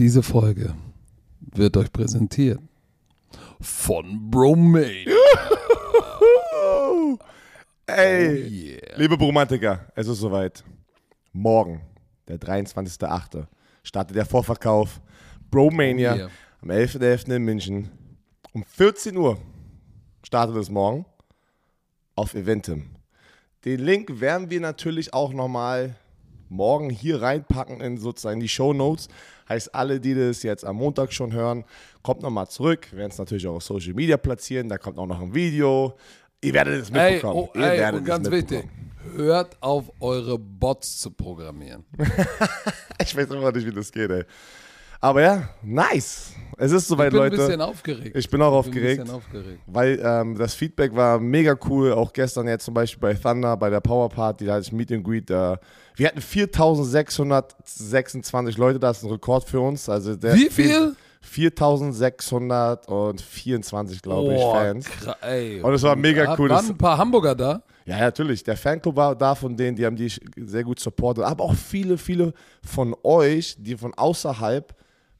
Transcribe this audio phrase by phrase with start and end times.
[0.00, 0.74] Diese Folge
[1.40, 2.58] wird euch präsentiert
[3.60, 5.04] von Bromade.
[7.86, 8.96] Ey, Oh yeah.
[8.96, 10.64] liebe Bromantiker, es ist soweit.
[11.34, 11.82] Morgen,
[12.28, 13.46] der 23.08.,
[13.82, 15.02] startet der Vorverkauf
[15.50, 16.30] Bromania Oh yeah.
[16.62, 17.36] am 11.11.
[17.36, 17.90] in München.
[18.54, 19.36] Um 14 Uhr
[20.22, 21.04] startet es morgen
[22.16, 22.86] auf Eventim.
[23.66, 25.94] Den Link werden wir natürlich auch nochmal
[26.50, 29.08] morgen hier reinpacken in sozusagen die Show Notes.
[29.48, 31.64] Heißt, alle, die das jetzt am Montag schon hören,
[32.02, 32.88] kommt nochmal zurück.
[32.90, 34.68] Wir werden es natürlich auch auf Social Media platzieren.
[34.68, 35.94] Da kommt auch noch ein Video.
[36.42, 37.48] Ihr werdet es Ey, mitbekommen.
[37.52, 38.68] oh, Ihr ey, werdet und ganz wichtig,
[39.16, 41.84] hört auf eure Bots zu programmieren.
[43.02, 44.24] Ich weiß immer nicht, wie das geht, ey.
[45.00, 46.32] Aber ja, nice.
[46.58, 47.36] Es ist Ich soweit, bin ein Leute.
[47.38, 48.14] bisschen aufgeregt.
[48.14, 49.00] Ich bin auch Ich bin ein aufgeregt.
[49.00, 49.60] bisschen aufgeregt.
[49.66, 51.94] Weil ähm, das Feedback war mega cool.
[51.94, 54.92] Auch gestern jetzt zum Beispiel bei Thunder, bei der Power Party, da hatte ich Meet
[54.92, 55.30] and Greet.
[55.30, 55.56] Äh,
[55.96, 59.88] wir hatten 4626 Leute, das ist ein Rekord für uns.
[59.88, 60.94] Also der Wie viel?
[61.22, 64.86] 4624, glaube ich, Boah, Fans.
[65.22, 65.60] ey.
[65.62, 66.50] Und es war mega cool.
[66.50, 67.62] Waren ein paar Hamburger da?
[67.86, 68.44] ja, natürlich.
[68.44, 71.24] Der Fanclub war da von denen, die haben die sehr gut supportet.
[71.24, 72.32] Aber auch viele, viele
[72.64, 74.74] von euch, die von außerhalb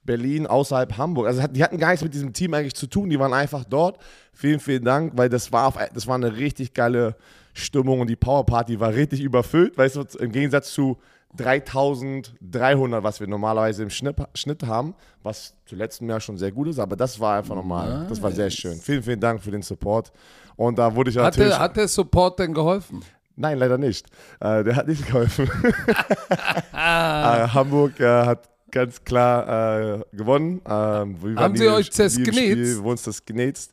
[0.04, 1.26] Berlin, außerhalb Hamburg.
[1.26, 3.10] Also die hatten gar nichts mit diesem Team eigentlich zu tun.
[3.10, 3.98] Die waren einfach dort.
[4.32, 7.16] Vielen, vielen Dank, weil das war, auf, das war eine richtig geile
[7.52, 9.76] Stimmung und die Power Party war richtig überfüllt.
[9.76, 10.98] Weißt du, im Gegensatz zu
[11.36, 16.68] 3300, was wir normalerweise im Schnitt, Schnitt haben, was zu letztem Jahr schon sehr gut
[16.68, 18.06] ist, aber das war einfach normal.
[18.08, 18.78] Das war sehr schön.
[18.78, 20.12] Vielen, vielen Dank für den Support.
[20.56, 21.50] Und da wurde ich Hat natürlich.
[21.50, 23.02] der, hat der Support denn geholfen?
[23.36, 24.06] Nein, leider nicht.
[24.40, 25.48] Äh, der hat nicht geholfen.
[26.72, 30.60] äh, Hamburg äh, hat ganz klar äh, gewonnen.
[30.66, 32.36] Ähm, Haben sie euch zersknetzt?
[32.36, 33.72] Spiel, Wir wurden das genetzt.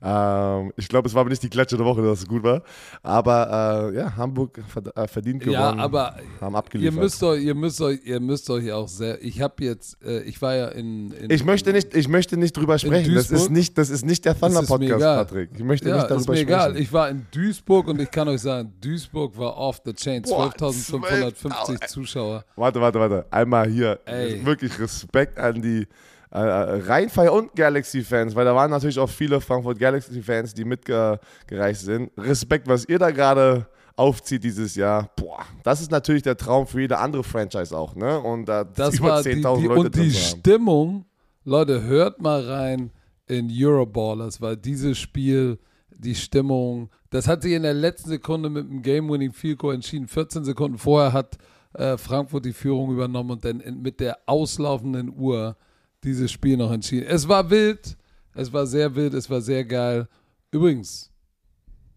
[0.00, 2.62] Ähm, ich glaube, es war aber nicht die Klatsche der Woche, dass es gut war.
[3.02, 4.58] Aber äh, ja, Hamburg
[4.94, 5.78] äh, verdient gewonnen.
[5.78, 7.00] Ja, aber haben ihr abgeliefert.
[7.02, 9.22] müsst euch, ihr müsst euch, ihr müsst euch auch sehr.
[9.24, 11.10] Ich habe jetzt, äh, ich war ja in.
[11.12, 13.14] in ich möchte nicht, ich möchte nicht drüber sprechen.
[13.14, 15.00] Das ist nicht, das ist nicht der Thunder ist Podcast.
[15.02, 15.50] Patrick.
[15.54, 16.48] Ich möchte Ja, nicht ist darüber mir sprechen.
[16.48, 16.76] egal.
[16.76, 20.22] Ich war in Duisburg und ich kann euch sagen, Duisburg war off the chain.
[20.22, 21.86] Boah, 12.550 12.000.
[21.88, 22.44] Zuschauer.
[22.56, 23.26] Warte, warte, warte.
[23.30, 23.98] Einmal hier.
[24.04, 24.44] Ey.
[24.44, 25.86] Wirklich Respekt an die
[26.30, 32.10] äh, Rheinfire und Galaxy-Fans, weil da waren natürlich auch viele Frankfurt Galaxy-Fans, die mitgereist sind.
[32.18, 33.66] Respekt, was ihr da gerade
[33.96, 35.10] aufzieht dieses Jahr.
[35.16, 38.18] Boah, das ist natürlich der Traum für jede andere Franchise auch, ne?
[38.20, 40.10] Und da Das über war die, 10.000 die, Leute und die.
[40.12, 41.04] Stimmung.
[41.44, 42.90] Leute, hört mal rein
[43.26, 45.58] in Euroballers, weil dieses Spiel,
[45.90, 50.06] die Stimmung, das hat sich in der letzten Sekunde mit dem Game-Winning Field Goal entschieden.
[50.06, 51.38] 14 Sekunden vorher hat
[51.72, 55.56] äh, Frankfurt die Führung übernommen und dann in, mit der auslaufenden Uhr
[56.04, 57.06] dieses Spiel noch entschieden.
[57.08, 57.96] Es war wild,
[58.34, 60.08] es war sehr wild, es war sehr geil.
[60.50, 61.10] Übrigens,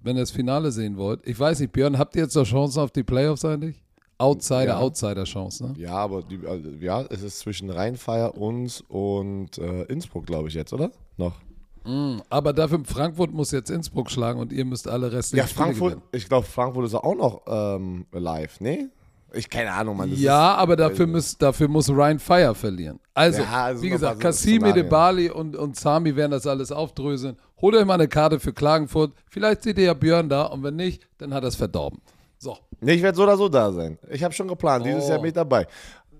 [0.01, 2.79] wenn ihr das Finale sehen wollt, ich weiß nicht, Björn, habt ihr jetzt noch Chancen
[2.79, 3.84] auf die Playoffs eigentlich?
[4.17, 4.79] Outsider, Ja.
[4.79, 5.73] Outsider-Chance, ne?
[5.78, 10.53] Ja, aber die, also, ja, es ist zwischen Rheinfire, uns und äh, Innsbruck, glaube ich,
[10.53, 10.91] jetzt, oder?
[11.18, 11.33] Noch.
[12.29, 16.29] Aber dafür Frankfurt muss jetzt Innsbruck schlagen und ihr müsst alle restlichen Ja, Frankfurt, ich
[16.29, 18.91] glaube, Frankfurt ist auch noch ähm, live, ne?
[19.34, 20.09] Ich keine Ahnung, Mann.
[20.12, 23.00] das Ja, ist, aber dafür, muss, dafür muss Ryan Fire verlieren.
[23.14, 24.75] Also, Ja, also wie gesagt, Kassimi, Szenarien.
[24.86, 27.38] Debali und, und Sami werden das alles aufdröseln.
[27.62, 29.14] Holt euch mal eine Karte für Klagenfurt.
[29.30, 32.02] Vielleicht seht ihr ja Björn da und wenn nicht, dann hat er es verdorben.
[32.40, 32.58] So.
[32.81, 33.97] Nee, ich werde so oder so da sein.
[34.09, 35.09] Ich habe schon geplant, dieses Oh.
[35.09, 35.68] Jahr bin ich dabei.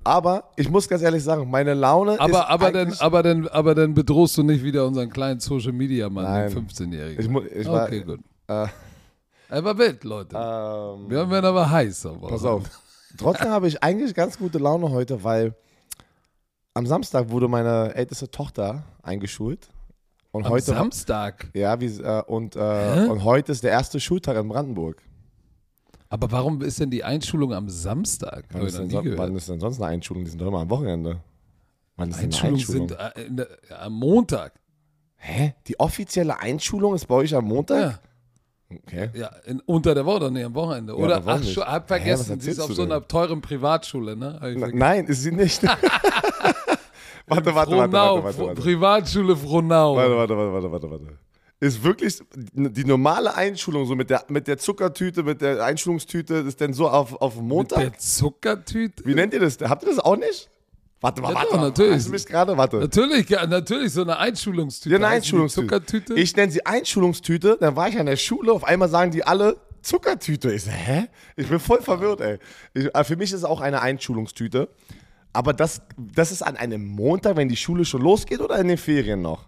[0.04, 3.76] Aber ich muss ganz ehrlich sagen, meine Laune ist Aber, aber, dann, aber, dann, aber
[3.76, 6.50] dann bedrohst du nicht wieder unseren kleinen Social Media Mann, Nein.
[6.50, 7.20] den 15-Jährigen.
[7.46, 8.20] Ich ich war- okay, gut.
[8.48, 8.68] Äh,
[9.50, 10.36] Er war wild, Leute.
[10.36, 12.06] ähm, Björn werden aber heiß.
[12.06, 12.64] Aber pass auf.
[13.18, 15.56] Trotzdem habe ich eigentlich ganz gute Laune heute, weil
[16.74, 19.70] am Samstag wurde meine älteste Tochter eingeschult.
[20.32, 21.50] Und Am heute Samstag.
[21.54, 25.02] ja, wie, äh, und, äh, und heute ist der erste Schultag in Brandenburg.
[26.08, 28.46] Aber warum ist denn die Einschulung am Samstag?
[28.52, 30.24] Wann ist, denn so, wann ist denn sonst eine Einschulung?
[30.24, 31.20] Die sind doch immer am Wochenende.
[31.98, 33.16] Wann ist denn eine Einschulungen Einschulung?
[33.26, 34.54] sind äh, der, am Montag.
[35.18, 35.54] Hä?
[35.68, 37.82] Die offizielle Einschulung ist bei euch am Montag?
[37.82, 38.00] Ja,
[38.88, 39.10] Okay.
[39.14, 40.94] ja in, unter der Woche, nicht am Wochenende.
[40.94, 44.40] Ja, Oder, ach, schon, hab Hä, vergessen, sie ist auf so einer teuren Privatschule, ne?
[44.58, 45.64] Na, nein, ist sie nicht.
[45.64, 45.80] warte,
[47.28, 48.62] warte, warte, Frohnau, warte, warte, warte.
[48.62, 49.96] Privatschule Frohnau.
[49.96, 51.18] Warte, warte, warte, warte, warte, warte.
[51.60, 52.20] Ist wirklich
[52.54, 56.90] die normale Einschulung, so mit der, mit der Zuckertüte, mit der Einschulungstüte, ist denn so
[56.90, 57.80] auf, auf Mit Montag?
[57.80, 59.06] der Zuckertüte?
[59.06, 59.60] Wie nennt ihr das?
[59.62, 60.50] Habt ihr das auch nicht?
[61.02, 61.64] Warte mal, Ja, warte doch, mal.
[61.68, 61.96] natürlich.
[61.96, 62.56] Hast du mich gerade?
[62.58, 62.78] Warte.
[62.78, 64.92] Natürlich, ja, natürlich, so eine Einschulungstüte.
[64.94, 65.68] Ja, eine Einschulungstüte.
[65.68, 66.14] Zuckertüte?
[66.14, 69.58] Ich nenne sie Einschulungstüte, dann war ich an der Schule, auf einmal sagen die alle
[69.82, 70.52] Zuckertüte.
[70.54, 71.08] Ich so, hä?
[71.36, 72.38] Ich bin voll verwirrt, ey.
[72.76, 74.70] Ich, äh, für mich ist es auch eine Einschulungstüte.
[75.34, 78.78] Aber das, das ist an einem Montag, wenn die Schule schon losgeht oder in den
[78.78, 79.46] Ferien noch?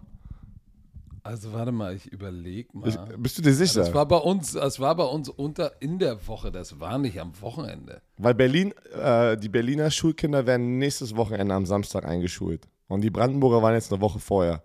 [1.26, 2.86] Also warte mal, ich überlege mal.
[2.86, 3.80] Ich, bist du dir sicher?
[3.80, 7.18] das war bei uns, das war bei uns unter in der Woche, das war nicht
[7.18, 8.02] am Wochenende.
[8.18, 12.68] Weil Berlin, äh, die Berliner Schulkinder werden nächstes Wochenende am Samstag eingeschult.
[12.88, 14.62] Und die Brandenburger waren jetzt eine Woche vorher.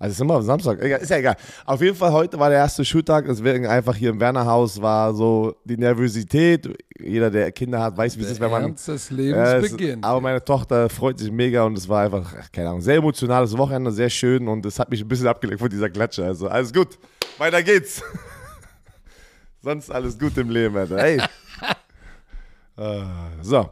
[0.00, 1.36] Also es ist immer am Samstag, egal, ist ja egal.
[1.66, 5.56] Auf jeden Fall, heute war der erste Schultag, deswegen einfach hier im Wernerhaus war so
[5.64, 6.68] die Nervosität.
[7.00, 8.62] Jeder, der Kinder hat, weiß, wie es ist, wenn man.
[8.62, 10.04] Ernst des Lebens es- beginnt.
[10.04, 13.56] aber meine Tochter freut sich mega und es war einfach, ach, keine Ahnung, sehr emotionales
[13.58, 16.24] Wochenende, sehr schön und es hat mich ein bisschen abgelenkt von dieser Klatsche.
[16.24, 16.96] Also alles gut,
[17.38, 18.00] weiter geht's.
[19.62, 20.98] Sonst alles gut im Leben, Alter.
[20.98, 21.16] Hey.
[22.76, 23.02] äh,
[23.42, 23.68] so,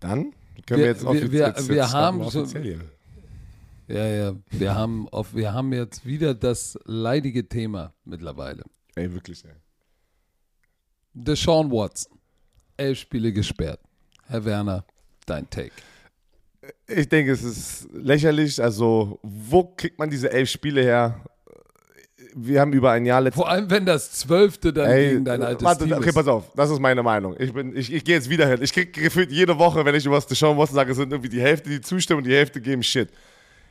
[0.00, 0.32] dann
[0.66, 1.30] können wir, Wir- jetzt offiziell.
[1.32, 2.80] wir- jetzt wir starten haben wir offiziell hier.
[3.88, 4.36] Ja, ja.
[4.50, 8.64] Wir haben, auf, wir haben jetzt wieder das leidige Thema mittlerweile.
[8.94, 9.52] Ey, wirklich, ey.
[11.14, 12.18] Deshaun Watson.
[12.76, 13.80] Elf Spiele gesperrt.
[14.26, 14.84] Herr Werner,
[15.26, 15.72] dein Take.
[16.86, 18.62] Ich denke, es ist lächerlich.
[18.62, 21.24] Also, wo kriegt man diese elf Spiele her?
[22.34, 25.42] Wir haben über ein Jahr letztes Vor allem, wenn das Zwölfte dann Ey, gegen dein
[25.42, 26.14] altes warte, Team okay, ist.
[26.14, 27.34] pass auf, das ist meine Meinung.
[27.38, 28.58] Ich, bin, ich, ich gehe jetzt wieder hin.
[28.60, 31.70] Ich kriege gefühlt jede Woche, wenn ich über Deshaun Watson sage, sind irgendwie die Hälfte,
[31.70, 33.08] die zustimmen und die Hälfte geben Shit.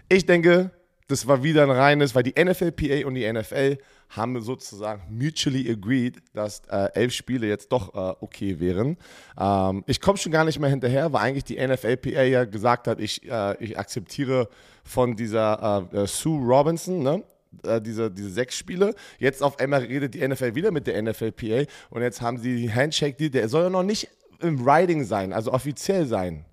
[0.10, 0.72] Ich denke,
[1.08, 3.78] das war wieder ein reines, weil die NFLPA und die NFL
[4.10, 8.98] haben sozusagen mutually agreed, dass äh, elf Spiele jetzt doch äh, okay wären.
[9.40, 13.02] Ähm, ich komme schon gar nicht mehr hinterher, weil eigentlich die NFLPA ja gesagt hat,
[13.02, 14.50] ich, äh, ich akzeptiere
[14.84, 17.24] von dieser äh, äh, Sue Robinson, ne?
[17.64, 18.94] äh, diese, diese sechs Spiele.
[19.20, 22.74] Jetzt auf einmal redet die NFL wieder mit der NFLPA und jetzt haben sie die
[22.74, 24.10] Handshake-Deal, der soll ja noch nicht
[24.40, 26.46] im Writing sein, also offiziell sein.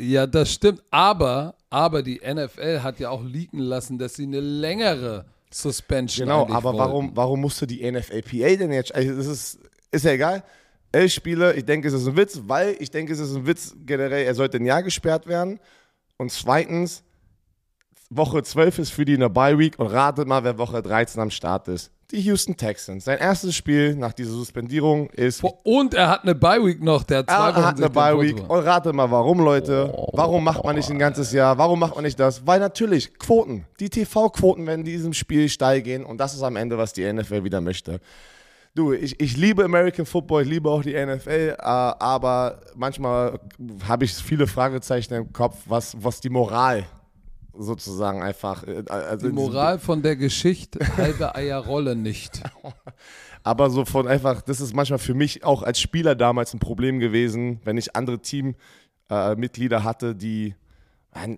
[0.00, 0.82] Ja, das stimmt.
[0.90, 6.48] Aber, aber die NFL hat ja auch leaken lassen, dass sie eine längere Suspension Genau,
[6.48, 6.78] aber wollten.
[6.78, 8.94] warum, warum musste die NFLPA denn jetzt?
[8.94, 9.58] Also das ist,
[9.92, 10.42] ist ja egal.
[10.90, 13.74] Elf Spiele, ich denke, es ist ein Witz, weil ich denke, es ist ein Witz
[13.84, 15.58] generell, er sollte ein Jahr gesperrt werden.
[16.16, 17.02] Und zweitens,
[18.16, 21.68] Woche 12 ist für die eine Bye-Week und ratet mal, wer Woche 13 am Start
[21.68, 21.90] ist.
[22.10, 23.04] Die Houston Texans.
[23.06, 27.26] Sein erstes Spiel nach dieser Suspendierung ist Und er hat eine Bye-Week noch, der hat
[27.30, 28.38] zwei Er Wochen hat eine Bye-Week.
[28.38, 29.92] Foto- Und rate mal, warum, Leute?
[30.12, 31.58] Warum macht man nicht ein ganzes Jahr?
[31.58, 32.46] Warum macht man nicht das?
[32.46, 33.66] Weil natürlich, Quoten.
[33.80, 36.04] Die TV-Quoten werden in diesem Spiel steil gehen.
[36.04, 38.00] Und das ist am Ende, was die NFL wieder möchte.
[38.76, 43.38] Du, ich, ich liebe American Football, ich liebe auch die NFL, äh, aber manchmal
[43.88, 46.84] habe ich viele Fragezeichen im Kopf, was, was die Moral
[47.58, 48.66] sozusagen einfach.
[48.66, 52.42] äh, Also Die Moral von der Geschichte, halbe Eier rollen nicht.
[53.42, 56.98] Aber so von einfach, das ist manchmal für mich auch als Spieler damals ein Problem
[56.98, 58.18] gewesen, wenn ich andere
[59.08, 60.54] Teammitglieder hatte, die,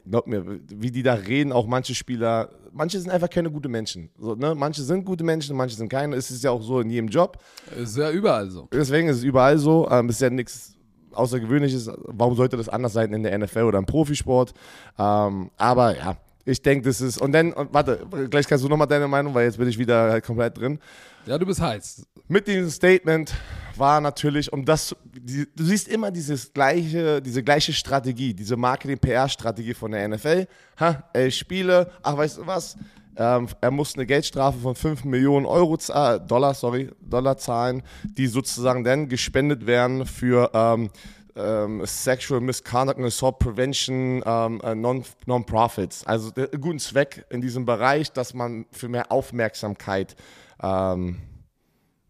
[0.08, 4.10] glaub mir, wie die da reden, auch manche Spieler, manche sind einfach keine gute Menschen.
[4.18, 4.54] So, ne?
[4.54, 6.14] Manche sind gute Menschen, manche sind keine.
[6.16, 7.38] Es ist ja auch so in jedem Job.
[7.76, 8.68] Ist ja überall so.
[8.72, 9.88] Deswegen ist es überall so.
[9.90, 10.75] Ähm, ist ja nichts
[11.16, 11.90] Außergewöhnliches.
[12.04, 14.54] Warum sollte das anders sein in der NFL oder im Profisport?
[14.98, 17.18] Ähm, aber ja, ich denke, das ist.
[17.18, 20.12] Und dann, und warte, gleich kannst du nochmal deine Meinung, weil jetzt bin ich wieder
[20.12, 20.78] halt komplett drin.
[21.26, 22.06] Ja, du bist heiß.
[22.28, 23.34] Mit diesem Statement
[23.76, 29.74] war natürlich, um das, die, du siehst immer dieses gleiche, diese gleiche Strategie, diese Marketing-PR-Strategie
[29.74, 30.46] von der NFL.
[30.78, 32.76] Ha, elf Spiele, ach, weißt du was?
[33.16, 38.26] Ähm, er muss eine Geldstrafe von 5 Millionen Euro, zahl- Dollar, sorry, Dollar zahlen, die
[38.26, 40.90] sozusagen dann gespendet werden für ähm,
[41.34, 46.06] ähm, Sexual Misconduct and Assault Prevention ähm, äh, non- Non-Profits.
[46.06, 50.16] also der, guten Zweck in diesem Bereich, dass man für mehr Aufmerksamkeit
[50.62, 51.18] ähm,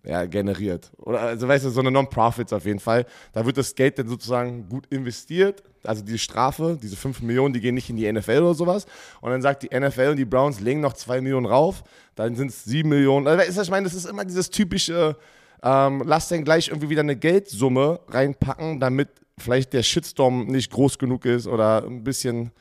[0.07, 0.93] ja, generiert.
[0.99, 3.07] Oder also weißt du, so eine Non-Profits auf jeden Fall.
[3.33, 5.63] Da wird das Geld dann sozusagen gut investiert.
[5.85, 8.87] Also die Strafe, diese 5 Millionen, die gehen nicht in die NFL oder sowas.
[9.21, 11.83] Und dann sagt die NFL und die Browns legen noch 2 Millionen rauf.
[12.15, 13.27] Dann sind es 7 Millionen.
[13.27, 15.17] Also, ich meine, das ist immer dieses typische,
[15.63, 19.09] ähm, lass dann gleich irgendwie wieder eine Geldsumme reinpacken, damit
[19.39, 22.53] vielleicht der Shitstorm nicht groß genug ist oder ein bisschen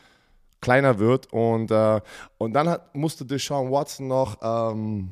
[0.61, 1.31] kleiner wird.
[1.31, 2.01] Und, äh,
[2.39, 5.09] und dann hat, musste Deshaun Watson noch ähm,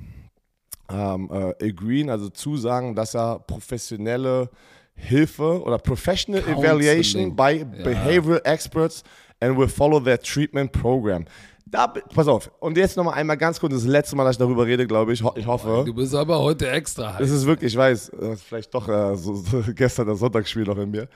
[0.90, 4.50] ähm, äh, agreeen, also zusagen, dass er professionelle
[4.96, 6.63] Hilfe oder Professional Counseling.
[6.63, 9.04] Evaluation by Behavioral Experts
[9.40, 11.25] and will follow their treatment program.
[11.66, 14.66] Da, pass auf, und jetzt nochmal einmal ganz kurz, das letzte Mal, dass ich darüber
[14.66, 15.84] rede, glaube ich, Ho- ich hoffe.
[15.86, 17.20] Du bist aber heute extra heiß.
[17.20, 18.12] Das ist wirklich, ich weiß,
[18.48, 21.08] vielleicht doch äh, so, so gestern das Sonntagsspiel noch in mir.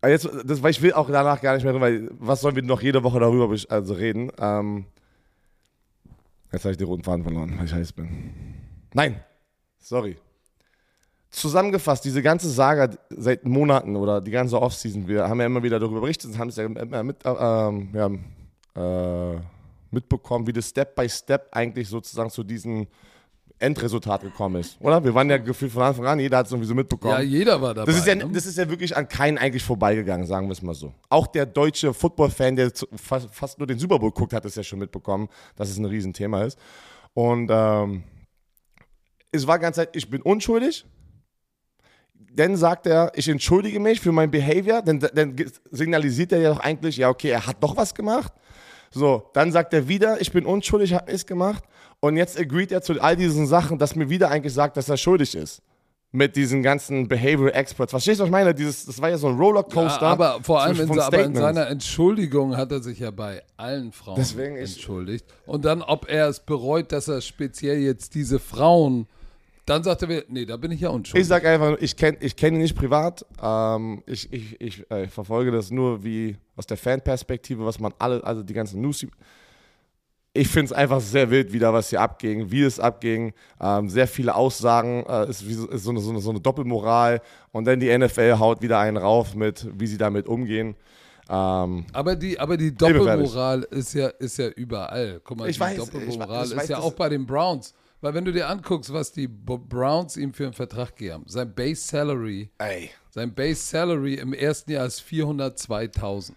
[0.00, 2.62] Aber jetzt, das, weil ich will auch danach gar nicht mehr, weil was sollen wir
[2.64, 4.32] noch jede Woche darüber also reden?
[4.40, 4.86] Ähm,
[6.52, 8.08] jetzt habe ich den roten Faden verloren, weil ich heiß bin.
[8.94, 9.22] Nein,
[9.78, 10.16] sorry.
[11.30, 15.78] Zusammengefasst, diese ganze Saga seit Monaten oder die ganze Offseason, wir haben ja immer wieder
[15.78, 18.10] darüber berichtet und haben es ja immer mit, äh, ja,
[18.74, 19.40] äh,
[19.90, 22.86] mitbekommen, wie das Step by Step eigentlich sozusagen zu diesem
[23.58, 25.02] Endresultat gekommen ist, oder?
[25.04, 27.14] Wir waren ja gefühlt von Anfang an, jeder hat es irgendwie so mitbekommen.
[27.14, 27.86] ja, jeder war dabei.
[27.86, 28.28] Das ist, ja, ne?
[28.32, 30.92] das ist ja wirklich an keinen eigentlich vorbeigegangen, sagen wir es mal so.
[31.08, 34.64] Auch der deutsche Football-Fan, der fast, fast nur den Super Bowl guckt, hat es ja
[34.64, 36.58] schon mitbekommen, dass es ein Riesenthema ist.
[37.14, 38.02] Und ähm,
[39.32, 40.86] es war ganz Zeit, ich bin unschuldig.
[42.34, 44.82] Dann sagt er, ich entschuldige mich für mein Behavior.
[44.82, 45.36] Dann, dann
[45.70, 48.32] signalisiert er ja doch eigentlich, ja, okay, er hat doch was gemacht.
[48.90, 51.64] So, dann sagt er wieder, ich bin unschuldig, habe es gemacht.
[52.00, 54.96] Und jetzt agreed er zu all diesen Sachen, dass mir wieder eigentlich sagt, dass er
[54.96, 55.62] schuldig ist.
[56.14, 57.90] Mit diesen ganzen Behavioral Experts.
[57.90, 58.54] Verstehst du, was ich meine?
[58.54, 60.02] Dieses, das war ja so ein Rollercoaster.
[60.02, 63.92] Ja, aber vor allem in, aber in, seiner Entschuldigung hat er sich ja bei allen
[63.92, 65.24] Frauen Deswegen entschuldigt.
[65.46, 69.06] Und dann, ob er es bereut, dass er speziell jetzt diese Frauen
[69.66, 71.22] dann sagt er nee, da bin ich ja unschuldig.
[71.22, 73.24] Ich sag einfach, ich kenne ich kenn ihn nicht privat.
[73.40, 78.24] Ähm, ich ich, ich äh, verfolge das nur wie aus der Fanperspektive, was man alle,
[78.24, 79.06] also die ganzen News.
[80.34, 83.34] Ich finde es einfach sehr wild, wieder was hier abging, wie es abging.
[83.60, 87.20] Ähm, sehr viele Aussagen, äh, ist, wie, ist so, eine, so, eine, so eine Doppelmoral.
[87.52, 90.74] Und dann die NFL haut wieder einen rauf mit, wie sie damit umgehen.
[91.28, 95.20] Ähm, aber die, aber die Doppelmoral ist ja, ist ja überall.
[95.22, 97.74] Guck mal, ich die weiß, Doppelmoral ich, ich ist ja auch bei den Browns.
[98.02, 101.86] Weil wenn du dir anguckst, was die Browns ihm für einen Vertrag geben, sein Base
[101.86, 102.90] Salary, Ey.
[103.10, 106.32] sein Base Salary im ersten Jahr ist 402.000.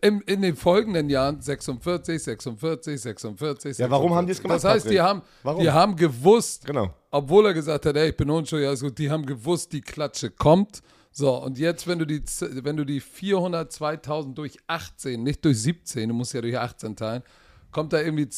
[0.00, 3.78] In, in den folgenden Jahren 46, 46, 46.
[3.78, 4.56] Ja, warum haben die es gemacht?
[4.56, 5.22] Das heißt, die haben,
[5.58, 6.94] die haben gewusst, genau.
[7.10, 10.80] obwohl er gesagt hat, ey, ich bin unschuldig, also die haben gewusst, die Klatsche kommt.
[11.12, 12.22] So, und jetzt, wenn du die,
[12.62, 17.22] wenn du die 402.000 durch 18, nicht durch 17, du musst ja durch 18 teilen,
[17.70, 18.28] kommt da irgendwie.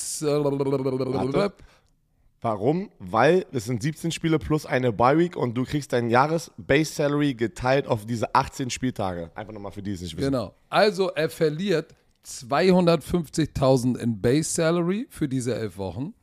[2.43, 2.91] Warum?
[2.99, 7.35] Weil es sind 17 Spiele plus eine Bye Week und du kriegst dein Jahres-Base Salary
[7.35, 9.31] geteilt auf diese 18 Spieltage.
[9.37, 10.33] Einfach nochmal für die es nicht wissen.
[10.33, 10.53] Genau.
[10.69, 11.95] Also er verliert
[12.27, 16.15] 250.000 in Base Salary für diese elf Wochen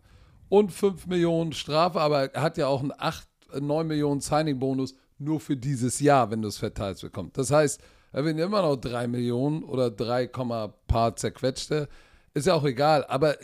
[0.50, 3.26] und 5 Millionen Strafe, aber er hat ja auch einen 8,
[3.62, 7.38] 9 Millionen Signing-Bonus nur für dieses Jahr, wenn du es verteilt bekommst.
[7.38, 10.28] Das heißt, er will immer noch 3 Millionen oder 3,
[10.88, 11.88] paar zerquetschte.
[12.34, 13.36] Ist ja auch egal, aber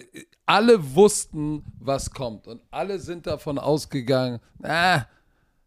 [0.46, 2.48] alle wussten, was kommt.
[2.48, 5.06] Und alle sind davon ausgegangen, ah,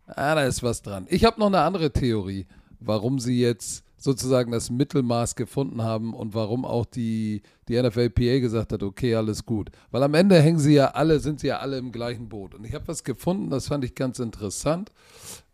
[0.06, 1.06] ah da ist was dran.
[1.10, 2.46] Ich habe noch eine andere Theorie,
[2.80, 8.72] warum sie jetzt sozusagen das Mittelmaß gefunden haben und warum auch die, die NFLPA gesagt
[8.72, 9.70] hat, okay, alles gut.
[9.90, 12.54] Weil am Ende hängen sie ja alle, sind sie ja alle im gleichen Boot.
[12.54, 14.92] Und ich habe was gefunden, das fand ich ganz interessant.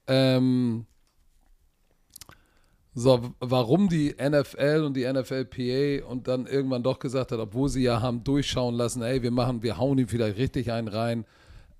[0.06, 0.85] Ähm,
[2.96, 7.82] so, warum die NFL und die NFLPA und dann irgendwann doch gesagt hat, obwohl sie
[7.82, 11.24] ja haben durchschauen lassen, ey, wir machen, wir hauen ihm vielleicht richtig einen rein,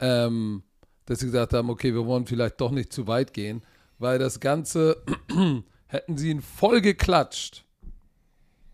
[0.01, 0.65] ähm,
[1.07, 3.63] dass sie gesagt haben, okay, wir wollen vielleicht doch nicht zu weit gehen,
[3.99, 5.03] weil das Ganze
[5.87, 7.65] hätten sie ihn voll geklatscht.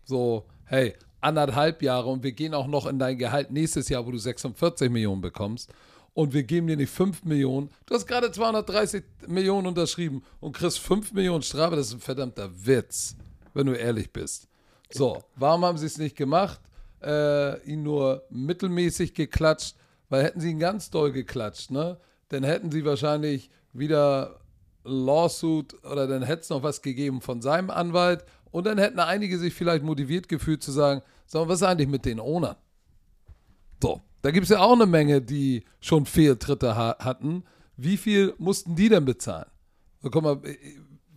[0.03, 4.11] So, hey, anderthalb Jahre und wir gehen auch noch in dein Gehalt nächstes Jahr, wo
[4.11, 5.71] du 46 Millionen bekommst
[6.13, 7.69] und wir geben dir nicht 5 Millionen.
[7.85, 11.75] Du hast gerade 230 Millionen unterschrieben und kriegst 5 Millionen Strafe.
[11.75, 13.15] Das ist ein verdammter Witz,
[13.53, 14.47] wenn du ehrlich bist.
[14.91, 16.59] So, warum haben sie es nicht gemacht?
[17.01, 19.75] Äh, ihn nur mittelmäßig geklatscht,
[20.09, 21.97] weil hätten sie ihn ganz doll geklatscht, ne?
[22.29, 24.41] Dann hätten sie wahrscheinlich wieder
[24.83, 29.39] Lawsuit oder dann hätte es noch was gegeben von seinem Anwalt und dann hätten einige
[29.39, 32.55] sich vielleicht motiviert gefühlt zu sagen, so, was ist eigentlich mit den Ownern?
[33.81, 37.43] So, da gibt es ja auch eine Menge, die schon Fehltritte ha hatten.
[37.77, 39.49] Wie viel mussten die denn bezahlen?
[40.01, 40.57] So, guck mal, äh,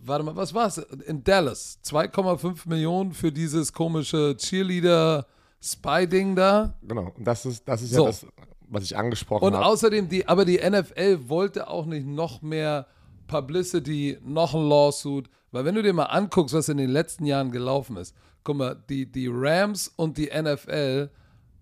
[0.03, 0.77] warte mal, was war es?
[0.77, 6.75] In Dallas 2,5 Millionen für dieses komische Cheerleader-Spy-Ding da.
[6.81, 8.01] Genau, das ist, das ist so.
[8.01, 8.25] ja das,
[8.67, 9.57] was ich angesprochen habe.
[9.57, 12.87] Und außerdem, die, aber die NFL wollte auch nicht noch mehr
[13.27, 17.51] Publicity, noch ein Lawsuit, weil wenn du dir mal anguckst, was in den letzten Jahren
[17.51, 21.09] gelaufen ist, guck mal, die, die Rams und die NFL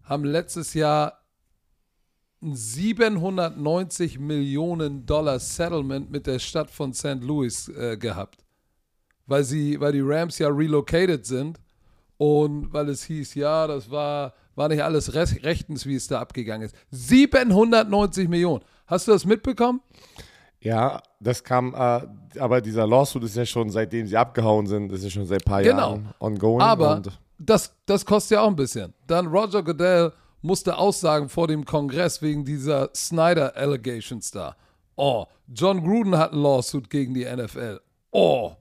[0.04, 1.23] haben letztes Jahr
[2.52, 7.22] 790 Millionen Dollar Settlement mit der Stadt von St.
[7.22, 8.44] Louis äh, gehabt.
[9.26, 11.60] Weil, sie, weil die Rams ja relocated sind
[12.18, 16.66] und weil es hieß, ja, das war, war nicht alles rechtens, wie es da abgegangen
[16.66, 16.76] ist.
[16.92, 18.64] 790 Millionen.
[18.86, 19.82] Hast du das mitbekommen?
[20.60, 25.04] Ja, das kam, äh, aber dieser Lawsuit ist ja schon, seitdem sie abgehauen sind, ist
[25.04, 25.78] ja schon seit ein paar genau.
[25.78, 26.62] Jahren ongoing.
[26.62, 27.02] Aber
[27.38, 28.94] das, das kostet ja auch ein bisschen.
[29.08, 34.56] Dann Roger Goodell musste aussagen vor dem Kongress wegen dieser Snyder-Allegations da.
[34.96, 37.80] Oh, John Gruden hat ein Lawsuit gegen die NFL.
[38.12, 38.52] Oh.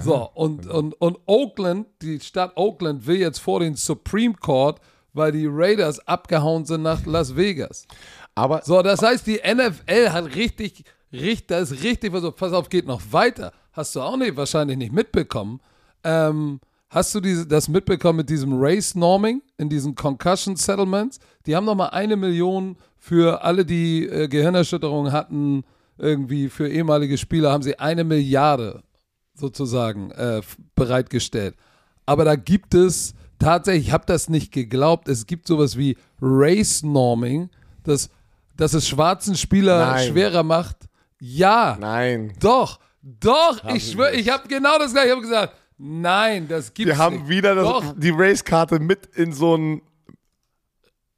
[0.00, 4.80] So, und, und, und Oakland, die Stadt Oakland will jetzt vor den Supreme Court,
[5.12, 7.86] weil die Raiders abgehauen sind nach Las Vegas.
[8.34, 12.86] Aber so, das heißt, die NFL hat richtig, richtig, das ist richtig, pass auf, geht
[12.86, 13.52] noch weiter.
[13.72, 15.60] Hast du auch nicht, wahrscheinlich nicht mitbekommen.
[16.04, 21.18] Ähm, Hast du diese, das mitbekommen mit diesem Race Norming in diesen Concussion Settlements?
[21.44, 25.64] Die haben nochmal eine Million für alle, die äh, Gehirnerschütterungen hatten,
[25.98, 28.82] irgendwie für ehemalige Spieler, haben sie eine Milliarde
[29.34, 30.40] sozusagen äh,
[30.74, 31.56] bereitgestellt.
[32.06, 36.82] Aber da gibt es tatsächlich, ich habe das nicht geglaubt, es gibt sowas wie Race
[36.82, 37.50] Norming.
[37.84, 38.08] dass,
[38.56, 40.08] dass es schwarzen Spieler Nein.
[40.08, 40.76] schwerer macht?
[41.20, 41.76] Ja.
[41.78, 42.32] Nein.
[42.40, 42.80] Doch.
[43.02, 43.62] Doch.
[43.62, 45.08] Haben ich schwöre, ich habe genau das gleiche.
[45.08, 47.28] Ich habe gesagt, nein, das gibt's Wir haben nicht.
[47.28, 49.82] wieder das, die Race-Karte mit in so ein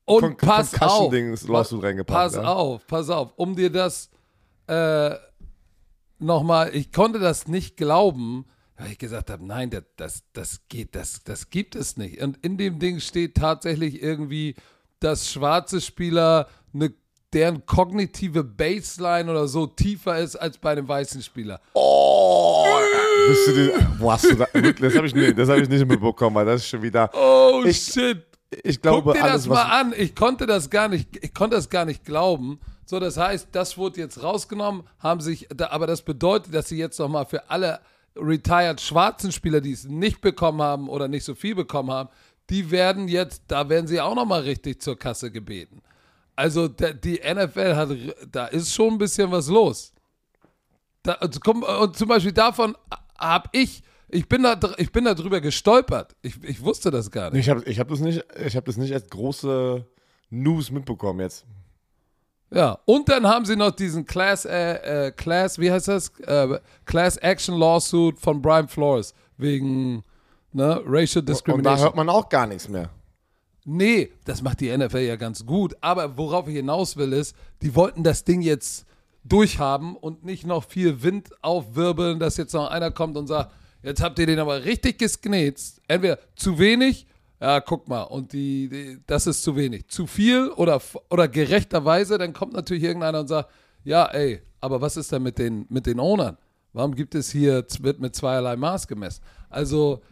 [0.05, 1.13] Und Con- pass auf.
[1.13, 2.43] Reingepackt, Pass ja.
[2.45, 3.33] auf, pass auf.
[3.37, 4.11] Um dir das
[4.67, 5.15] äh,
[6.19, 8.45] nochmal, ich konnte das nicht glauben,
[8.77, 12.21] weil ich gesagt habe, nein, das, das, das geht, das, das gibt es nicht.
[12.23, 14.55] Und in dem Ding steht tatsächlich irgendwie,
[15.01, 16.93] dass schwarze Spieler eine
[17.33, 21.61] deren kognitive Baseline oder so tiefer ist als bei einem weißen Spieler.
[21.75, 22.65] Oh!
[23.29, 26.37] Bist du dir, wo hast du da, das habe ich, das hab ich nicht mitbekommen,
[26.37, 27.11] weil das ist schon wieder.
[27.15, 28.25] Oh Ich- shit.
[28.65, 29.95] Ich glaube, Guck dir alles, das mal an.
[29.97, 32.59] Ich konnte das gar nicht, ich konnte das gar nicht glauben.
[32.85, 36.99] So, das heißt, das wurde jetzt rausgenommen, haben sich, aber das bedeutet, dass sie jetzt
[36.99, 37.79] nochmal für alle
[38.17, 42.09] retired schwarzen Spieler, die es nicht bekommen haben oder nicht so viel bekommen haben,
[42.51, 45.81] die werden jetzt, da werden sie auch nochmal richtig zur Kasse gebeten.
[46.35, 47.91] Also die NFL hat,
[48.33, 49.93] da ist schon ein bisschen was los.
[51.05, 52.77] Da, und, komm, und zum Beispiel davon
[53.21, 56.17] habe ich, ich bin da, ich bin da drüber gestolpert.
[56.23, 57.41] Ich, ich wusste das gar nicht.
[57.41, 59.85] Ich habe ich hab das, nicht- ich hab das nicht als große
[60.31, 61.45] News mitbekommen jetzt.
[62.53, 66.09] Ja, und dann haben sie noch diesen Class, äh, äh, Class, wie heißt das?
[66.21, 70.03] Äh, Class Action Lawsuit von Brian Flores wegen
[70.53, 71.85] ne, Racial Und da Discrimination.
[71.87, 72.91] hört man auch gar nichts mehr.
[73.65, 75.77] Nee, das macht die NFL ja ganz gut.
[75.81, 78.85] Aber worauf ich hinaus will, ist, die wollten das Ding jetzt
[79.25, 84.03] durchhaben und nicht noch viel Wind aufwirbeln, dass jetzt noch einer kommt und sagt, jetzt
[84.03, 85.81] habt ihr den aber richtig gesknetzt.
[85.89, 87.07] Entweder zu wenig,
[87.41, 89.89] ja, guck mal, und die, die das ist zu wenig.
[89.89, 93.51] Zu viel oder, oder gerechterweise, dann kommt natürlich irgendeiner und sagt,
[93.85, 96.37] ja, ey, aber was ist denn mit den, mit den Ownern?
[96.73, 99.23] Warum gibt es hier, wird mit zweierlei Maß gemessen?
[99.49, 100.03] Also,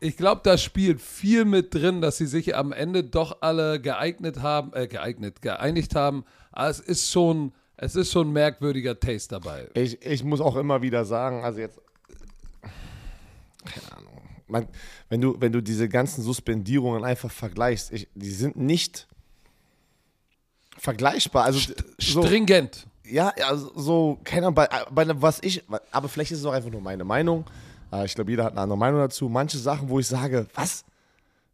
[0.00, 4.40] ich glaube, da spielt viel mit drin, dass sie sich am Ende doch alle geeignet
[4.40, 6.24] haben, äh, geeignet, geeinigt haben.
[6.52, 9.68] Aber es ist schon, es ist schon ein merkwürdiger Taste dabei.
[9.74, 11.80] Ich, ich muss auch immer wieder sagen, also jetzt.
[13.64, 14.22] Keine Ahnung.
[14.48, 14.68] Man,
[15.08, 19.06] wenn, du, wenn du diese ganzen Suspendierungen einfach vergleichst, ich, die sind nicht
[20.76, 21.44] vergleichbar.
[21.44, 22.86] Also, so, Stringent.
[23.04, 26.70] ja, also so, keine Ahnung, bei, bei was ich, aber vielleicht ist es auch einfach
[26.70, 27.44] nur meine Meinung.
[27.92, 29.28] Äh, Ich glaube, jeder hat eine andere Meinung dazu.
[29.28, 30.84] Manche Sachen, wo ich sage, was?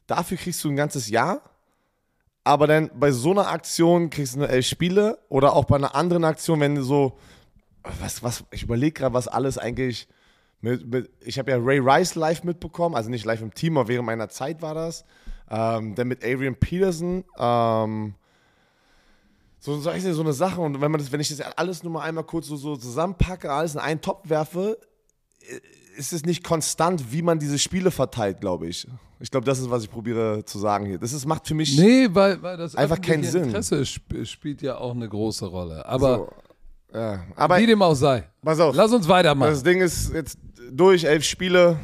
[0.07, 1.41] Dafür kriegst du ein ganzes Jahr?
[2.45, 5.95] Aber dann bei so einer Aktion kriegst du nur elf Spiele oder auch bei einer
[5.95, 7.19] anderen Aktion, wenn du so,
[8.01, 10.07] was, was, ich überlege gerade, was alles eigentlich
[10.61, 13.89] mit, mit ich habe ja Ray Rice live mitbekommen, also nicht live im Team, aber
[13.89, 15.05] während meiner Zeit war das.
[15.51, 18.15] Ähm, dann mit Adrian Peterson, ähm,
[19.59, 22.03] so, so, so eine Sache und wenn man das, wenn ich das alles nur mal
[22.03, 24.79] einmal kurz so, so zusammenpacke, alles in einen Topf werfe,
[25.97, 28.87] ist es nicht konstant, wie man diese Spiele verteilt, glaube ich.
[29.21, 30.99] Ich glaube, das ist, was ich probiere zu sagen hier.
[30.99, 33.45] Das ist, macht für mich Nee, weil, weil das Einfach keinen Sinn.
[33.45, 35.87] Interesse sp spielt ja auch eine große Rolle.
[35.87, 36.99] Aber so.
[36.99, 37.25] Ja.
[37.37, 38.29] Aber wie dem auch sei.
[38.43, 39.51] pass auf, Lass uns weitermachen.
[39.51, 40.39] das Ding ist jetzt
[40.71, 41.79] durch, elf Spiele.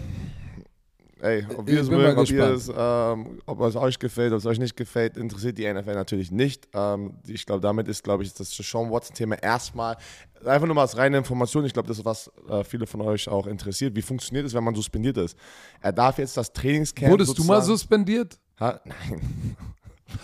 [1.23, 4.59] Ey, ob wir es mögen, ob, es, ähm, ob es euch gefällt, ob es euch
[4.59, 6.69] nicht gefällt, interessiert die NFL natürlich nicht.
[6.73, 9.97] Ähm, ich glaube, damit ist, glaube ich, das Sean Watson-Thema erstmal
[10.45, 11.65] einfach nur mal als reine Information.
[11.67, 13.95] Ich glaube, das ist, was äh, viele von euch auch interessiert.
[13.95, 15.37] Wie funktioniert es, wenn man suspendiert ist?
[15.83, 17.11] Er darf jetzt das Trainingscamp.
[17.11, 18.39] Wurdest du mal suspendiert?
[18.59, 18.81] Ha?
[18.85, 19.57] Nein.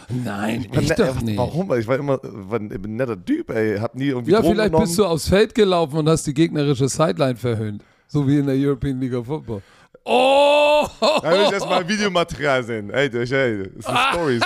[0.24, 1.36] Nein, Ich ich ne- doch nicht.
[1.38, 1.68] Warum?
[1.68, 3.78] Weil Ich war immer war ein netter Typ, ey.
[3.78, 4.86] Hab nie irgendwie Ja, Drogen vielleicht genommen.
[4.86, 7.84] bist du aufs Feld gelaufen und hast die gegnerische Sideline verhöhnt.
[8.08, 9.62] So wie in der European League of Football.
[10.08, 10.86] Oh!
[11.00, 12.90] Da will ich erstmal Videomaterial sehen.
[12.90, 14.42] Ey, das, ey, das sind Stories.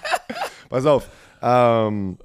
[0.70, 1.08] Pass auf.
[1.42, 2.16] Ähm,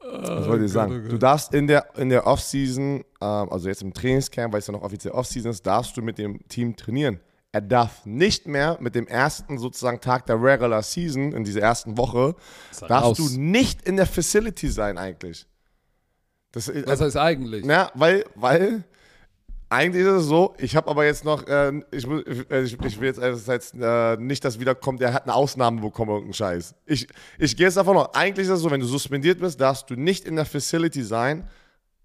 [0.00, 1.04] was wollte ich sagen?
[1.06, 1.08] oh.
[1.08, 4.72] Du darfst in der, in der Offseason, ähm, also jetzt im Trainingscamp, weil es ja
[4.72, 7.18] noch offiziell Offseason ist, darfst du mit dem Team trainieren.
[7.50, 11.96] Er darf nicht mehr mit dem ersten sozusagen Tag der Regular Season, in dieser ersten
[11.96, 12.34] Woche,
[12.86, 13.16] darfst raus.
[13.16, 15.46] du nicht in der Facility sein eigentlich.
[16.52, 17.64] Das, Was heißt eigentlich?
[17.64, 18.84] ja, weil, weil
[19.70, 23.48] eigentlich ist es so, ich habe aber jetzt noch, äh, ich, äh, ich, will jetzt,
[23.48, 26.74] jetzt äh, nicht, dass wieder kommt, er hat eine Ausnahme bekommen, irgendeinen Scheiß.
[26.86, 27.06] Ich,
[27.38, 29.94] ich gehe jetzt davon aus, eigentlich ist es so, wenn du suspendiert bist, darfst du
[29.94, 31.48] nicht in der Facility sein,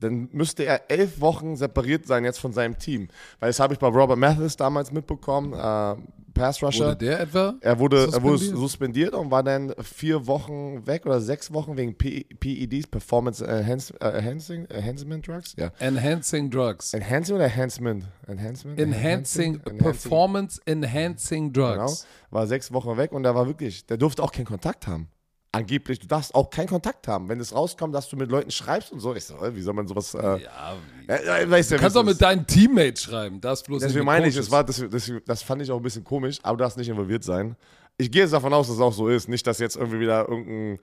[0.03, 3.07] dann müsste er elf Wochen separiert sein jetzt von seinem Team.
[3.39, 5.95] Weil das habe ich bei Robert Mathis damals mitbekommen, äh,
[6.33, 6.87] Pass Rusher.
[6.87, 7.53] Wurde der etwa?
[7.61, 8.57] Er wurde, er wurde suspendiert?
[8.57, 14.65] suspendiert und war dann vier Wochen weg oder sechs Wochen wegen P PEDs, Performance Enhancing,
[14.65, 15.53] Enhancement Drugs?
[15.57, 15.71] Ja.
[15.79, 16.93] Enhancing Drugs.
[16.93, 18.05] Enhancing oder Enhancement?
[18.27, 18.79] Enhancement?
[18.79, 21.75] Enhancing, Performance Enhancing Genau.
[21.75, 22.07] Drugs.
[22.31, 25.09] War sechs Wochen weg und der war wirklich, der durfte auch keinen Kontakt haben.
[25.55, 27.29] Angeblich, du darfst auch keinen Kontakt haben.
[27.29, 29.87] Wenn es rauskommt, dass du mit Leuten schreibst und so, ich so, wie soll man
[29.87, 30.13] sowas.
[30.15, 30.75] Äh, Ja,
[31.07, 33.39] äh, weißt ja, du kannst wie auch es mit deinen Teammates schreiben.
[33.39, 36.03] Das bloß Deswegen meine ich, das, war, das, das, das fand ich auch ein bisschen
[36.03, 37.55] komisch, aber du darfst nicht involviert sein.
[37.97, 39.29] Ich gehe jetzt davon aus, dass es auch so ist.
[39.29, 40.79] Nicht, dass jetzt irgendwie wieder irgendein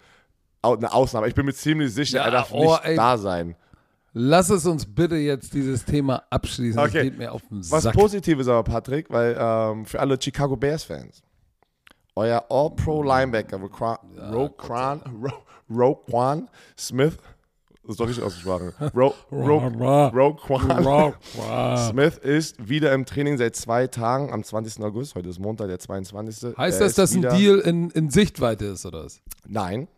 [0.62, 1.26] eine Ausnahme.
[1.26, 2.94] Ich bin mir ziemlich sicher, Ja, er darf oh, nicht ey.
[2.96, 3.56] da sein.
[4.12, 6.76] Lass es uns bitte jetzt dieses Thema abschließen.
[6.76, 7.04] Das Okay.
[7.04, 7.94] geht mir auf den Was Sack.
[7.94, 11.22] Positives aber, Patrick, weil ähm, für alle Chicago Bears-Fans,
[12.16, 13.98] euer All-Pro-Linebacker Roquan,
[14.32, 17.16] Roquan, Ro- Roquan Smith,
[17.82, 19.58] das ist doch richtig ausgesprochen, Ro, Ro,
[20.08, 21.14] Roquan
[21.90, 24.82] Smith ist wieder im Training seit zwei Tagen am 20.
[24.84, 25.14] August.
[25.14, 26.56] Heute ist Montag, der 22.
[26.56, 29.20] Heißt das, dass ein Deal in, in Sichtweite ist, oder was?
[29.48, 29.88] Nein.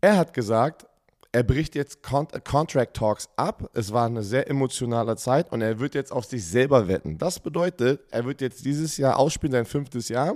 [0.00, 0.86] Er hat gesagt,
[1.32, 3.68] er bricht jetzt Con Contract Talks ab.
[3.74, 7.18] Es war eine sehr emotionale Zeit und er wird jetzt auf sich selber wetten.
[7.18, 10.34] Das bedeutet, er wird jetzt dieses Jahr ausspielen, sein fünftes Jahr,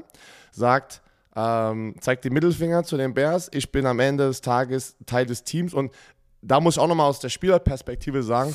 [0.51, 1.03] sagt,
[1.37, 3.49] ähm, zeigt den Mittelfinger zu den Bears.
[3.53, 5.93] Ich bin am Ende des Tages Teil des Teams und
[6.43, 8.51] da muss ich auch nochmal aus der Spielerperspektive sagen,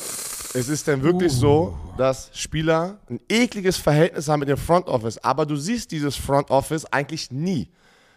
[0.56, 5.18] es ist denn wirklich so, dass Spieler ein ekliges Verhältnis haben mit dem Front Office,
[5.18, 7.70] aber du siehst dieses Front Office eigentlich nie.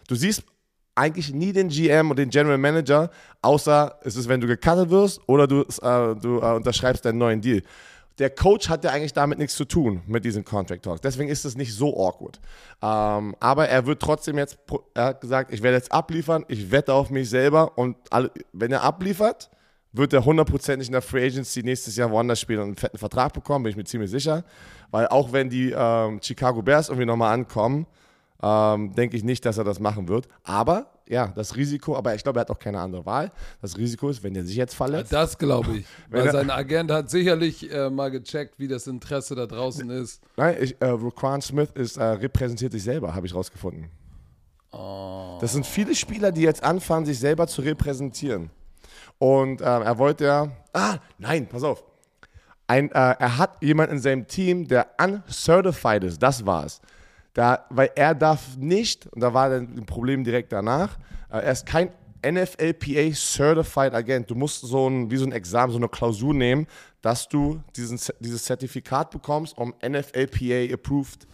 [0.07, 0.43] Du siehst
[0.95, 3.09] eigentlich nie den GM und den General Manager,
[3.41, 7.41] außer es ist, wenn du gecuttet wirst oder du, äh, du äh, unterschreibst deinen neuen
[7.41, 7.61] Deal.
[8.19, 11.01] Der Coach hat ja eigentlich damit nichts zu tun mit diesen Contract Talks.
[11.01, 12.39] Deswegen ist es nicht so awkward.
[12.81, 14.57] Ähm, aber er wird trotzdem jetzt,
[14.95, 18.71] er hat gesagt, ich werde jetzt abliefern, ich wette auf mich selber und alle, wenn
[18.71, 19.51] er abliefert,
[19.93, 23.33] wird er hundertprozentig in der Free Agency nächstes Jahr woanders spielen und einen fetten Vertrag
[23.33, 24.43] bekommen, bin ich mir ziemlich sicher.
[24.91, 27.87] Weil auch wenn die ähm, Chicago Bears irgendwie nochmal ankommen,
[28.41, 30.27] ähm, denke ich nicht, dass er das machen wird.
[30.43, 33.31] Aber ja, das Risiko, aber ich glaube, er hat auch keine andere Wahl.
[33.61, 35.11] Das Risiko ist, wenn er sich jetzt verletzt.
[35.11, 35.85] Das glaube ich.
[36.09, 40.21] Weil sein Agent hat sicherlich äh, mal gecheckt, wie das Interesse da draußen ist.
[40.35, 43.89] Nein, ich, äh, Roquan Smith ist, äh, repräsentiert sich selber, habe ich rausgefunden.
[44.71, 45.37] Oh.
[45.41, 48.49] Das sind viele Spieler, die jetzt anfangen, sich selber zu repräsentieren.
[49.17, 50.51] Und ähm, er wollte ja.
[50.73, 51.83] Ah, nein, pass auf.
[52.67, 56.21] Ein, äh, er hat jemanden in seinem Team, der uncertified ist.
[56.21, 56.81] Das war's.
[57.37, 60.97] Da, weil er darf nicht, und da war dann ein Problem direkt danach,
[61.29, 61.91] äh, er ist kein
[62.25, 64.31] NFLPA Certified Agent.
[64.31, 66.65] Du musst so ein, wie so ein Examen, so eine Klausur nehmen,
[67.03, 71.27] dass du diesen, dieses Zertifikat bekommst, um NFLPA approved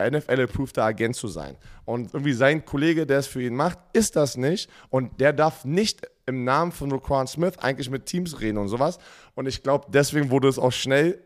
[0.00, 1.56] NFL-approveder Agent zu sein.
[1.84, 4.70] Und irgendwie sein Kollege, der es für ihn macht, ist das nicht.
[4.88, 9.00] Und der darf nicht im Namen von Roquan Smith eigentlich mit Teams reden und sowas.
[9.34, 11.20] Und ich glaube, deswegen wurde es auch schnell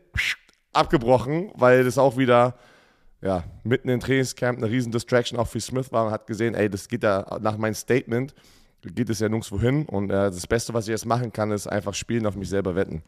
[0.71, 2.55] abgebrochen, weil das auch wieder
[3.23, 6.69] ja, mitten im Trainingscamp eine riesen Distraction auch für Smith war und hat gesehen, ey,
[6.69, 8.33] das geht ja nach meinem Statement,
[8.81, 9.85] geht es ja nirgendwo hin.
[9.85, 12.75] Und äh, das Beste, was ich jetzt machen kann, ist einfach spielen, auf mich selber
[12.75, 13.01] wetten.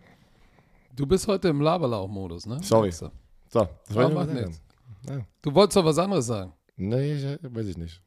[0.95, 2.59] Du bist heute im Laberlauch-Modus, ne?
[2.63, 2.91] Sorry.
[2.91, 3.11] So,
[3.49, 4.33] das Ja, mal sagen.
[4.39, 4.61] nichts.
[5.09, 5.25] Ja.
[5.41, 6.53] Du wolltest doch was anderes sagen.
[6.77, 8.01] Nee, ich, weiß ich nicht.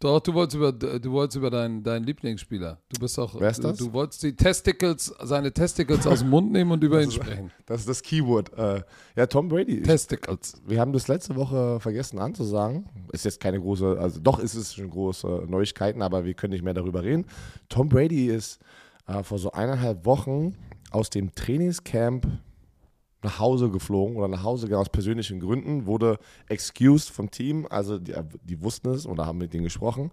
[0.00, 2.78] Doch, du wolltest über, du wolltest über deinen, deinen Lieblingsspieler.
[2.88, 3.38] Du bist doch.
[3.38, 3.76] Wer ist das?
[3.76, 7.50] Du, du wolltest die Testicles, seine Testicles aus dem Mund nehmen und über ihn sprechen.
[7.66, 8.50] Das ist das Keyword.
[8.56, 8.82] Äh,
[9.14, 9.82] ja, Tom Brady.
[9.82, 10.54] Testicles.
[10.66, 12.88] Wir haben das letzte Woche vergessen anzusagen.
[13.12, 16.64] Ist jetzt keine große, also doch ist es schon große Neuigkeiten, aber wir können nicht
[16.64, 17.26] mehr darüber reden.
[17.68, 18.58] Tom Brady ist
[19.06, 20.56] äh, vor so eineinhalb Wochen
[20.90, 22.26] aus dem Trainingscamp
[23.22, 27.98] nach Hause geflogen oder nach Hause gegangen aus persönlichen Gründen, wurde excused vom Team, also
[27.98, 30.10] die, die wussten es oder haben mit denen gesprochen.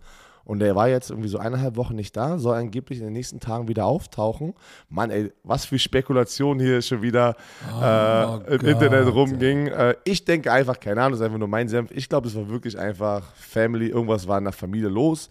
[0.47, 3.41] Und der war jetzt irgendwie so eineinhalb Wochen nicht da, soll angeblich in den nächsten
[3.41, 4.53] Tagen wieder auftauchen.
[4.87, 9.67] Mann, ey, was für Spekulation hier schon wieder äh, im Oh Gott, Internet rumging.
[9.67, 11.91] Äh, ich denke einfach, keine Ahnung, das ist einfach nur mein Senf.
[11.91, 15.27] Ich glaube, es war wirklich einfach Family, irgendwas war in der Familie los.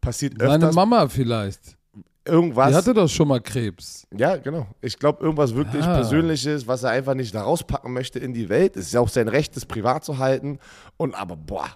[0.00, 0.74] Passiert Seine öfters.
[0.76, 1.76] Mama vielleicht.
[2.24, 2.68] Irgendwas.
[2.70, 4.06] Die hatte doch schon mal Krebs.
[4.16, 4.66] Ja, genau.
[4.80, 5.94] Ich glaube, irgendwas wirklich Ah.
[5.96, 8.76] Persönliches, was er einfach nicht da rauspacken möchte in die Welt.
[8.76, 10.58] Es ist ja auch sein Recht, das privat zu halten.
[10.96, 11.68] Und aber, boah,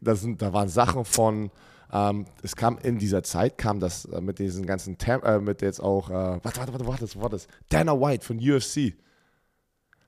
[0.00, 1.50] das sind, da waren Sachen von,
[1.92, 5.62] ähm, es kam in dieser Zeit, kam das äh, mit diesen ganzen, Tam äh, mit
[5.62, 7.46] jetzt auch, äh, warte, warte, warte, warte, was war das?
[7.68, 8.94] Dana White von UFC.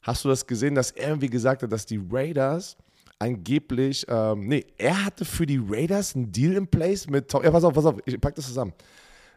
[0.03, 2.77] Hast du das gesehen, dass er irgendwie gesagt hat, dass die Raiders
[3.19, 7.51] angeblich, ähm, nee, er hatte für die Raiders einen Deal in place mit Tom, ja,
[7.51, 8.73] pass auf, pass auf, ich pack das zusammen.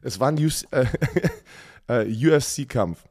[0.03, 0.85] Es war ein UC, äh,
[2.03, 3.03] äh, UFC-Kampf.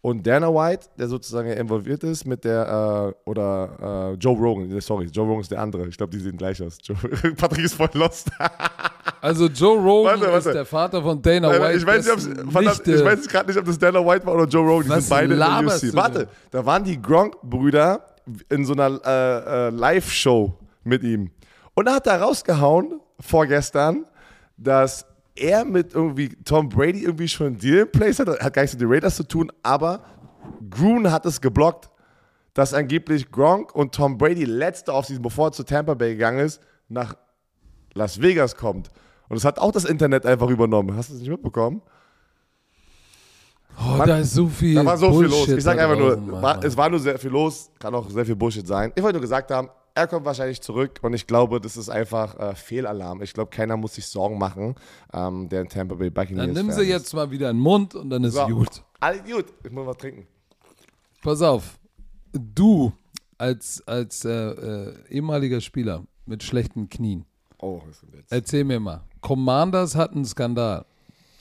[0.00, 5.06] Und Dana White, der sozusagen involviert ist mit der, äh, oder äh, Joe Rogan, sorry,
[5.06, 5.88] Joe Rogan ist der andere.
[5.88, 6.78] Ich glaube, die sehen gleich aus.
[6.80, 6.96] Joe,
[7.36, 8.30] Patrick ist voll lost.
[9.22, 10.48] Also Joe Rogan Warte, warte.
[10.50, 11.78] ist der Vater von Dana White.
[11.78, 14.84] ich weiß, nicht, ich weiß gerade nicht, ob das Dana White war oder Joe Rogan.
[14.84, 15.94] Die Was sind beide in der laberst UFC.
[15.94, 18.04] Warte, da waren die Gronk-Brüder
[18.50, 20.54] in so einer äh, äh, Live-Show
[20.84, 21.30] mit ihm.
[21.74, 24.04] Und da hat er rausgehauen, vorgestern,
[24.56, 25.06] dass
[25.36, 28.28] er mit irgendwie Tom Brady irgendwie schon einen Deal in place hat.
[28.28, 30.04] Hat gar nichts mit den Raiders zu tun, aber
[30.70, 31.90] Grun hat es geblockt,
[32.54, 36.60] dass angeblich Gronk und Tom Brady letzte Offseason, bevor er zu Tampa Bay gegangen ist,
[36.88, 37.16] nach
[37.94, 38.90] Las Vegas kommt.
[39.28, 40.96] Und das hat auch das Internet einfach übernommen.
[40.96, 41.82] Hast du das nicht mitbekommen?
[43.78, 44.74] Oh, Mann, da ist so viel.
[44.74, 45.58] Da war so Bullshit viel los.
[45.58, 48.36] Ich sag einfach nur, war, es war nur sehr viel los, kann auch sehr viel
[48.36, 48.92] Bullshit sein.
[48.94, 52.38] Ich wollte nur gesagt haben, er kommt wahrscheinlich zurück und ich glaube, das ist einfach
[52.38, 53.22] äh, Fehlalarm.
[53.22, 54.74] Ich glaube, keiner muss sich Sorgen machen,
[55.12, 57.94] ähm, der in Tampa Bay Buccaneers Dann nimm sie jetzt mal wieder in den Mund
[57.94, 58.46] und dann ist So.
[58.46, 58.82] gut.
[59.00, 59.46] Alles gut.
[59.64, 60.26] Ich muss was trinken.
[61.22, 61.78] Pass auf,
[62.32, 62.92] du
[63.38, 67.24] als, als äh, äh, ehemaliger Spieler mit schlechten Knien,
[67.58, 68.32] Oh, das ist jetzt.
[68.32, 69.02] erzähl mir mal.
[69.22, 70.84] Commanders hatten einen Skandal.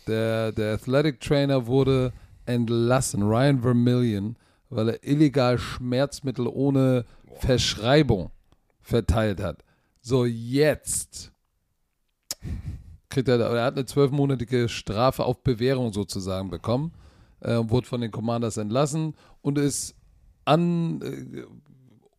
[0.08, 2.13] Der, der Athletic Trainer wurde
[2.46, 4.38] entlassen, Ryan Vermillion,
[4.70, 7.04] weil er illegal Schmerzmittel ohne
[7.39, 8.32] Verschreibung
[8.86, 9.63] verteilt hat.
[10.02, 11.32] So, jetzt
[13.10, 16.93] kriegt er, er hat eine zwölfmonatige Strafe auf Bewährung sozusagen bekommen,
[17.39, 19.95] äh, wurde von den Commanders entlassen und ist
[20.45, 21.43] an, äh,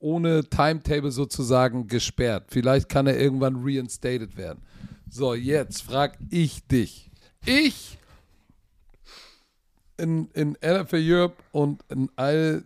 [0.00, 2.46] ohne Timetable sozusagen gesperrt.
[2.48, 4.62] Vielleicht kann er irgendwann reinstated werden.
[5.08, 7.10] So, jetzt frag ich dich.
[7.44, 7.98] Ich
[9.96, 12.64] in, in NFL Europe und in all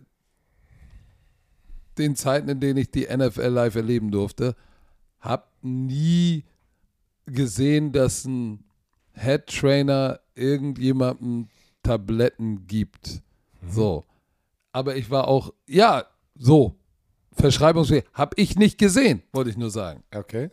[2.01, 4.55] den Zeiten, in denen ich die NFL live erleben durfte,
[5.19, 6.43] habe nie
[7.25, 8.63] gesehen, dass ein
[9.13, 11.47] Head Trainer irgendjemandem
[11.83, 13.21] Tabletten gibt.
[13.67, 14.05] So.
[14.71, 16.75] Aber ich war auch, ja, so.
[17.33, 18.05] Verschreibungsfähig.
[18.13, 20.03] Habe ich nicht gesehen, wollte ich nur sagen.
[20.13, 20.49] Okay.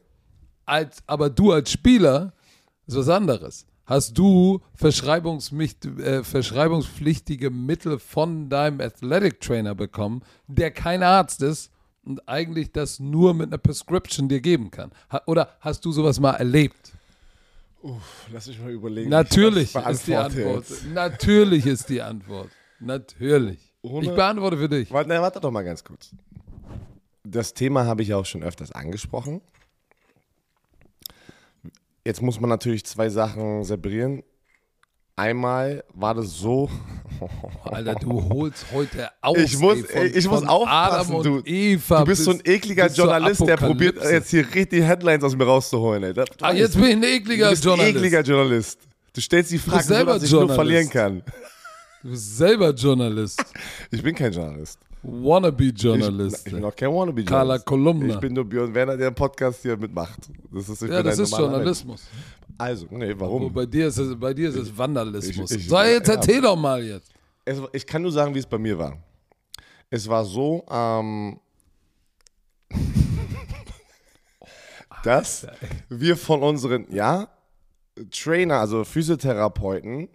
[0.64, 2.32] Als, aber du als Spieler
[2.86, 3.66] ist was anderes.
[3.88, 4.92] Hast du äh,
[6.22, 11.70] verschreibungspflichtige Mittel von deinem Athletic Trainer bekommen, der kein Arzt ist
[12.04, 14.90] und eigentlich das nur mit einer Prescription dir geben kann?
[15.10, 16.92] Ha oder hast du sowas mal erlebt?
[18.30, 19.08] Lass mich mal überlegen.
[19.08, 20.68] Natürlich ist die Antwort.
[20.68, 20.84] jetzt.
[20.92, 22.50] Natürlich ist die Antwort.
[22.80, 23.72] Natürlich.
[23.80, 24.90] Ohne- Ich beantworte für dich.
[24.90, 26.10] Warte, warte doch mal ganz kurz.
[27.24, 29.40] Das Thema habe ich ja auch schon öfters angesprochen.
[32.08, 34.22] Jetzt muss man natürlich zwei Sachen separieren.
[35.14, 36.70] Einmal war das so,
[37.64, 39.36] Alter, du holst heute aus.
[39.36, 43.58] Ich muss- ey, ich muss aufpassen, du- Eva du bist so ein ekliger Journalist, der
[43.58, 44.14] probiert Apokalypse.
[44.14, 46.02] jetzt hier richtig Headlines aus mir rauszuholen.
[46.02, 46.14] Ey.
[46.14, 47.96] Das- Ah, jetzt bin ich ein ekliger du bist ein Journalist.
[47.96, 48.78] ekliger Journalist.
[49.12, 50.54] Du stellst die Fragen so, dass ich nur Journalist.
[50.54, 51.22] verlieren kann.
[52.02, 53.44] Du bist selber Journalist.
[53.90, 54.78] Ich bin kein Journalist.
[55.02, 56.40] Wannabe-Journalist.
[56.40, 57.58] Ich, ich bin auch kein wannabe Carla.
[57.58, 58.14] Kolumna.
[58.14, 60.18] Ich bin nur Björn Werner, der einen Podcast hier mitmacht.
[60.52, 62.06] Das ist, ja, das ist Journalismus.
[62.12, 62.24] Mensch.
[62.58, 63.52] Also, nee, Aber warum?
[63.52, 65.50] bei dir ist es, bei dir ist es Vandalismus.
[65.52, 66.14] Ich- ich- so, jetzt ja.
[66.14, 67.10] erzähl doch mal jetzt.
[67.44, 68.98] Es, ich kann nur sagen, wie es bei mir war.
[69.90, 71.38] Es war so, ähm,
[75.04, 75.46] dass
[75.88, 77.28] wir von unseren, ja,
[78.10, 80.08] Trainer, also Physiotherapeuten,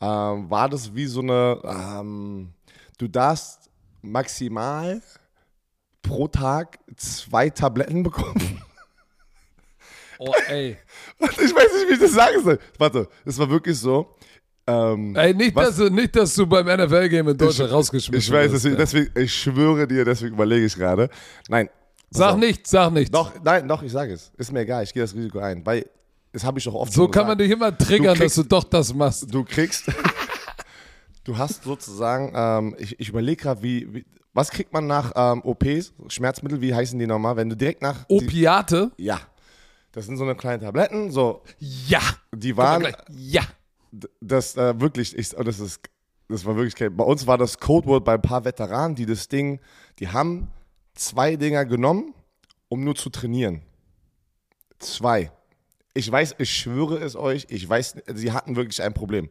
[0.00, 2.50] ähm, war das wie so eine, ähm,
[2.98, 3.63] du darfst
[4.04, 5.00] maximal
[6.02, 8.60] pro Tag zwei Tabletten bekommen.
[10.18, 10.76] Oh, ey.
[11.20, 12.58] Ich weiß nicht, wie ich das sagen soll.
[12.78, 14.14] Warte, es war wirklich so.
[14.66, 15.68] Ähm, Ey, nicht, Was?
[15.68, 18.78] dass du, nicht, dass du beim NFL-Game in Deutschland rausgeschmissen ich weiß, wirst, deswegen, ja.
[18.78, 21.10] deswegen, ich schwöre dir, deswegen überlege ich gerade.
[21.48, 21.68] Nein.
[22.10, 23.10] Sag nichts, sag nichts.
[23.10, 24.30] Doch, nein, doch, ich sage es.
[24.38, 25.66] Ist mir egal, ich gehe das Risiko ein.
[25.66, 25.84] Weil,
[26.32, 27.40] das habe ich doch oft so kann man gesagt.
[27.40, 29.26] dich immer triggern, Du dass kriegst- du doch das machst.
[29.34, 29.84] Du kriegst,
[31.24, 35.42] du hast sozusagen, ähm, ich, ich überlege gerade, wie, wie, was kriegt man nach ähm,
[35.44, 37.36] OPs, Schmerzmittel, wie heißen die nochmal?
[37.36, 38.90] Wenn du direkt nach, die, Opiate?
[38.96, 39.20] ja,
[39.92, 42.00] das sind so eine kleine Tabletten, so, Ja.
[42.34, 42.86] die waren.
[43.10, 43.42] Ja.
[44.20, 45.80] das äh, wirklich, ich, oh, das ist,
[46.28, 49.60] das war wirklich, bei uns war das Codewort bei ein paar Veteranen, die das Ding,
[49.98, 50.48] die haben
[50.94, 52.12] zwei Dinger genommen,
[52.68, 53.62] um nur zu trainieren.
[54.78, 55.30] Zwei.
[55.92, 59.30] Ich weiß, ich schwöre es euch, ich weiß, sie hatten wirklich ein Problem.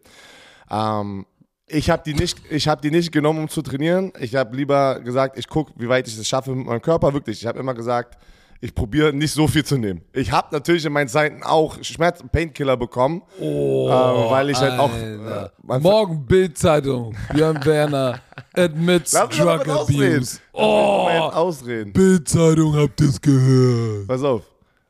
[0.71, 1.25] Ähm,
[1.73, 4.12] ich habe die, nicht- ich hab die nicht genommen, um zu trainieren.
[4.19, 7.13] Ich habe lieber gesagt, ich gucke, wie weit ich es schaffe mit meinem Körper.
[7.13, 8.17] Wirklich, ich habe immer gesagt,
[8.62, 10.01] ich probiere nicht so viel zu nehmen.
[10.13, 14.79] Ich habe natürlich in meinen Zeiten auch Schmerz- Painkiller bekommen, Oh, äh, weil ich halt
[14.79, 14.91] auch.
[14.95, 17.13] Äh, Morgen Bildzeitung.
[17.33, 18.21] Björn Werner
[18.53, 20.39] admits drug abuse.
[20.53, 21.91] Oh, ausreden.
[21.91, 24.07] Bildzeitung habt ihr's gehört.
[24.07, 24.43] Pass auf.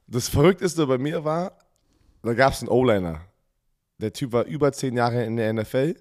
[0.07, 1.53] Das Verrückteste bei mir war,
[2.21, 3.21] da gab es einen O-Liner.
[3.99, 5.95] Der Typ war über zehn Jahre in der NFL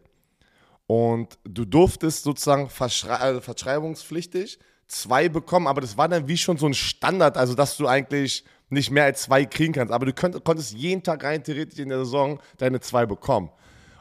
[0.92, 6.58] und du durftest sozusagen verschrei also verschreibungspflichtig zwei bekommen, aber das war dann wie schon
[6.58, 9.90] so ein Standard, also dass du eigentlich nicht mehr als zwei kriegen kannst.
[9.90, 13.48] Aber du könnt, konntest jeden Tag rein theoretisch in der Saison deine zwei bekommen.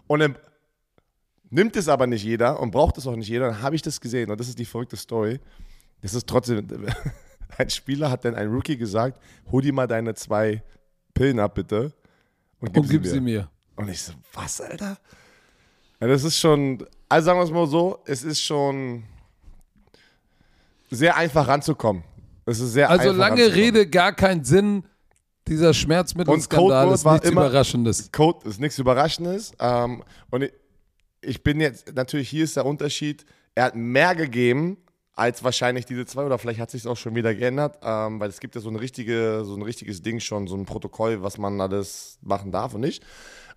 [0.07, 0.37] Und dann
[1.49, 3.47] nimmt es aber nicht jeder und braucht es auch nicht jeder.
[3.47, 5.39] Dann habe ich das gesehen und das ist die verrückte Story.
[6.01, 6.67] Das ist trotzdem,
[7.57, 9.17] ein Spieler hat dann ein Rookie gesagt,
[9.49, 10.61] hol dir mal deine zwei
[11.13, 11.93] Pillen ab, bitte.
[12.59, 13.39] Und gib, Und gib sie, sie mir.
[13.39, 13.49] mir.
[13.77, 14.97] Und ich so, was, Alter?
[16.01, 19.03] Ja, das ist schon, also sagen wir es mal so, es ist schon
[20.89, 22.03] sehr einfach ranzukommen.
[22.45, 23.53] Es ist sehr Also lange.
[23.53, 24.83] Rede, gar keinen Sinn.
[25.47, 28.11] Dieser Schmerzmittelskandal ist nichts immer- Überraschendes.
[28.11, 29.53] Code ist nichts Überraschendes.
[29.59, 30.53] Ähm, und ich,
[31.21, 34.77] ich bin jetzt, natürlich hier ist der Unterschied, er hat mehr gegeben
[35.13, 38.39] als wahrscheinlich diese zwei oder vielleicht hat sich auch schon wieder geändert, ähm, weil es
[38.39, 41.59] gibt ja so, eine richtige, so ein richtiges Ding schon, so ein Protokoll, was man
[41.61, 43.03] alles machen darf und nicht.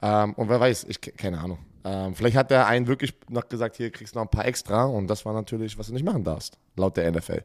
[0.02, 1.59] Ähm, und wer weiß, ich keine Ahnung.
[1.84, 4.84] Ähm, vielleicht hat der einen wirklich noch gesagt, hier kriegst du noch ein paar extra
[4.84, 7.42] und das war natürlich, was du nicht machen darfst, laut der NFL.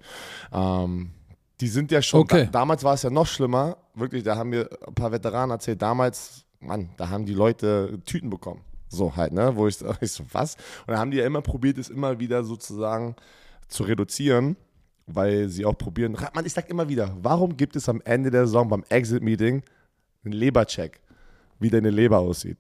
[0.54, 1.12] Ähm,
[1.60, 2.46] die sind ja schon, Okay.
[2.46, 5.82] da, damals war es ja noch schlimmer, wirklich, da haben mir ein paar Veteranen erzählt,
[5.82, 8.62] damals, Mann, da haben die Leute Tüten bekommen.
[8.88, 10.56] So halt, ne, wo ich, ich so, was?
[10.88, 13.16] Und da haben die ja immer probiert, es immer wieder sozusagen
[13.68, 14.56] zu reduzieren,
[15.06, 18.46] weil sie auch probieren, man, ich sag immer wieder, warum gibt es am Ende der
[18.48, 19.64] Saison beim Exit-Meeting
[20.24, 21.02] einen Lebercheck,
[21.60, 22.58] wie deine Leber aussieht?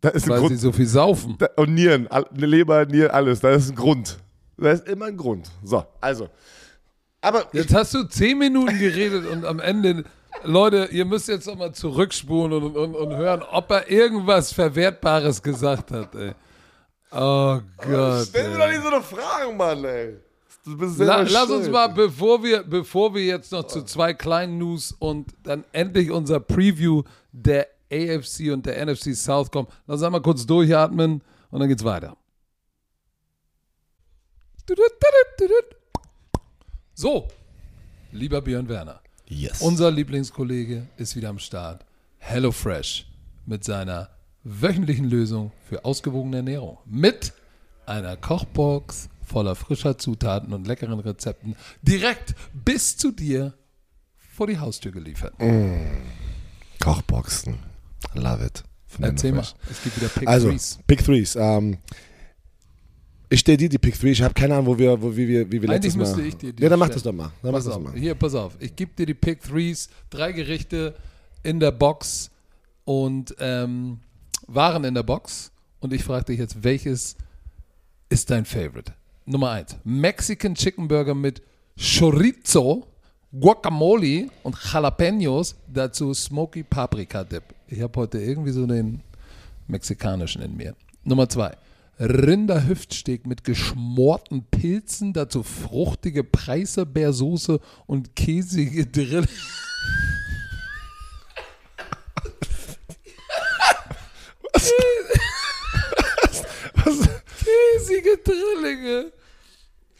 [0.00, 0.50] Da ist ein Weil Grund.
[0.52, 1.36] sie so viel saufen.
[1.38, 3.40] Da, und Nieren, eine Leber, Nieren, alles.
[3.40, 4.18] Da ist ein Grund.
[4.56, 5.50] Da ist immer ein Grund.
[5.62, 6.28] So, also.
[7.20, 10.04] Aber Jetzt hast du zehn Minuten geredet und am Ende,
[10.44, 15.90] Leute, ihr müsst jetzt nochmal zurückspulen und, und, und hören, ob er irgendwas Verwertbares gesagt
[15.90, 16.32] hat, ey.
[17.10, 18.26] Oh Gott.
[18.28, 20.16] stell mir doch nicht so eine Frage, Mann, ey.
[20.98, 25.32] La, lass uns mal, bevor wir, bevor wir jetzt noch zu zwei kleinen News und
[25.42, 30.44] dann endlich unser Preview der AFC und der NFC South kommen, lass uns mal kurz
[30.46, 32.16] durchatmen und dann geht's weiter.
[36.94, 37.28] So,
[38.12, 39.60] lieber Björn Werner, Yes.
[39.62, 41.84] unser Lieblingskollege ist wieder am Start.
[42.18, 43.06] HelloFresh
[43.46, 44.10] mit seiner
[44.42, 46.78] wöchentlichen Lösung für ausgewogene Ernährung.
[46.86, 47.32] Mit
[47.86, 53.54] einer Kochbox voller frischer Zutaten und leckeren Rezepten direkt bis zu dir
[54.16, 55.34] vor die Haustür geliefert.
[56.80, 57.58] Kochboxen.
[58.14, 58.62] Love it.
[59.00, 60.78] Erzähl mal, es gibt wieder Pick Also, Threes.
[60.86, 61.36] Pick Threes.
[61.36, 61.78] Ähm,
[63.28, 64.18] ich stelle dir die Pick Threes.
[64.18, 66.04] Ich habe keine Ahnung, wo wir, wo, wie wir, wie wir Eigentlich letztes Mal.
[66.04, 67.30] müsste ich dir die Ja, dann mach das doch mal.
[67.42, 67.92] Dann mach Pass das auf, mal.
[67.94, 68.56] hier, pass auf.
[68.60, 70.94] Ich gebe dir die Pick Threes, drei Gerichte
[71.42, 72.30] in der Box
[72.84, 74.00] und ähm,
[74.46, 75.52] Waren in der Box.
[75.80, 77.16] Und ich frage dich jetzt, welches
[78.08, 78.92] ist dein Favorite?
[79.26, 81.42] Nummer eins: Mexican Chicken Burger mit
[81.76, 82.86] Chorizo,
[83.38, 85.54] Guacamole und Jalapenos.
[85.68, 87.42] Dazu Smoky Paprika Dip.
[87.70, 89.02] Ich habe heute irgendwie so den
[89.66, 90.74] mexikanischen in mir.
[91.04, 91.54] Nummer zwei.
[92.00, 99.26] Rinderhüftsteak mit geschmorten Pilzen, dazu fruchtige Preiselbeersoße und käsige Drill.
[107.78, 109.12] Käsige Drillinge.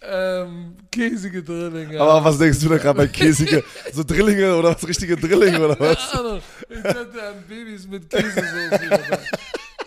[0.00, 2.00] Ähm, käsige Drillinge.
[2.00, 5.78] Aber was denkst du da gerade bei käsige, so Drillinge oder was, richtige Drillinge oder
[5.80, 6.10] was?
[6.12, 6.42] Keine Ahnung.
[6.68, 9.18] Ich dachte an Babys mit Käsesoße.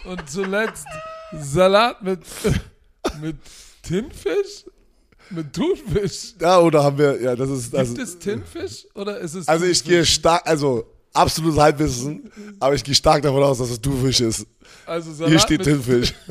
[0.06, 0.86] Und zuletzt
[1.34, 2.20] Salat mit,
[3.22, 3.38] mit
[3.84, 4.66] Tinfisch?
[5.30, 6.34] Mit Thunfisch?
[6.40, 9.66] Ja, oder haben wir, ja, das ist, also, Gibt es Tinfisch oder ist es also
[9.66, 14.20] ich gehe stark, also absolutes Halbwissen, aber ich gehe stark davon aus, dass es Thunfisch
[14.20, 14.46] ist.
[14.86, 16.14] also Salat Hier steht mit, Tinfisch.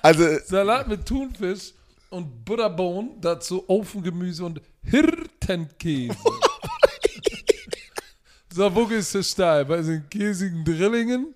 [0.00, 1.74] Also, Salat mit Thunfisch
[2.10, 6.16] und Butterbohnen, dazu Ofengemüse und Hirtenkäse.
[8.52, 9.64] so, wo gehst du steil?
[9.64, 11.34] Bei den käsigen Drillingen,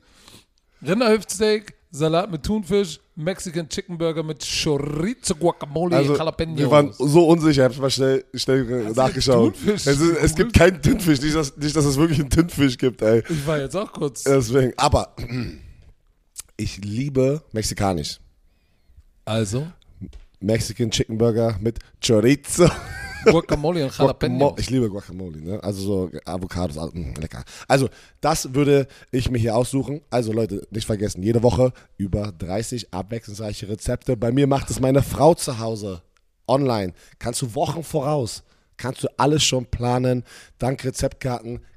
[0.82, 6.58] Rinderhüftsteak, Salat mit Thunfisch, Mexican Chicken Burger mit Chorizo, Guacamole, also Jalapenos.
[6.58, 9.54] wir waren so unsicher, ich habe mal schnell, schnell Hast nachgeschaut.
[9.66, 13.02] Es, ist, es gibt keinen Thunfisch, nicht dass, nicht, dass es wirklich einen Thunfisch gibt,
[13.02, 13.24] ey.
[13.28, 14.22] ich war jetzt auch kurz.
[14.22, 15.16] Deswegen, aber
[16.56, 18.20] ich liebe mexikanisch.
[19.24, 19.66] Also,
[20.40, 22.68] Mexican Chicken Burger mit Chorizo.
[23.24, 23.96] Guacamole und.
[23.96, 24.54] Jalapenos.
[24.56, 25.62] Ich liebe Guacamole, ne?
[25.62, 27.44] Also so Avocados, also, mh, lecker.
[27.68, 27.88] Also,
[28.20, 30.00] das würde ich mir hier aussuchen.
[30.10, 34.16] Also Leute, nicht vergessen, jede Woche über 30 abwechslungsreiche Rezepte.
[34.16, 36.02] Bei mir macht es meine Frau zu Hause.
[36.48, 36.92] Online.
[37.18, 38.42] Kannst du Wochen voraus.
[38.76, 40.24] Kannst du alles schon planen.
[40.58, 41.60] Dank Rezeptkarten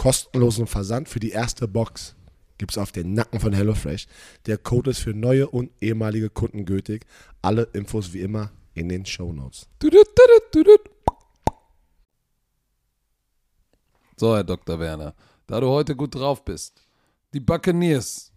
[0.00, 2.16] Kostenlosen Versand für die erste Box
[2.56, 4.06] gibt es auf den Nacken von HelloFresh.
[4.46, 7.04] Der Code ist für neue und ehemalige Kunden gültig.
[7.42, 9.68] Alle Infos wie immer in den Show Notes.
[14.16, 14.80] So, Herr Dr.
[14.80, 15.14] Werner,
[15.46, 16.82] da du heute gut drauf bist,
[17.34, 18.32] die Buccaneers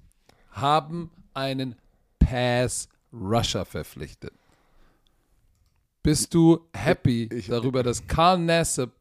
[0.51, 1.75] haben einen
[2.19, 4.33] Pass-Rusher verpflichtet.
[6.01, 8.91] Bist du happy darüber, dass Carl Nassib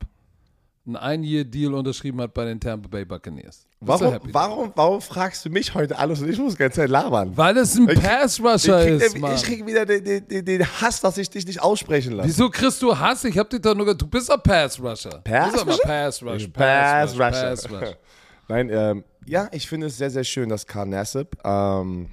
[0.86, 3.66] einen Ein-Year-Deal unterschrieben hat bei den Tampa Bay Buccaneers?
[3.80, 7.36] Warum, warum, warum fragst du mich heute alles und ich muss die ganze Zeit labern?
[7.36, 9.34] Weil es ein Pass-Rusher ist, Mann.
[9.34, 12.28] ich krieg wieder den, den, den, Hass, dass ich dich nicht aussprechen lasse.
[12.28, 13.24] Wieso kriegst du Hass?
[13.24, 15.20] Ich hab dich doch nur gesagt, du bist ein Pass-Rusher.
[15.24, 15.86] Pass Du bist aber Rusher?
[15.86, 16.48] Pass-Rush.
[16.48, 17.32] Pass Pass-Rush.
[17.32, 17.50] Rusher.
[17.50, 17.96] Pass-Rush.
[18.48, 22.10] Nein, ähm, ja, ich finde es sehr, sehr schön, dass Karl Nassib ähm,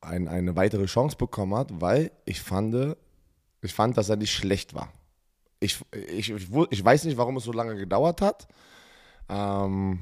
[0.00, 2.96] ein, eine weitere Chance bekommen hat, weil ich fand,
[3.60, 4.92] ich fand, dass er nicht schlecht war.
[5.60, 5.78] Ich,
[6.30, 8.46] ich, ich, ich weiß nicht, warum es so lange gedauert hat.
[9.28, 9.98] Ähm,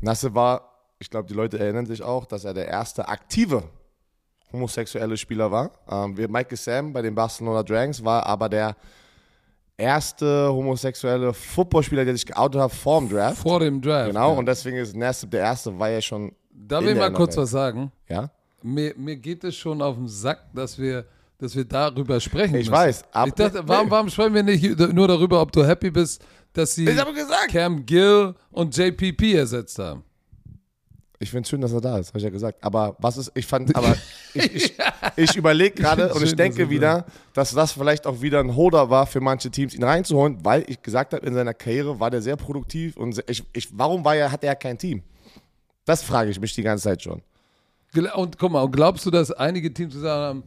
[0.00, 3.62] Nassib war, ich glaube, die Leute erinnern sich auch, dass er der erste aktive
[4.52, 5.70] homosexuelle Spieler war.
[5.88, 8.76] Ähm, Michael Sam bei den Barcelona Dragons war aber der
[9.76, 13.38] erste homosexuelle Footballspieler, der sich geoutet hat vor dem Draft.
[13.38, 14.08] Vor dem Draft.
[14.08, 14.38] Genau, ja.
[14.38, 17.50] und deswegen ist Nassib der erste, weil er schon, Darf ich der mal kurz was
[17.50, 17.90] sagen?
[18.08, 18.30] ja?
[18.62, 21.06] Mir, mir geht es schon auf den Sack, dass wir,
[21.40, 22.72] dass wir darüber sprechen Ich müssen.
[22.72, 26.22] weiß, aber- ich dachte, warum, warum sprechen wir nicht nur darüber, ob du happy bist,
[26.52, 26.84] dass sie.
[27.50, 30.04] Cam Gill und JPP ersetzt haben?
[31.22, 32.64] Ich finde es schön, dass er da ist, habe ich ja gesagt.
[32.64, 33.94] Aber was ist, ich fand, aber
[34.34, 34.74] ich, ich,
[35.16, 38.56] ich überlege gerade und ich denke dass er wieder, dass das vielleicht auch wieder ein
[38.56, 42.10] Holder war für manche Teams, ihn reinzuholen, weil ich gesagt habe, in seiner Karriere war
[42.10, 45.02] der sehr produktiv und sehr, ich, ich, warum war er, hat er kein Team?
[45.84, 47.20] Das frage ich mich die ganze Zeit schon.
[48.14, 50.42] Und guck mal, und glaubst du, dass einige Teams gesagt haben,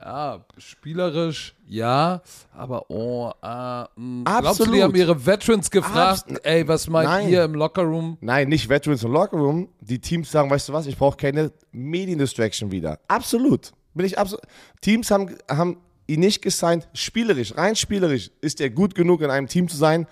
[0.00, 2.22] ja, spielerisch, ja,
[2.52, 4.24] aber oh, ah, mh.
[4.24, 4.74] glaubst du, Absolut.
[4.74, 7.28] die haben ihre Veterans gefragt, Abs- ey, was meint Nein.
[7.28, 8.18] ihr im Lockerroom?
[8.20, 9.68] Nein, nicht Veterans und Lockerroom.
[9.80, 12.98] Die Teams sagen, weißt du was, ich brauche keine Mediendistraction wieder.
[13.08, 13.72] Absolut.
[13.94, 14.44] Bin ich absolut.
[14.80, 16.88] Teams haben, haben ihn nicht gesigned.
[16.92, 20.06] Spielerisch, rein spielerisch ist er gut genug, in einem Team zu sein.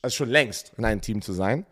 [0.00, 1.66] Also schon längst in einem Team zu sein.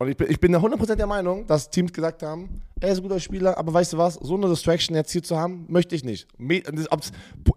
[0.00, 2.98] Und ich bin, ich bin da 100% der Meinung, dass Teams gesagt haben, er ist
[2.98, 5.96] ein guter Spieler, aber weißt du was, so eine Distraction jetzt hier zu haben, möchte
[5.96, 6.28] ich nicht.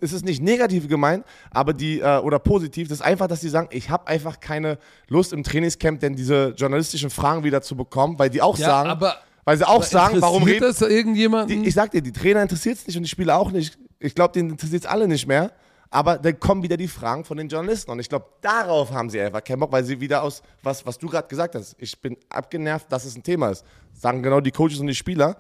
[0.02, 3.50] Es ist nicht negativ gemeint, aber die, äh, oder positiv, das ist einfach, dass die
[3.50, 8.18] sagen, ich habe einfach keine Lust im Trainingscamp, denn diese journalistischen Fragen wieder zu bekommen,
[8.18, 11.62] weil die auch Ja, sagen, aber- weil sie auch sagen, warum reden, das irgendjemanden?
[11.62, 13.78] die, ich sag dir, die Trainer interessiert es nicht und die Spieler auch nicht.
[14.00, 15.52] Ich glaube, denen interessiert es alle nicht mehr.
[15.94, 17.92] Aber dann kommen wieder die Fragen von den Journalisten.
[17.92, 20.98] Und ich glaube, darauf haben sie einfach keinen Bock, weil sie wieder aus, was, was
[20.98, 23.66] du gerade gesagt hast, ich bin abgenervt, dass es ein Thema ist.
[23.94, 25.38] Sagen genau die Coaches und die Spieler.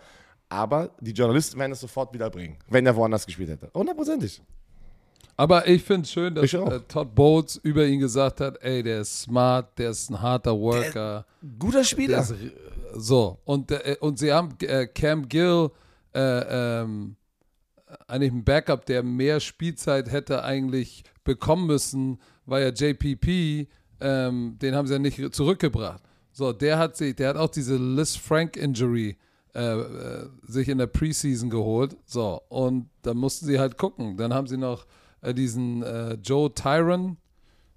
[0.49, 3.71] Aber die Journalisten werden es sofort wieder bringen, wenn er woanders gespielt hätte.
[3.73, 4.41] Hundertprozentig.
[5.37, 9.01] Aber ich finde es schön, dass äh, Todd Bowles über ihn gesagt hat, ey, der
[9.01, 11.25] ist smart, der ist ein harter Worker.
[11.57, 12.19] Guter Spieler.
[12.19, 12.35] ist,
[12.93, 15.69] so, und, äh, und sie haben äh, Cam Gill
[16.13, 17.15] äh, ähm,
[18.07, 23.67] eigentlich ein Backup, der mehr Spielzeit hätte eigentlich bekommen müssen, weil ja JPP,
[23.99, 26.01] ähm, den haben sie ja nicht zurückgebracht.
[26.31, 29.17] So, der hat sich, der hat auch diese Liz Frank Injury
[29.53, 31.97] äh, äh, sich in der Preseason geholt.
[32.05, 34.15] So, und da mussten sie halt gucken.
[34.17, 34.85] Dann haben sie noch
[35.21, 37.17] äh, diesen äh, Joe Tyron,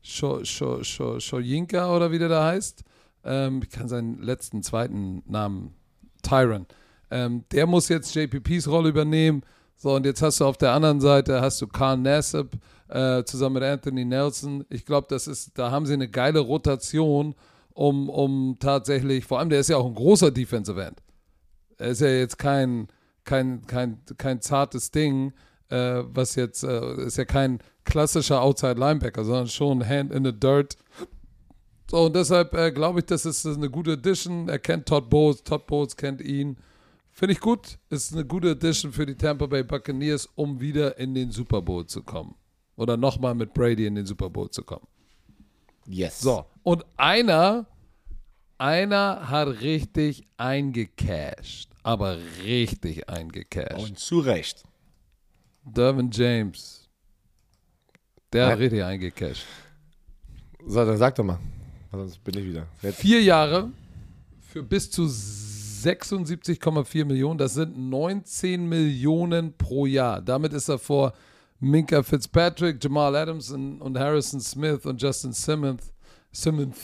[0.04, 2.84] Scho- Scho- Scho- Schoyinka oder wie der da heißt.
[3.24, 5.74] Ähm, ich kann seinen letzten, zweiten Namen,
[6.22, 6.66] Tyron.
[7.10, 9.42] Ähm, der muss jetzt JPPs Rolle übernehmen.
[9.76, 12.56] So, und jetzt hast du auf der anderen Seite, hast du Carl Nassib
[12.88, 14.64] äh, zusammen mit Anthony Nelson.
[14.70, 17.34] Ich glaube, das ist, da haben sie eine geile Rotation,
[17.74, 21.02] um, um tatsächlich, vor allem der ist ja auch ein großer Defensive End.
[21.78, 22.88] Er ist ja jetzt kein,
[23.24, 25.32] kein, kein, kein zartes Ding,
[25.70, 30.32] äh, was jetzt, äh, ist ja kein klassischer Outside Linebacker, sondern schon Hand in the
[30.32, 30.76] Dirt.
[31.90, 34.48] So, und deshalb äh, glaube ich, das ist eine gute Addition.
[34.48, 36.56] Er kennt Todd Bowles, Todd Bowles kennt ihn.
[37.14, 37.78] Finde ich gut.
[37.90, 41.86] Ist eine gute Addition für die Tampa Bay Buccaneers, um wieder in den Super Bowl
[41.86, 42.34] zu kommen.
[42.74, 44.88] Oder nochmal mit Brady in den Super Bowl zu kommen.
[45.86, 46.20] Yes.
[46.20, 47.66] So, und einer,
[48.58, 51.70] einer hat richtig eingecashed.
[51.84, 53.90] Aber richtig eingecashed.
[53.90, 54.64] Und zu Recht.
[55.62, 56.88] Dervin James.
[58.32, 59.46] Der hat richtig eingecashed.
[60.66, 61.38] So, dann sag doch mal.
[61.92, 62.66] Sonst bin ich wieder.
[62.82, 62.98] Jetzt.
[62.98, 63.70] Vier Jahre
[64.40, 65.06] für bis zu
[65.84, 67.38] 76,4 Millionen.
[67.38, 70.22] Das sind 19 Millionen pro Jahr.
[70.22, 71.12] Damit ist er vor
[71.60, 75.92] Minka Fitzpatrick, Jamal Adams und, Harrison Smith und Justin Simmons,
[76.32, 76.76] Simmons,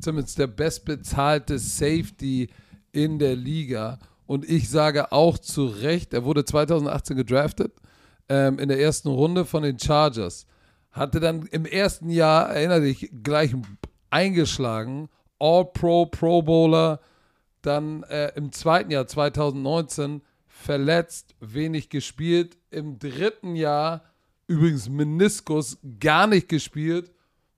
[0.00, 2.48] Simmons der bestbezahlte Safety
[2.92, 3.98] in der Liga.
[4.26, 7.72] Und ich sage auch zu Recht, er wurde 2018 gedraftet
[8.28, 10.46] ähm, in der ersten Runde von den Chargers.
[10.90, 13.54] Hatte dann im ersten Jahr, erinnere dich, gleich
[14.10, 15.08] eingeschlagen.
[15.38, 17.00] All-Pro, Pro Bowler.
[17.66, 22.56] Dann äh, im zweiten Jahr, 2019, verletzt, wenig gespielt.
[22.70, 24.04] Im dritten Jahr,
[24.46, 27.10] übrigens Meniskus, gar nicht gespielt.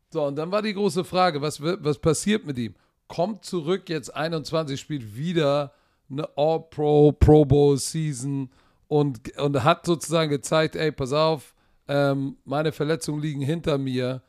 [0.09, 2.75] So, und dann war die große Frage, was, was passiert mit ihm?
[3.07, 5.75] Kommt zurück, jetzt 21, spielt wieder
[6.11, 8.51] eine All-Pro, Pro Bowl Season
[8.87, 11.55] und, und hat sozusagen gezeigt, ey, pass auf,
[11.87, 14.23] ähm, meine Verletzungen liegen hinter mir,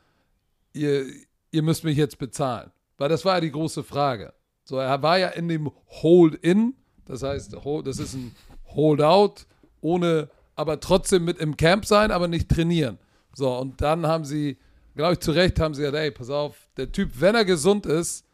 [0.74, 1.06] ihr,
[1.50, 2.70] ihr müsst mich jetzt bezahlen.
[2.98, 4.34] Weil das war ja die große Frage.
[4.70, 8.30] So, er war ja in dem Hold-In, das heißt, das ist ein
[8.68, 9.48] Hold-Out,
[9.80, 12.96] ohne, aber trotzdem mit im Camp sein, aber nicht trainieren.
[13.34, 14.58] So, und dann haben sie,
[14.94, 17.84] glaube ich, zu Recht haben sie gesagt, ey, pass auf, der Typ, wenn er gesund
[17.84, 18.24] ist,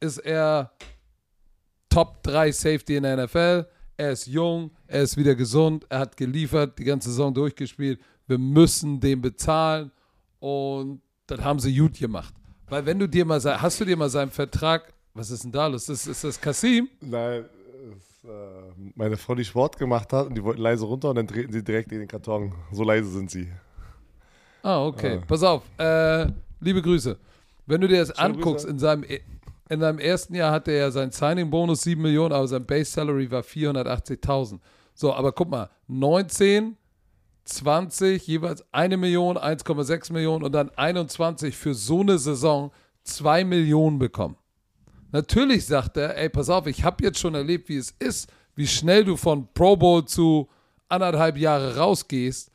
[0.00, 0.72] ist er
[1.90, 3.68] Top 3 Safety in der NFL.
[3.96, 8.00] Er ist jung, er ist wieder gesund, er hat geliefert, die ganze Saison durchgespielt.
[8.26, 9.92] Wir müssen den bezahlen
[10.40, 12.34] und das haben sie gut gemacht.
[12.66, 15.68] Weil wenn du dir mal, hast du dir mal seinen Vertrag, was ist denn da
[15.68, 15.88] los?
[15.88, 16.88] Ist, ist das Kasim?
[17.00, 17.44] Nein,
[17.96, 18.28] ist, äh,
[18.94, 21.62] meine Frau, die Sport gemacht hat und die wollten leise runter und dann treten sie
[21.62, 22.52] direkt in den Karton.
[22.72, 23.48] So leise sind sie.
[24.62, 25.20] Ah, okay.
[25.22, 25.24] Ah.
[25.26, 25.62] Pass auf.
[25.78, 26.26] Äh,
[26.60, 27.16] liebe Grüße.
[27.66, 29.04] Wenn du dir das Schöne anguckst, in seinem,
[29.68, 34.58] in seinem ersten Jahr hatte er seinen Signing-Bonus 7 Millionen, aber sein Base-Salary war 480.000.
[34.94, 36.76] So, aber guck mal, 19,
[37.44, 42.70] 20, jeweils 1 Million, 1,6 Millionen und dann 21 für so eine Saison
[43.04, 44.36] 2 Millionen bekommen.
[45.14, 48.66] Natürlich sagt er, ey, pass auf, ich habe jetzt schon erlebt, wie es ist, wie
[48.66, 50.48] schnell du von Pro Bowl zu
[50.88, 52.50] anderthalb Jahre rausgehst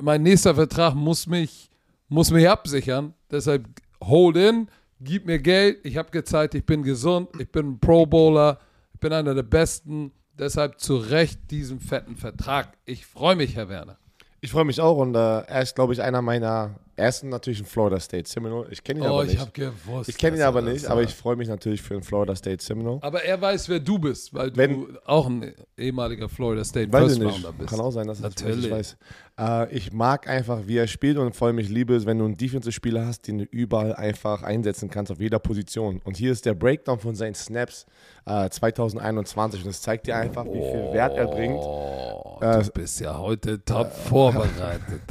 [0.00, 1.70] mein nächster Vertrag muss mich,
[2.08, 3.14] muss mich absichern.
[3.30, 3.66] Deshalb
[4.02, 4.68] hold in,
[5.00, 5.78] gib mir Geld.
[5.84, 8.58] Ich habe gezeigt, ich bin gesund, ich bin ein Pro Bowler,
[8.94, 10.12] ich bin einer der Besten.
[10.38, 12.76] Deshalb zu Recht diesen fetten Vertrag.
[12.84, 13.98] Ich freue mich, Herr Werner.
[14.40, 17.64] Ich freue mich auch und äh, er ist, glaube ich, einer meiner ersten natürlich in
[17.64, 18.68] Florida State Seminole.
[18.70, 19.34] Ich kenne ihn oh, aber nicht.
[19.34, 20.08] Ich habe gewusst.
[20.08, 23.02] Ich kenne ihn aber nicht, aber ich freue mich natürlich für den Florida State Seminole.
[23.02, 27.20] Aber er weiß, wer du bist, weil Wenn, du auch ein ehemaliger Florida State First
[27.20, 27.70] Rounder bist.
[27.70, 28.66] Kann auch sein, dass natürlich.
[28.66, 28.96] ich weiß.
[29.38, 32.24] Äh, ich mag einfach, wie er spielt und vor allem ich liebe es, wenn du
[32.24, 36.00] einen Defensive-Spieler hast, den du überall einfach einsetzen kannst auf jeder Position.
[36.04, 37.86] Und hier ist der Breakdown von seinen Snaps
[38.26, 41.58] äh, 2021 und das zeigt dir einfach, wie viel Wert er bringt.
[41.58, 45.02] Oh, du äh, bist ja heute top äh, vorbereitet.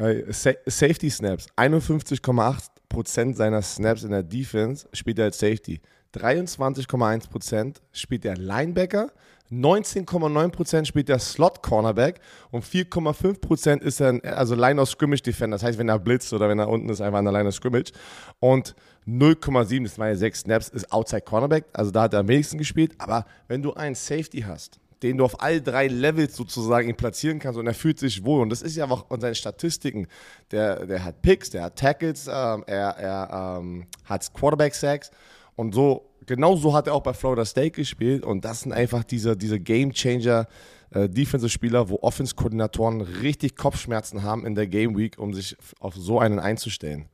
[0.00, 1.46] Äh, Safety Snaps.
[1.56, 5.80] 51,8% seiner Snaps in der Defense spielt er als Safety.
[6.14, 9.12] 23,1% spielt er Linebacker.
[9.52, 12.20] 19,9% spielt der Slot Cornerback
[12.52, 15.56] und 4,5% ist er ein, also Line of Scrimmage Defender.
[15.56, 17.54] Das heißt, wenn er blitzt oder wenn er unten ist, einfach an der Line of
[17.54, 17.92] Scrimmage.
[18.38, 18.76] Und
[19.06, 21.64] 0,7, das waren ja sechs Snaps, ist Outside Cornerback.
[21.72, 22.92] Also da hat er am wenigsten gespielt.
[22.98, 27.58] Aber wenn du einen Safety hast, den du auf all drei Levels sozusagen platzieren kannst
[27.58, 28.42] und er fühlt sich wohl.
[28.42, 30.06] Und das ist ja auch in seinen Statistiken.
[30.50, 35.10] Der, der hat Picks, der hat Tackles, ähm, er, er ähm, hat Quarterback-Sacks
[35.56, 39.04] und so, genau so hat er auch bei Florida State gespielt und das sind einfach
[39.04, 40.46] diese, diese Game-Changer,
[40.90, 46.18] äh, Defensive-Spieler, wo Offense-Koordinatoren richtig Kopfschmerzen haben in der Game Week, um sich auf so
[46.18, 47.06] einen einzustellen.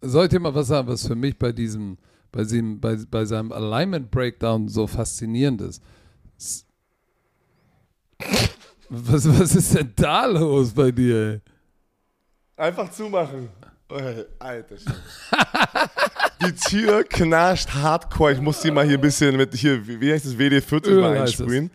[0.00, 1.98] Soll ich dir mal was sagen, was für mich bei diesem,
[2.30, 5.82] bei, diesem, bei, bei seinem Alignment Breakdown so faszinierend ist?
[8.90, 11.40] Was, was ist denn da los bei dir, ey?
[12.56, 13.50] Einfach zumachen.
[14.38, 14.76] Alter
[16.42, 18.32] Die Tür knascht hardcore.
[18.32, 21.70] Ich muss die mal hier ein bisschen mit hier, wie heißt das, WD-40 mal einsprühen.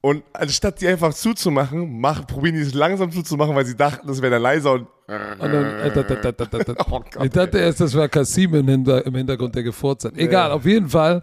[0.00, 4.22] Und anstatt die einfach zuzumachen, mach, probieren die es langsam zuzumachen, weil sie dachten, das
[4.22, 4.82] wäre dann leiser und.
[4.82, 10.04] und dann, äh, oh Gott, ich dachte erst, das war Kasim im, Hintergrund, der gefurzt
[10.04, 10.16] hat.
[10.16, 11.22] Egal, auf jeden Fall.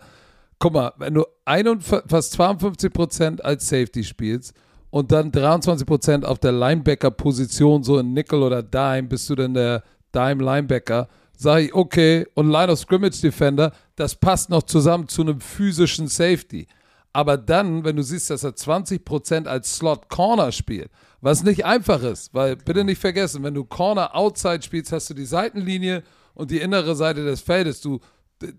[0.63, 4.53] Guck mal, wenn du 51, fast 52% als Safety spielst
[4.91, 9.83] und dann 23% auf der Linebacker-Position, so in Nickel oder Dime, bist du dann der
[10.15, 11.09] Dime-Linebacker.
[11.35, 16.07] Sage ich, okay, und Line of Scrimmage Defender, das passt noch zusammen zu einem physischen
[16.07, 16.67] Safety.
[17.11, 20.89] Aber dann, wenn du siehst, dass er 20% als Slot Corner spielt,
[21.19, 25.13] was nicht einfach ist, weil bitte nicht vergessen, wenn du Corner Outside spielst, hast du
[25.13, 26.03] die Seitenlinie
[26.35, 27.81] und die innere Seite des Feldes.
[27.81, 27.99] Du,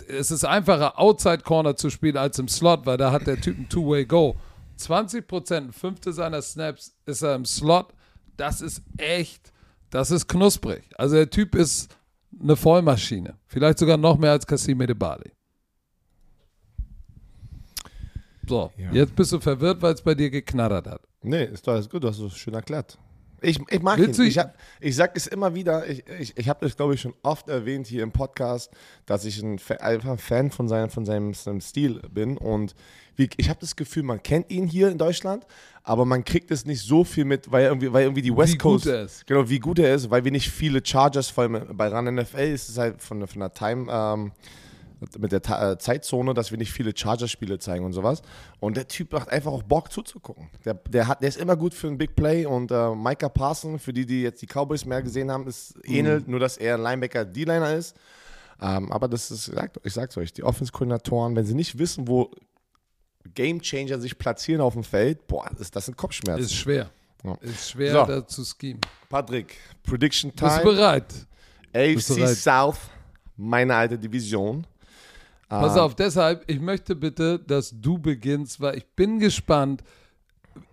[0.09, 3.59] es ist einfacher, Outside Corner zu spielen als im Slot, weil da hat der Typ
[3.59, 4.37] ein Two-Way-Go.
[4.76, 7.93] 20 Prozent, fünfte seiner Snaps ist er im Slot.
[8.37, 9.53] Das ist echt,
[9.91, 10.82] das ist knusprig.
[10.97, 11.97] Also der Typ ist
[12.41, 13.39] eine Vollmaschine.
[13.47, 15.30] Vielleicht sogar noch mehr als Kasim Edebali.
[18.47, 18.93] So, ja.
[18.93, 21.01] jetzt bist du verwirrt, weil es bei dir geknattert hat.
[21.22, 22.99] Nee, ist doch alles gut, du hast es schön erklärt.
[23.45, 24.26] Ich, ich mag Willst ihn.
[24.26, 27.14] Ich, hab, ich sag es immer wieder, ich, ich, ich habe das, glaube ich, schon
[27.22, 28.70] oft erwähnt hier im Podcast,
[29.07, 32.36] dass ich ein, einfach ein Fan von, seinem, von seinem, seinem Stil bin.
[32.36, 32.74] Und
[33.16, 35.47] wie, ich habe das Gefühl, man kennt ihn hier in Deutschland,
[35.82, 38.59] aber man kriegt es nicht so viel mit, weil irgendwie, weil irgendwie die West wie
[38.59, 38.84] Coast.
[38.84, 39.26] Gut er ist.
[39.26, 42.38] Genau, wie gut er ist, weil wir nicht viele Chargers, vor allem bei Run NFL
[42.38, 43.86] ist es halt von, von der Time.
[43.90, 44.32] Ähm,
[45.18, 48.22] mit der Ta äh, Zeitzone, dass wir nicht viele Chargers-Spiele zeigen und sowas.
[48.61, 50.50] Und der Typ macht einfach auch Bock zuzugucken.
[50.64, 53.78] Der, der, hat, der ist immer gut für ein Big Play und äh, Micah Parson,
[53.78, 55.94] für die, die jetzt die Cowboys mehr gesehen haben, ist mhm.
[55.94, 57.96] ähnelt, nur dass er ein Linebacker D-Liner ist.
[58.61, 59.52] Ähm, aber das ist,
[59.82, 62.30] ich sag's euch, die Offense-Koordinatoren, wenn sie nicht wissen, wo
[63.34, 66.40] Game Changer sich platzieren auf dem Feld, boah, ist das ein Kopfschmerz.
[66.40, 66.90] Ist schwer.
[67.24, 67.34] Ja.
[67.40, 68.05] Ist schwer so.
[68.05, 68.80] da zu schemen.
[69.09, 70.50] Patrick, Prediction Time.
[70.50, 71.14] Bist du bereit?
[71.72, 72.28] AFC?
[72.36, 72.78] South,
[73.36, 74.66] meine alte Division.
[75.61, 79.82] Pass Ähm, auf, deshalb, ich möchte bitte, dass du beginnst, weil ich bin gespannt.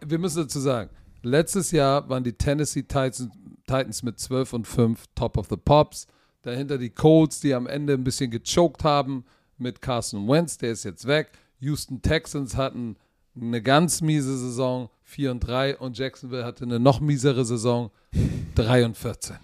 [0.05, 0.89] Wir müssen dazu sagen,
[1.23, 3.29] letztes Jahr waren die Tennessee Titans,
[3.65, 6.07] Titans mit 12 und 5 Top of the Pops.
[6.43, 9.25] Dahinter die Colts, die am Ende ein bisschen gechoked haben
[9.57, 11.31] mit Carson Wentz, der ist jetzt weg.
[11.59, 12.95] Houston Texans hatten
[13.39, 17.91] eine ganz miese Saison, 4 und 3 und Jacksonville hatte eine noch miesere Saison,
[18.55, 19.37] 3 und 14.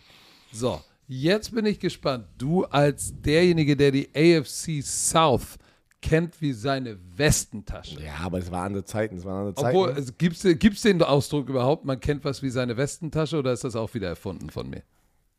[0.51, 2.27] So, jetzt bin ich gespannt.
[2.37, 5.57] Du als derjenige, der die AFC South
[6.01, 7.99] kennt wie seine Westentasche.
[8.01, 9.77] Ja, aber es waren andere Zeiten, es waren andere Zeiten.
[9.77, 13.75] Obwohl, gibt es den Ausdruck überhaupt, man kennt was wie seine Westentasche oder ist das
[13.75, 14.83] auch wieder erfunden von mir?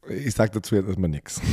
[0.09, 1.41] ich sag dazu jetzt erstmal nichts.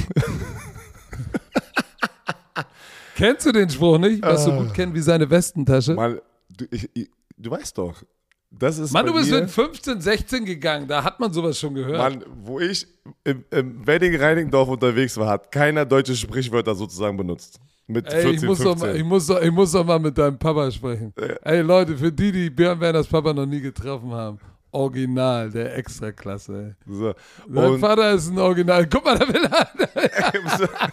[3.16, 5.94] Kennst du den Spruch nicht, was so gut kennt wie seine Westentasche?
[5.94, 8.04] Mal, du, ich, ich, du weißt doch,
[8.58, 11.98] das ist Mann, du bist mit 15, 16 gegangen, da hat man sowas schon gehört.
[11.98, 12.88] Mann, wo ich
[13.24, 17.60] im, im Wedding Reinigendorf unterwegs war, hat keiner deutsche Sprichwörter sozusagen benutzt.
[17.88, 18.90] Mit Ey, 14, ich muss, doch 15.
[18.90, 21.14] mal, ich, muss doch, ich muss doch mal mit deinem Papa sprechen.
[21.44, 24.40] Ey, Leute, für die, die Björn Werners Papa noch nie getroffen haben,
[24.72, 26.76] Original, der Extraklasse.
[26.86, 27.14] So.
[27.48, 28.88] Und, Vater ist ein Original.
[28.88, 29.46] Guck mal, da will
[29.96, 30.92] er,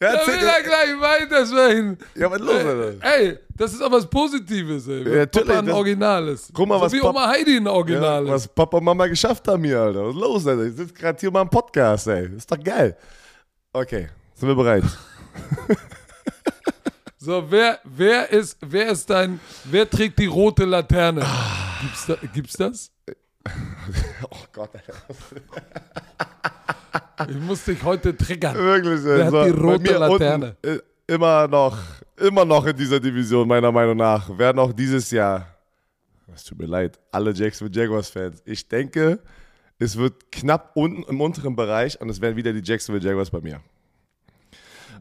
[0.00, 1.98] ja, da erzähl, will er gleich weitersprechen.
[2.14, 2.94] ja, was los, Alter?
[3.16, 5.16] Ey, das ist auch was Positives, ey.
[5.18, 6.50] Ja, Papa ein das- Original ist.
[6.52, 9.06] Guck mal, so was wie Pap- Oma Heidi ein Original Ja, was Papa und Mama
[9.06, 10.04] geschafft haben hier, Alter.
[10.06, 10.64] Was ist los, Alter?
[10.64, 12.28] Ich sitze gerade hier mal im Podcast, ey.
[12.36, 12.96] Ist doch geil.
[13.72, 14.84] Okay, sind wir bereit?
[17.16, 21.22] So, wer, wer ist, wer ist dein, wer trägt die rote Laterne?
[21.24, 21.78] Ah.
[21.80, 22.90] Gibt's, da, gibt's das?
[24.30, 24.94] oh Gott, Alter.
[27.28, 28.56] Ich muss dich heute triggern.
[28.56, 29.04] Wirklich.
[29.04, 30.56] Wer hat die rote Laterne?
[30.64, 31.78] Unten, immer noch,
[32.16, 34.36] immer noch in dieser Division, meiner Meinung nach.
[34.38, 35.46] Werden auch dieses Jahr,
[36.34, 38.42] es tut mir leid, alle Jacksonville Jaguars-Fans.
[38.44, 39.20] Ich denke,
[39.78, 43.40] es wird knapp unten im unteren Bereich und es werden wieder die Jacksonville Jaguars bei
[43.40, 43.60] mir.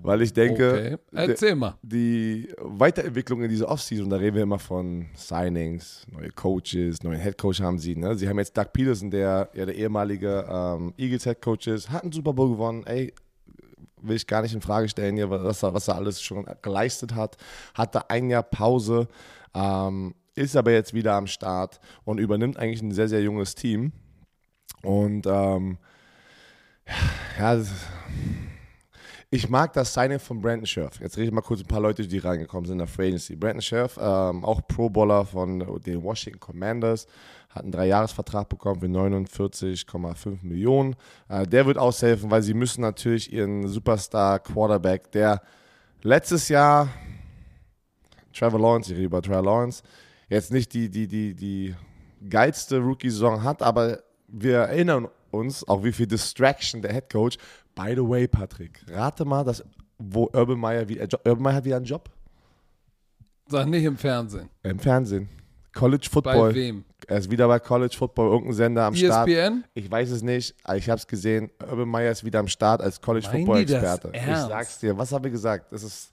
[0.04, 1.36] Weil ich denke, Okay,
[1.82, 7.62] die Weiterentwicklung in dieser Offseason, da reden wir immer von Signings, neue Coaches, neuen Headcoach
[7.62, 7.96] haben sie.
[7.96, 8.16] Ne?
[8.16, 12.12] Sie haben jetzt Doug Peterson, der ja der ehemalige ähm, Eagles Headcoach ist, hat einen
[12.12, 12.84] Super Bowl gewonnen.
[12.86, 13.14] Ey,
[14.02, 17.16] will ich gar nicht in Frage stellen hier, was er, was er alles schon geleistet
[17.16, 17.38] hat.
[17.74, 19.08] Hatte ein Jahr Pause,
[19.56, 23.94] ähm, ist aber jetzt wieder am Start und übernimmt eigentlich ein sehr, sehr junges Team.
[24.82, 25.78] Und ähm,
[27.40, 27.72] ja, das-
[29.34, 31.00] ich mag das Signing von Brandon Scherf.
[31.00, 33.36] Jetzt rede ich mal kurz ein paar Leute, die reingekommen sind in der Free Agency.
[33.36, 37.08] Brandon Scherf, ähm, auch Pro-Bowler von den Washington Commanders,
[37.50, 40.96] hat einen Dreijahresvertrag bekommen für 49,5 Millionen.
[41.30, 45.42] Äh, der wird aushelfen, weil sie müssen natürlich ihren Superstar-Quarterback, der
[46.04, 46.90] letztes Jahr
[48.34, 49.82] Trevor Lawrence, ich rede über Trevor Lawrence,
[50.30, 51.76] jetzt nicht die, die, die, die
[52.30, 57.38] geilste Rookie-Saison hat, aber wir erinnern uns auch, wie viel Distraction der Head Coach.
[57.76, 59.64] By the way, Patrick, rate mal, dass,
[59.98, 62.10] wo Urban Meyer wieder, äh, Urban Meyer hat wieder einen Job?
[63.48, 64.50] Sag nicht im Fernsehen.
[64.64, 65.30] Im Fernsehen.
[65.74, 66.56] College Bei Football.
[66.56, 66.80] wem?
[66.80, 69.28] E Er ist wieder bei College Football, irgendein Sender am Start.
[69.28, 69.64] ESPN?
[69.74, 71.50] Ich weiß es nicht, ich habe es gesehen.
[71.68, 74.12] Urban Meyer ist wieder am Start als College Meinen Football Experte.
[74.14, 75.72] Ich sag's dir, was habe ich gesagt?
[75.74, 76.12] Das ist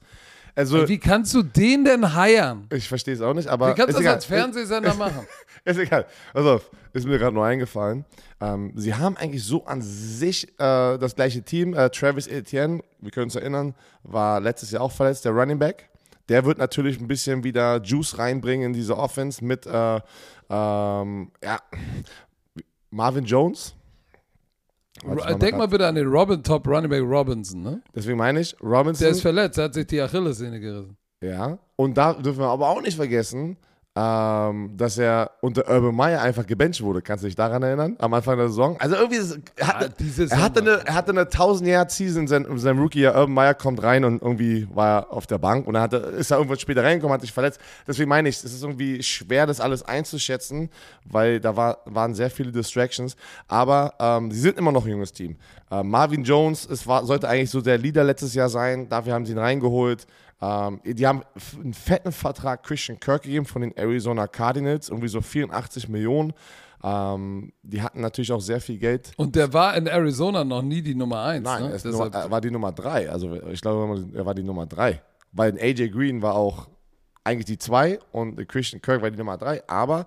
[0.54, 2.66] also Wie kannst du den denn heiern?
[2.72, 4.14] ich verstehe es auch nicht, aber Wie kannst du das egal.
[4.14, 5.26] als Fernsehsender machen?
[5.64, 6.06] Ist egal.
[6.32, 8.04] Pass auf, ist mir gerade nur eingefallen.
[8.40, 11.74] Ähm, sie haben eigentlich so an sich äh, das gleiche Team.
[11.74, 15.90] Äh, Travis Etienne, wir können uns erinnern, war letztes Jahr auch verletzt, der Running Back.
[16.28, 20.00] Der wird natürlich ein bisschen wieder Juice reinbringen in diese Offense mit äh,
[20.48, 21.58] ähm, ja,
[22.90, 23.74] Marvin Jones.
[25.40, 27.82] Denk mal bitte an den Robin Top Running Back Robinson, ne?
[27.94, 29.04] Deswegen meine ich, Robinson.
[29.04, 30.96] Der ist verletzt, er hat sich die Achillessehne gerissen.
[31.22, 33.56] Ja, und da dürfen wir aber auch nicht vergessen,
[33.96, 37.02] ähm, dass er unter Urban Meyer einfach gebencht wurde.
[37.02, 37.96] Kannst du dich daran erinnern?
[37.98, 38.76] Am Anfang der Saison?
[38.78, 39.92] Also irgendwie, ist, er, Ah, hatte,
[40.30, 43.16] er, hatte eine, er hatte eine 1000-Jahr-Season in seinem, in seinem Rookie-Jahr.
[43.16, 46.30] Urban Meyer kommt rein und irgendwie war er auf der Bank und er hatte, ist
[46.30, 47.60] er irgendwann später reingekommen, hat sich verletzt.
[47.86, 50.70] Deswegen meine ich, es ist irgendwie schwer, das alles einzuschätzen,
[51.04, 53.16] weil da war, waren sehr viele Distractions.
[53.48, 55.36] Aber ähm, sie sind immer noch ein junges Team.
[55.68, 58.88] Äh, Marvin Jones es war, sollte eigentlich so der Leader letztes Jahr sein.
[58.88, 60.06] Dafür haben sie ihn reingeholt.
[60.42, 61.22] Ähm, die haben
[61.62, 66.32] einen fetten Vertrag Christian Kirk gegeben von den Arizona Cardinals, irgendwie so 84 Millionen.
[66.82, 69.12] Ähm, die hatten natürlich auch sehr viel Geld.
[69.16, 71.44] Und der war in Arizona noch nie die Nummer 1.
[71.44, 71.78] Nein, ne?
[71.82, 73.10] er, Nummer, er war die Nummer drei.
[73.10, 75.02] Also ich glaube, er war die Nummer drei.
[75.32, 76.68] Weil AJ Green war auch
[77.22, 79.62] eigentlich die zwei und Christian Kirk war die Nummer drei.
[79.68, 80.06] Aber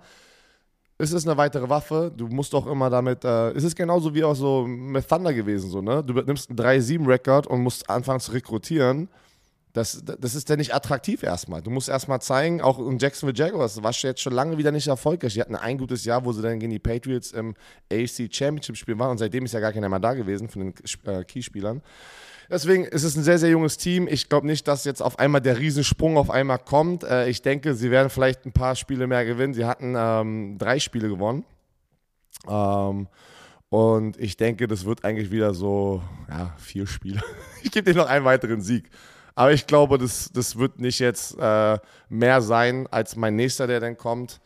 [0.98, 2.12] es ist eine weitere Waffe.
[2.16, 3.24] Du musst auch immer damit.
[3.24, 5.70] Äh, es ist genauso wie auch so mit Thunder gewesen.
[5.70, 6.04] So, ne?
[6.04, 9.10] Du nimmst einen 3-7-Rekord und musst anfangen zu rekrutieren.
[9.74, 11.64] Das, das ist ja nicht attraktiv erstmal.
[11.64, 14.88] Du musst erstmal zeigen, auch in Jacksonville Jaguars, das war jetzt schon lange wieder nicht
[14.88, 15.34] erfolgreich.
[15.34, 17.56] Die hatten ein gutes Jahr, wo sie dann gegen die Patriots im
[17.92, 20.74] AFC Championship Spiel waren und seitdem ist ja gar keiner mehr da gewesen von den
[21.12, 21.82] äh, Keyspielern.
[22.52, 24.08] Deswegen ist es ein sehr, sehr junges Team.
[24.08, 27.04] Ich glaube nicht, dass jetzt auf einmal der Riesensprung auf einmal kommt.
[27.04, 29.56] Äh, ich denke, sie werden vielleicht ein paar Spiele mehr gewinnen.
[29.56, 31.46] Sie hatten ähm, drei Spiele gewonnen.
[32.48, 33.08] Ähm,
[33.70, 37.24] und ich denke, das wird eigentlich wieder so, ja, vier Spiele.
[37.64, 38.88] ich gebe dir noch einen weiteren Sieg.
[39.36, 41.80] Aber ich glaube, das, das wird nicht jetzt äh,
[42.10, 44.40] mehr sein als mein nächster, der dann kommt.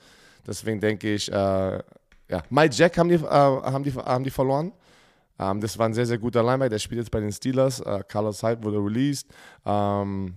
[0.46, 1.36] Deswegen denke ich, äh,
[2.30, 4.72] ja, Mike Jack haben die, äh, haben die, haben die verloren.
[5.40, 6.70] Ähm, das war ein sehr, sehr guter Linebacker.
[6.70, 7.80] Der spielt jetzt bei den Steelers.
[7.82, 9.28] Äh, Carlos Hyde wurde released.
[9.66, 10.36] Ähm,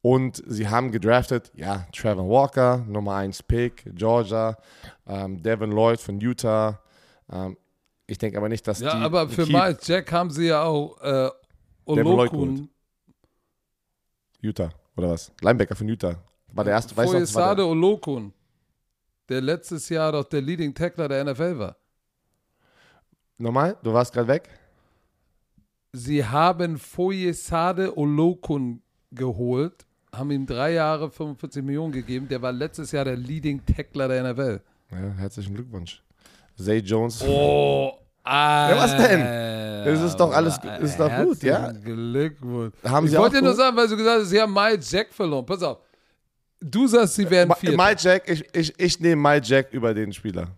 [0.00, 4.56] und sie haben gedraftet, ja, Trevor Walker, Nummer 1 Pick, Georgia,
[5.06, 6.80] ähm, Devin Lloyd von Utah.
[7.30, 7.56] Ähm,
[8.06, 9.00] ich denke aber nicht, dass ja, die.
[9.00, 11.30] Ja, aber für Mike Jack haben sie ja auch äh,
[11.84, 12.70] Olokun.
[14.40, 15.32] Utah, oder was?
[15.40, 16.16] Linebacker von Utah.
[16.52, 18.32] War der erste, weißt du Foyesade Olokun,
[19.28, 21.76] der letztes Jahr doch der Leading Tackler der NFL war.
[23.36, 24.48] Nochmal, du warst gerade weg.
[25.92, 32.28] Sie haben Foyesade Olokun geholt, haben ihm drei Jahre 45 Millionen gegeben.
[32.28, 34.60] Der war letztes Jahr der Leading Tackler der NFL.
[34.90, 36.02] Ja, herzlichen Glückwunsch.
[36.56, 37.22] Zay Jones.
[37.22, 37.98] Oh,
[38.28, 39.20] ja, was denn?
[39.84, 41.72] Das ist doch alles ist doch gut, ja?
[41.72, 42.74] Glückwunsch.
[42.84, 45.12] Haben ich Sie wollte dir nur sagen, weil du gesagt hast, sie haben Mike Jack
[45.12, 45.46] verloren.
[45.46, 45.78] Pass auf.
[46.60, 47.76] Du sagst, sie werden vier.
[47.76, 50.48] Mike Jack, ich, ich, ich nehme Mike Jack über den Spieler.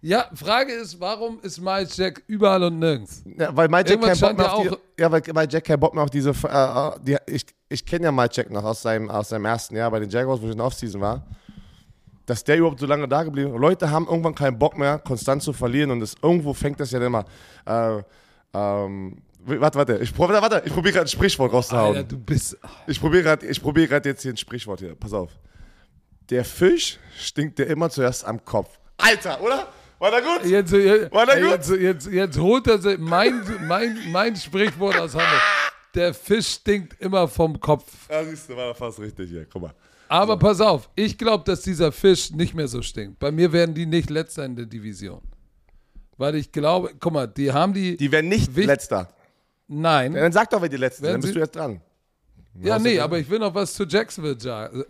[0.00, 3.22] Ja, Frage ist, warum ist Mike Jack überall und nirgends?
[3.38, 5.94] Ja, weil Mike Jack keinen Bock mehr auf die, Ja, weil Mike Jack keinen Bock
[5.94, 6.30] mehr auf diese.
[6.30, 9.90] Äh, die, ich ich kenne ja Mike Jack noch aus seinem, aus seinem ersten Jahr
[9.90, 11.24] bei den Jaguars, wo ich in der Offseason war
[12.26, 13.60] dass der überhaupt so lange da geblieben ist.
[13.60, 17.04] Leute haben irgendwann keinen Bock mehr, konstant zu verlieren und das, irgendwo fängt das ja
[17.04, 17.24] immer.
[17.66, 18.02] Äh,
[18.54, 21.96] ähm, warte, warte, ich, warte, warte, ich probiere gerade ein Sprichwort rauszuhauen.
[21.96, 22.56] Alter, du bist.
[22.86, 24.94] Ich probiere gerade probier jetzt hier ein Sprichwort hier.
[24.94, 25.30] Pass auf.
[26.30, 28.78] Der Fisch stinkt dir immer zuerst am Kopf.
[28.98, 29.68] Alter, oder?
[29.98, 30.44] War da gut?
[30.44, 31.50] Jetzt, jetzt, War da gut?
[31.50, 35.42] Jetzt, jetzt, jetzt holt er sich mein, mein, mein Sprichwort aus Hamburg.
[35.94, 37.84] Der Fisch stinkt immer vom Kopf.
[38.10, 39.46] Ja, siehst du, war da fast richtig hier.
[39.46, 39.74] Guck mal.
[40.12, 40.38] Aber so.
[40.38, 43.18] pass auf, ich glaube, dass dieser Fisch nicht mehr so stinkt.
[43.18, 45.22] Bei mir werden die nicht letzter in der Division.
[46.18, 47.96] Weil ich glaube, guck mal, die haben die.
[47.96, 49.08] Die werden nicht letzter.
[49.68, 50.12] Nein.
[50.12, 51.80] Ja, dann sag doch, wer die letzten sind, dann bist du jetzt dran.
[52.60, 54.36] Ja, nee, aber ich will noch was zu Jacksonville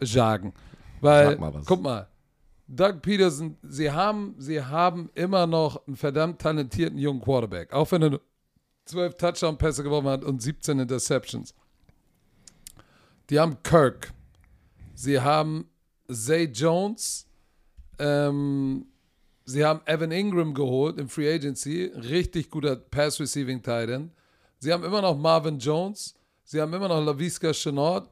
[0.01, 0.53] sagen.
[1.01, 2.09] Weil, mal guck mal,
[2.66, 7.73] Doug Peterson, sie haben, sie haben immer noch einen verdammt talentierten jungen Quarterback.
[7.73, 8.20] Auch wenn er
[8.87, 11.55] 12 Touchdown-Pässe geworfen hat und 17 Interceptions.
[13.31, 14.12] Die haben Kirk.
[15.03, 15.68] Sie haben
[16.09, 17.26] Zay Jones.
[17.98, 18.86] Ähm,
[19.44, 21.90] sie haben Evan Ingram geholt im Free Agency.
[21.92, 24.12] Richtig guter Pass-Receiving Titan.
[24.61, 26.14] Sie haben immer noch Marvin Jones.
[26.44, 28.09] Sie haben immer noch LaVisca Chenard.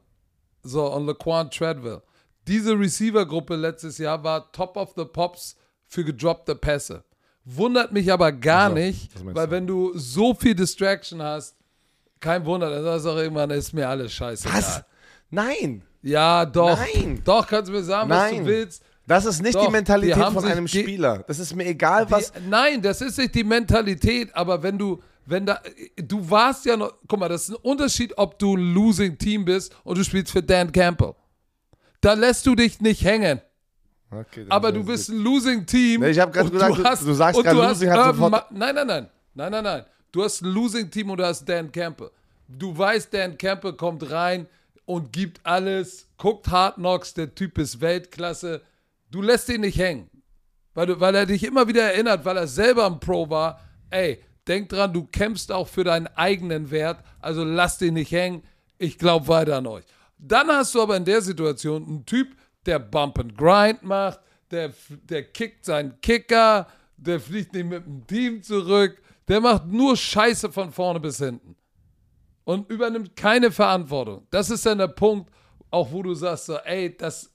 [0.63, 2.01] So, und Laquan Treadwell.
[2.45, 5.55] Diese Receiver-Gruppe letztes Jahr war Top of the Pops
[5.87, 7.05] für gedroppte Pässe.
[7.45, 9.51] Wundert mich aber gar also, nicht, weil du?
[9.51, 11.55] wenn du so viel Distraction hast,
[12.19, 14.49] kein Wunder, dann sagst du auch irgendwann, ist mir alles scheiße.
[14.51, 14.83] Was?
[15.29, 15.83] Nein.
[16.01, 16.77] Ja, doch.
[16.77, 17.21] Nein.
[17.23, 18.31] Doch, kannst du mir sagen, Nein.
[18.33, 18.83] was du willst.
[19.07, 21.23] Das ist nicht Doch, die Mentalität die von einem Spieler.
[21.27, 22.31] Das ist mir egal, was.
[22.31, 25.59] Die, nein, das ist nicht die Mentalität, aber wenn du, wenn da,
[25.97, 29.43] du warst ja noch, guck mal, das ist ein Unterschied, ob du ein Losing Team
[29.45, 31.13] bist und du spielst für Dan Campbell.
[31.99, 33.41] Da lässt du dich nicht hängen.
[34.11, 36.01] Okay, Aber du bist ein Losing Team.
[36.01, 38.51] Nee, ich hab grad und gesagt, du- hast, du sagst du Losing hast hat sofort-
[38.51, 39.09] Nein, nein, nein.
[39.33, 39.85] Nein, nein, nein.
[40.11, 42.11] Du hast ein Losing Team und du hast Dan Campbell.
[42.47, 44.47] Du weißt, Dan Campbell kommt rein
[44.85, 48.61] und gibt alles, guckt Hard Knocks, der Typ ist Weltklasse.
[49.09, 50.09] Du lässt ihn nicht hängen.
[50.73, 53.59] Weil, du, weil er dich immer wieder erinnert, weil er selber ein Pro war.
[53.89, 58.43] Ey, denk dran, du kämpfst auch für deinen eigenen Wert, also lass den nicht hängen.
[58.77, 59.83] Ich glaube weiter an euch.
[60.17, 64.19] Dann hast du aber in der Situation einen Typ, der Bump and Grind macht,
[64.51, 64.71] der,
[65.03, 70.51] der kickt seinen Kicker, der fliegt nicht mit dem Team zurück, der macht nur Scheiße
[70.51, 71.55] von vorne bis hinten
[72.43, 74.27] und übernimmt keine Verantwortung.
[74.31, 75.31] Das ist dann der Punkt,
[75.69, 77.31] auch wo du sagst, so, ey, das,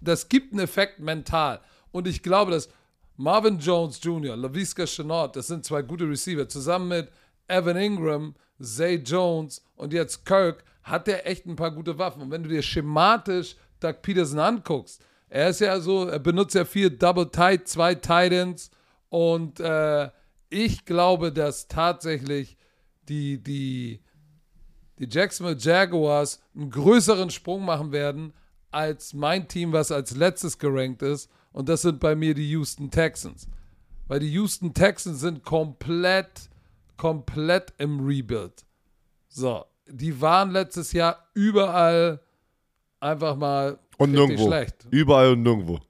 [0.00, 1.60] das gibt einen Effekt mental.
[1.92, 2.68] Und ich glaube, dass
[3.16, 7.10] Marvin Jones Jr., LaVisca Chenault, das sind zwei gute Receiver, zusammen mit
[7.48, 12.22] Evan Ingram, Zay Jones und jetzt Kirk, hat der echt ein paar gute Waffen.
[12.22, 16.64] Und wenn du dir schematisch Doug Peterson anguckst, er ist ja so, er benutzt ja
[16.64, 18.70] viel Double Tight, zwei Titans
[19.08, 20.10] und äh,
[20.50, 22.58] ich glaube, dass tatsächlich
[23.12, 24.00] die, die,
[24.98, 28.32] die Jacksonville Jaguars einen größeren Sprung machen werden
[28.70, 31.30] als mein Team, was als letztes gerankt ist.
[31.52, 33.46] Und das sind bei mir die Houston Texans.
[34.08, 36.48] Weil die Houston Texans sind komplett,
[36.96, 38.64] komplett im Rebuild.
[39.28, 42.20] So, die waren letztes Jahr überall
[43.00, 44.46] einfach mal Und nirgendwo.
[44.46, 44.86] schlecht.
[44.90, 45.80] Überall und nirgendwo.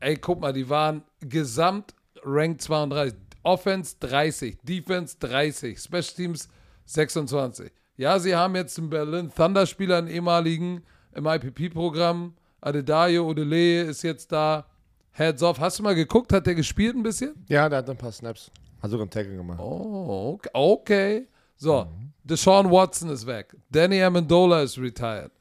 [0.00, 1.94] Ey, guck mal, die waren gesamt
[2.24, 3.27] Rank 32.
[3.42, 6.48] Offense 30, Defense 30, Special Teams
[6.86, 7.70] 26.
[7.96, 10.82] Ja, sie haben jetzt einen Berlin Thunder-Spieler, einen ehemaligen
[11.14, 12.34] im IPP-Programm.
[12.60, 14.66] Adedayo Odele ist jetzt da.
[15.12, 15.58] Heads off.
[15.58, 16.32] Hast du mal geguckt?
[16.32, 17.34] Hat der gespielt ein bisschen?
[17.48, 18.52] Ja, der hat ein paar Snaps.
[18.80, 19.58] Hat sogar einen Tackle gemacht.
[19.60, 21.26] Oh, okay.
[21.56, 21.88] So,
[22.22, 23.56] Deshaun Watson ist weg.
[23.68, 25.32] Danny Amendola ist retired.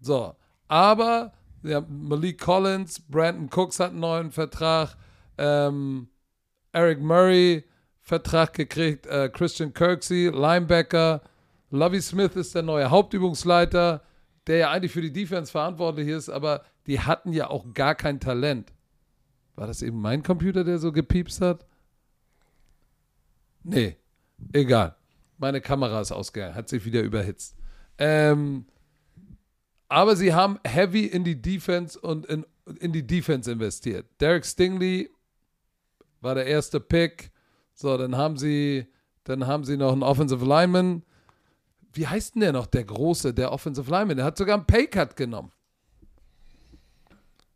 [0.00, 0.34] So,
[0.66, 1.32] aber
[1.62, 4.96] ja, Malik Collins, Brandon Cooks hat einen neuen Vertrag,
[5.38, 6.08] ähm,
[6.72, 7.64] Eric Murray
[8.00, 11.22] Vertrag gekriegt, äh, Christian Kirksey, Linebacker,
[11.70, 14.02] Lovey Smith ist der neue Hauptübungsleiter,
[14.46, 18.18] der ja eigentlich für die Defense verantwortlich ist, aber die hatten ja auch gar kein
[18.18, 18.72] Talent.
[19.54, 21.66] War das eben mein Computer, der so gepiepst hat?
[23.62, 23.96] Nee,
[24.52, 24.96] egal.
[25.38, 27.56] Meine Kamera ist ausgegangen, hat sich wieder überhitzt.
[27.98, 28.66] Ähm,
[29.88, 32.46] aber sie haben heavy in die Defense und in,
[32.80, 34.06] in die Defense investiert.
[34.20, 35.10] Derek Stingley
[36.20, 37.30] war der erste Pick.
[37.74, 38.86] So, dann haben sie,
[39.24, 41.02] dann haben sie noch einen Offensive Lineman.
[41.92, 44.16] Wie heißt denn der noch, der große, der Offensive Lineman?
[44.16, 45.50] Der hat sogar einen Paycut genommen.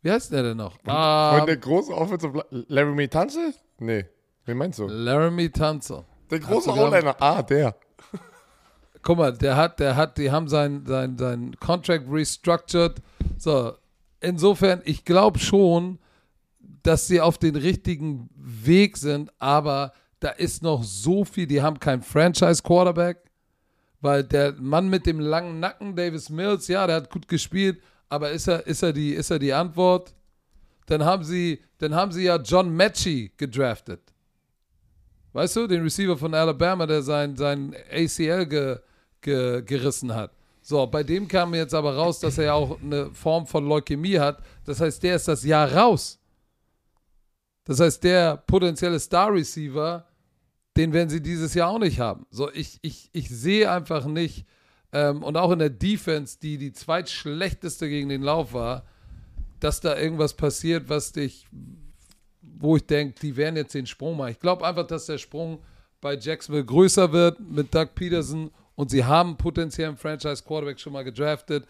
[0.01, 0.77] Wie heißt der denn noch?
[0.85, 3.53] Ah, Und der große Offensive Laramie Tanzel?
[3.79, 4.05] Nee.
[4.45, 4.87] Wen meinst du?
[4.87, 6.03] Laramie Tunzel.
[6.29, 7.15] Der große O-Liner.
[7.19, 7.75] Ah, der.
[9.01, 13.01] Guck mal, der hat, der hat, die haben sein, sein, sein Contract restructured.
[13.37, 13.73] So,
[14.19, 15.99] insofern, ich glaube schon,
[16.83, 21.47] dass sie auf den richtigen Weg sind, aber da ist noch so viel.
[21.47, 23.17] Die haben keinen Franchise-Quarterback,
[24.01, 28.31] weil der Mann mit dem langen Nacken, Davis Mills, ja, der hat gut gespielt, aber
[28.31, 30.13] ist er, ist er, die, ist er die Antwort?
[30.85, 34.01] Dann haben sie, dann haben sie ja John Mechie gedraftet.
[35.33, 38.77] Weißt du, den Receiver von Alabama, der sein, sein ACL ge,
[39.21, 40.31] ge, gerissen hat.
[40.61, 44.17] So, bei dem kam jetzt aber raus, dass er ja auch eine Form von Leukämie
[44.17, 44.41] hat.
[44.65, 46.19] Das heißt, der ist das Jahr raus.
[47.65, 50.07] Das heißt, der potenzielle Star-Receiver,
[50.77, 52.25] den werden sie dieses Jahr auch nicht haben.
[52.29, 54.45] So, ich, ich, ich sehe einfach nicht,
[54.95, 58.85] ähm, und auch in der Defense, die die zweitschlechteste gegen den Lauf war,
[59.59, 61.47] dass da irgendwas passiert, was dich,
[62.41, 64.31] wo ich denke, die werden jetzt den Sprung machen.
[64.31, 65.61] Ich glaube einfach, dass der Sprung
[65.99, 71.03] bei Jacksonville größer wird mit Doug Peterson und sie haben potenziell einen Franchise-Quarterback schon mal
[71.03, 71.65] gedraftet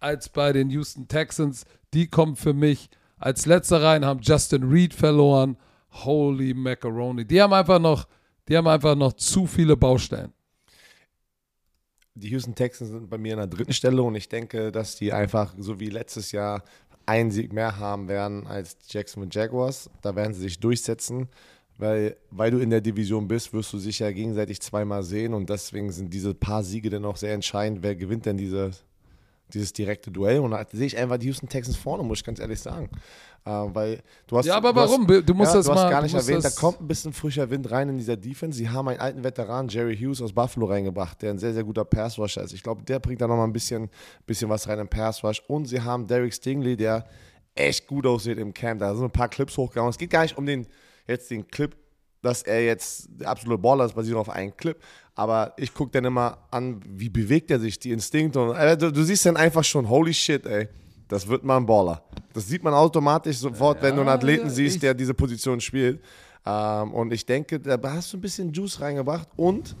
[0.00, 1.66] als bei den Houston Texans.
[1.92, 2.88] Die kommen für mich
[3.24, 5.56] als letzter rein, haben Justin Reed verloren.
[6.04, 7.24] Holy Macaroni.
[7.24, 8.06] Die haben einfach noch,
[8.46, 10.32] die haben einfach noch zu viele Baustellen.
[12.14, 15.12] Die Houston Texans sind bei mir an der dritten Stelle und ich denke, dass die
[15.12, 16.62] einfach so wie letztes Jahr
[17.06, 19.88] einen Sieg mehr haben werden als die Jacksonville Jaguars.
[20.02, 21.28] Da werden sie sich durchsetzen,
[21.78, 25.48] weil, weil du in der Division bist, wirst du sich ja gegenseitig zweimal sehen und
[25.48, 27.82] deswegen sind diese paar Siege dann auch sehr entscheidend.
[27.82, 28.72] Wer gewinnt denn diese,
[29.54, 30.40] dieses direkte Duell?
[30.40, 32.90] Und da sehe ich einfach die Houston Texans vorne, muss ich ganz ehrlich sagen.
[33.46, 35.06] Äh, weil du hast, Ja, aber du hast- warum?
[35.06, 37.48] Du musst ja, das du hast mal- gar nicht erwähnt, da kommt ein bisschen frischer
[37.50, 38.56] Wind rein in dieser Defense.
[38.56, 41.84] Sie haben einen alten Veteran, Jerry Hughes aus Buffalo, reingebracht, der ein sehr, sehr guter
[41.84, 42.52] Pass-Rusher ist.
[42.54, 43.90] Ich glaube, der bringt da nochmal ein bisschen,
[44.26, 45.42] bisschen was rein im Pass-Rush.
[45.48, 47.06] Und sie haben Derek Stingley, der
[47.54, 48.80] echt gut aussieht im Camp.
[48.80, 49.90] Da sind ein paar Clips hochgehauen.
[49.90, 50.66] Es geht gar nicht um den,
[51.06, 51.76] jetzt den Clip,
[52.22, 54.76] dass er jetzt der absolute Baller ist, basiert auf einem Clip.
[55.14, 58.40] Aber ich gucke dann immer an, wie bewegt er sich, die Instinkte.
[58.40, 60.68] Und, äh, du, du siehst dann einfach schon, holy shit, ey.
[61.08, 62.02] Das wird mal ein Baller.
[62.32, 66.00] Das sieht man automatisch sofort, wenn du einen Athleten ja, siehst, der diese Position spielt.
[66.46, 69.28] Ähm, und ich denke, da hast du ein bisschen Juice reingebracht.
[69.36, 69.76] Und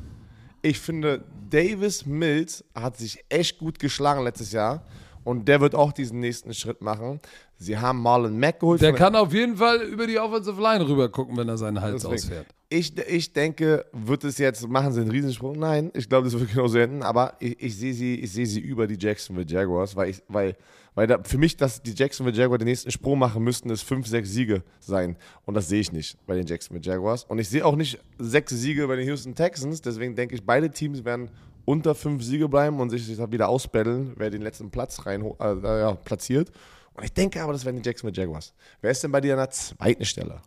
[0.62, 4.84] ich finde, Davis Mills hat sich echt gut geschlagen letztes Jahr.
[5.24, 7.18] Und der wird auch diesen nächsten Schritt machen.
[7.56, 8.82] Sie haben Marlon Mack geholt.
[8.82, 12.02] Der kann auf jeden Fall über die Offensive Line rüber gucken, wenn er seinen Hals
[12.02, 12.14] Deswegen.
[12.14, 12.46] ausfährt.
[12.70, 15.58] Ich, ich denke, wird es jetzt, machen sie einen Riesensprung?
[15.58, 18.86] Nein, ich glaube, das wird genauso enden, aber ich, ich sehe sie, sehe sie über
[18.86, 20.56] die Jacksonville Jaguars, weil ich, weil,
[20.94, 24.06] weil da, für mich, dass die Jacksonville Jaguars den nächsten Sprung machen müssten, es fünf,
[24.06, 25.16] sechs Siege sein.
[25.44, 27.24] Und das sehe ich nicht bei den Jacksonville Jaguars.
[27.24, 30.70] Und ich sehe auch nicht sechs Siege bei den Houston Texans, deswegen denke ich, beide
[30.70, 31.30] Teams werden
[31.66, 35.94] unter fünf Siege bleiben und sich wieder ausbetteln, wer den letzten Platz rein äh, ja,
[35.94, 36.50] platziert.
[36.94, 38.54] Und ich denke aber, das werden die Jacksonville Jaguars.
[38.80, 40.40] Wer ist denn bei dir an der zweiten Stelle?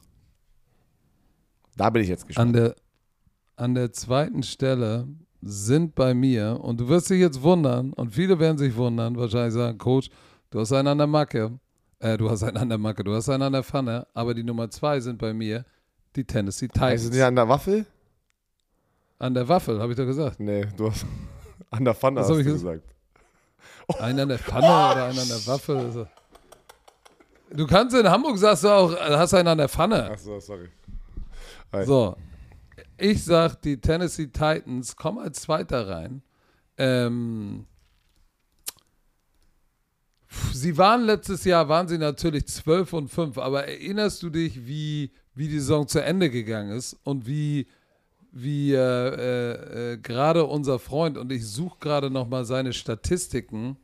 [1.77, 2.47] Da bin ich jetzt gespannt.
[2.47, 2.75] An der,
[3.55, 5.07] an der zweiten Stelle
[5.41, 9.53] sind bei mir, und du wirst dich jetzt wundern, und viele werden sich wundern, wahrscheinlich
[9.53, 10.09] sagen, Coach,
[10.49, 11.59] du hast einen an der Macke,
[11.99, 14.43] äh, du hast einen an der Macke, du hast einen an der Pfanne, aber die
[14.43, 15.63] Nummer zwei sind bei mir
[16.15, 17.03] die Tennessee Titans.
[17.03, 17.85] Sind die an der Waffel?
[19.19, 20.39] an der Waffel, habe ich doch gesagt.
[20.39, 21.05] Nee, du hast
[21.71, 22.83] an der Pfanne hast du ich gesagt.
[23.99, 25.77] Einen an der Pfanne oder einen an der Waffel.
[25.77, 26.07] Also.
[27.51, 30.11] Du kannst in Hamburg, sagst du auch, äh, hast einen an der Pfanne.
[30.11, 30.67] Achso, sorry.
[31.85, 32.15] So,
[32.97, 36.21] ich sag, die Tennessee Titans kommen als Zweiter rein.
[36.77, 37.65] ähm,
[40.53, 45.11] sie waren letztes Jahr, waren sie natürlich 12 und 5, aber erinnerst du dich, wie,
[45.33, 47.67] wie die Saison zu Ende gegangen ist und wie,
[48.31, 53.77] wie äh, äh, äh, gerade unser Freund, und ich suche gerade nochmal seine Statistiken,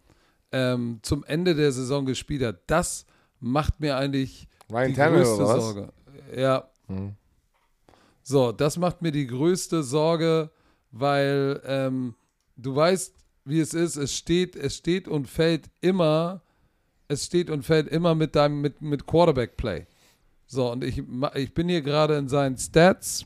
[0.51, 2.61] ähm, zum Ende der Saison gespielt hat.
[2.67, 3.05] Das
[3.39, 5.63] macht mir eigentlich Ryan die Tannehill, größte oder was?
[5.63, 5.93] Sorge.
[6.36, 6.69] Ja.
[6.88, 7.15] Hm.
[8.24, 10.49] So, das macht mir die größte Sorge,
[10.91, 12.15] weil ähm,
[12.55, 13.13] du weißt,
[13.45, 13.97] wie es ist.
[13.97, 16.41] Es steht, es steht und fällt immer,
[17.07, 19.88] es steht und fällt immer mit deinem, mit, mit Quarterback-Play.
[20.45, 21.03] So, und ich,
[21.36, 23.26] ich bin hier gerade in seinen Stats.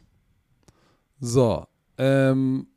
[1.19, 1.65] So,
[1.97, 2.67] ähm,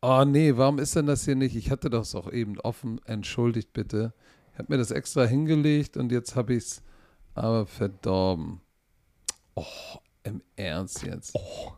[0.00, 1.56] oh nee, warum ist denn das hier nicht?
[1.56, 4.14] Ich hatte das auch eben offen, entschuldigt bitte.
[4.52, 6.82] Ich habe mir das extra hingelegt und jetzt habe ich es
[7.34, 8.60] aber verdorben.
[9.54, 9.64] Oh,
[10.28, 11.34] im Ernst jetzt.
[11.34, 11.72] Oh.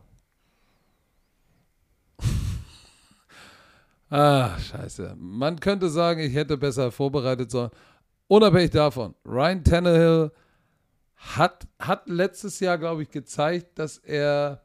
[4.13, 5.15] Ah, scheiße.
[5.17, 7.71] Man könnte sagen, ich hätte besser vorbereitet sollen.
[8.27, 10.31] Unabhängig davon, Ryan Tannehill
[11.15, 14.63] hat, hat letztes Jahr, glaube ich, gezeigt, dass er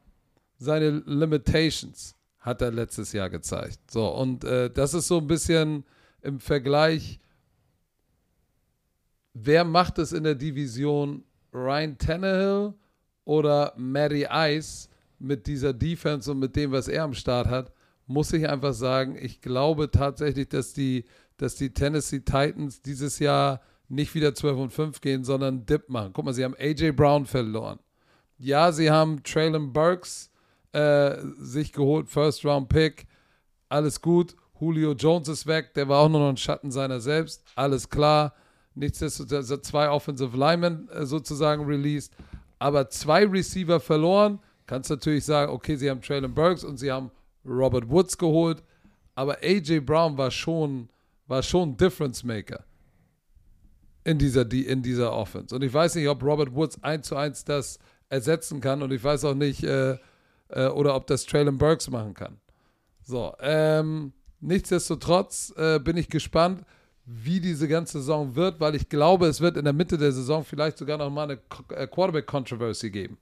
[0.59, 2.17] seine Limitations
[2.47, 3.91] hat er letztes Jahr gezeigt.
[3.91, 5.85] So, und äh, das ist so ein bisschen
[6.23, 7.21] im Vergleich,
[9.35, 11.25] wer macht es in der Division?
[11.53, 12.75] Ryan Tannehill
[13.27, 17.73] oder Matty Ice mit dieser Defense und mit dem, was er am Start hat,
[18.07, 21.05] muss ich einfach sagen, ich glaube tatsächlich, dass die,
[21.37, 26.13] dass die Tennessee Titans dieses Jahr nicht wieder 12 und 5 gehen, sondern Dip machen.
[26.13, 27.79] Guck mal, sie haben AJ Brown verloren.
[28.39, 30.31] Ja, sie haben Traylon Burks
[30.73, 33.07] äh, sich geholt, First Round Pick.
[33.69, 34.37] Alles gut.
[34.61, 37.45] Julio Jones ist weg, der war auch nur noch ein Schatten seiner selbst.
[37.57, 38.35] Alles klar.
[38.75, 42.15] Nichtsdestotrotz sind zwei Offensive Linemen äh, sozusagen released,
[42.59, 44.39] aber zwei Receiver verloren.
[44.67, 47.11] Kannst natürlich sagen, okay, sie haben Traylon Burks und sie haben
[47.45, 48.63] Robert Woods geholt,
[49.15, 50.89] aber AJ Brown war schon,
[51.29, 52.65] war schon ein Difference Maker
[54.05, 55.55] in dieser, die- in dieser Offense.
[55.55, 57.79] Und ich weiß nicht, ob Robert Woods eins zu eins das
[58.09, 59.99] ersetzen kann und ich weiß auch nicht, äh,
[60.49, 62.39] äh, oder ob das Traylon Burks machen kann.
[63.03, 66.65] So, ähm, nichtsdestotrotz äh, bin ich gespannt,
[67.07, 70.45] wie diese ganze Saison wird, weil ich glaube, es wird in der Mitte der Saison
[70.45, 71.39] vielleicht sogar noch mal eine
[71.77, 73.17] äh, Quarterback-Controversy geben.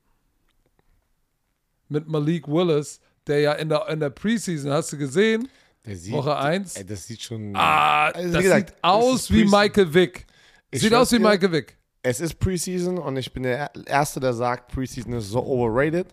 [1.88, 5.48] Mit Malik Willis, der ja in der, in der Preseason, hast du gesehen,
[5.86, 7.54] sieht, Woche 1, Ey, das sieht schon.
[7.54, 9.44] ah, Also, das gesagt, sieht aus wie.
[9.44, 10.26] Michael Vick.
[10.72, 11.76] Sieht aus wie dir, Michael Vick.
[12.02, 16.06] Es ist Preseason und ich bin der Erste, der sagt, Preseason ist so overrated.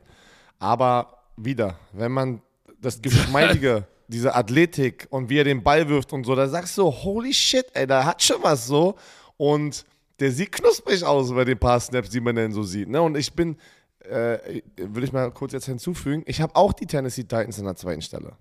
[0.59, 2.41] Aber wieder, wenn man
[2.81, 6.83] das Geschmeidige, diese Athletik und wie er den Ball wirft und so, da sagst du,
[6.83, 8.95] holy shit, ey, da hat schon was so.
[9.37, 9.85] Und
[10.19, 12.89] der sieht knusprig aus bei den paar Snaps, die man denn so sieht.
[12.89, 13.01] Ne?
[13.01, 13.57] Und ich bin,
[13.99, 17.75] äh, würde ich mal kurz jetzt hinzufügen, ich habe auch die Tennessee Titans in der
[17.75, 18.33] zweiten Stelle.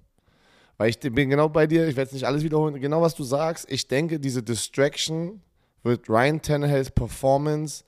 [0.76, 3.22] Weil ich bin genau bei dir, ich werde jetzt nicht alles wiederholen, genau was du
[3.22, 3.70] sagst.
[3.70, 5.40] Ich denke, diese Distraction
[5.82, 7.84] wird Ryan Tannehills Performance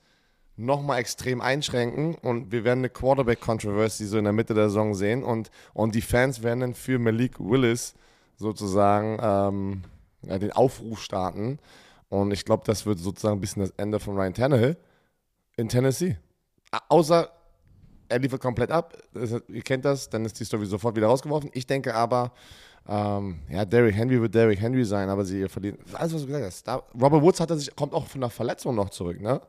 [0.55, 5.23] nochmal extrem einschränken und wir werden eine Quarterback-Controversy so in der Mitte der Saison sehen
[5.23, 7.95] und, und die Fans werden dann für Malik Willis
[8.37, 9.81] sozusagen ähm,
[10.21, 11.59] ja, den Aufruf starten
[12.09, 14.77] und ich glaube, das wird sozusagen ein bisschen das Ende von Ryan Tannehill
[15.57, 16.17] in Tennessee.
[16.87, 17.29] Außer
[18.09, 18.95] er liefert komplett ab,
[19.47, 21.49] ihr kennt das, dann ist die Story sofort wieder rausgeworfen.
[21.53, 22.31] Ich denke aber,
[22.87, 25.79] ähm, ja, Derrick Henry wird Derrick Henry sein, aber sie verlieren.
[25.93, 26.67] Alles, was du gesagt hast.
[26.67, 29.41] Da, Robert Woods hat sich, kommt auch von einer Verletzung noch zurück, ne?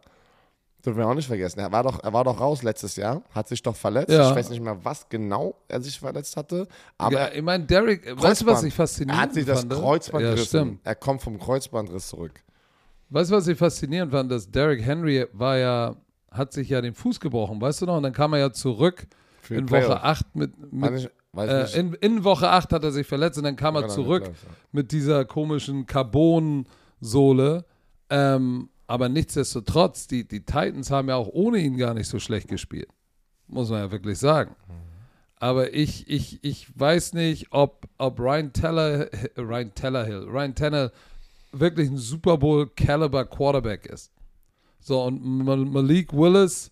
[0.84, 1.60] Dürfen wir auch nicht vergessen.
[1.60, 4.10] Er war doch, er war doch raus letztes Jahr, hat sich doch verletzt.
[4.10, 4.28] Ja.
[4.28, 6.68] Ich weiß nicht mehr, was genau er sich verletzt hatte.
[6.98, 9.72] Aber ja, ich meine, Derek, weißt du, was ich faszinierend er hat sich das fand?
[9.72, 10.46] Kreuzband ja, gerissen.
[10.46, 10.80] stimmt.
[10.84, 12.42] Er kommt vom Kreuzbandriss zurück.
[13.08, 14.30] Weißt du, was ich faszinierend fand?
[14.30, 15.96] Dass Derrick Henry war ja,
[16.30, 17.96] hat sich ja den Fuß gebrochen, weißt du noch?
[17.96, 19.06] Und dann kam er ja zurück
[19.40, 19.70] Für in.
[19.70, 23.56] Woche 8 mit, mit äh, in, in Woche 8 hat er sich verletzt und dann
[23.56, 24.30] kam er Genau, zurück
[24.70, 27.64] mit dieser komischen Carbon-Sohle.
[28.10, 32.48] Ähm, aber nichtsdestotrotz, die, die Titans haben ja auch ohne ihn gar nicht so schlecht
[32.48, 32.88] gespielt.
[33.46, 34.54] Muss man ja wirklich sagen.
[35.36, 40.92] Aber ich, ich, ich weiß nicht, ob, ob Ryan Teller, Ryan Tellerhill, Ryan Tanner
[41.52, 44.12] wirklich ein Super Bowl Caliber Quarterback ist.
[44.80, 46.70] So, und Mal- Malik Willis,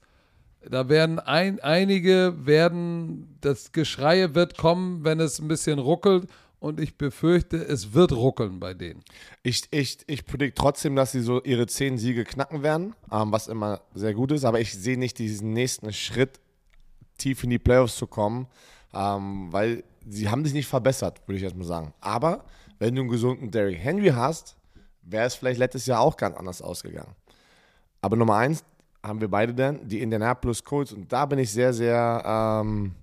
[0.69, 6.29] da werden ein, einige werden, das Geschreie wird kommen, wenn es ein bisschen ruckelt.
[6.63, 9.03] Und ich befürchte, es wird ruckeln bei denen.
[9.43, 13.49] Ich, ich, ich predict trotzdem, dass sie so ihre zehn Siege knacken werden, ähm, was
[13.49, 16.39] immer sehr gut ist, aber ich sehe nicht diesen nächsten Schritt,
[17.19, 18.47] tief in die Playoffs zu kommen,
[18.95, 21.95] ähm, weil sie haben sich nicht verbessert, würde ich jetzt mal sagen.
[22.01, 22.45] Aber
[22.79, 24.55] wenn du einen gesunden Derrick Henry hast,
[25.03, 27.17] wäre es vielleicht letztes Jahr auch ganz anders ausgegangen.
[28.01, 28.63] Aber Nummer eins
[29.03, 32.95] haben wir beide dann, die Indianapolis Colts, und da bin ich sehr, sehr ähm,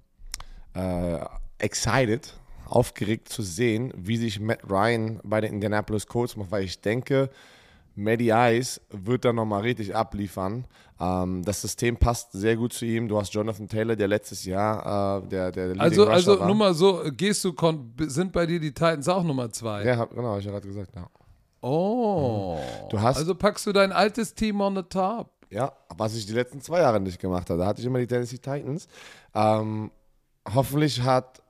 [0.73, 1.19] äh,
[1.57, 2.38] excited,
[2.69, 7.29] aufgeregt zu sehen, wie sich Matt Ryan bei den Indianapolis Colts macht, weil ich denke,
[7.95, 10.65] Matty Ice wird da nochmal richtig abliefern.
[11.01, 13.07] Ähm, das System passt sehr gut zu ihm.
[13.09, 16.47] Du hast Jonathan Taylor, der letztes Jahr äh, der, der Leading Also, Rusher also war.
[16.47, 17.53] nur mal so, gehst du,
[18.07, 19.83] sind bei dir die Titans auch Nummer zwei?
[19.83, 20.95] Ja, hab, genau, hab ich ja gerade gesagt.
[20.95, 21.09] Ja.
[21.61, 22.57] Oh.
[22.89, 25.29] Du hast- also packst du dein altes Team on the top.
[25.49, 27.59] ja, was ich die letzten zwei Jahre nicht gemacht habe.
[27.59, 28.87] Da hatte ich immer die Tennessee Titans.
[29.33, 29.91] Ähm,
[30.53, 31.41] hoffentlich hat,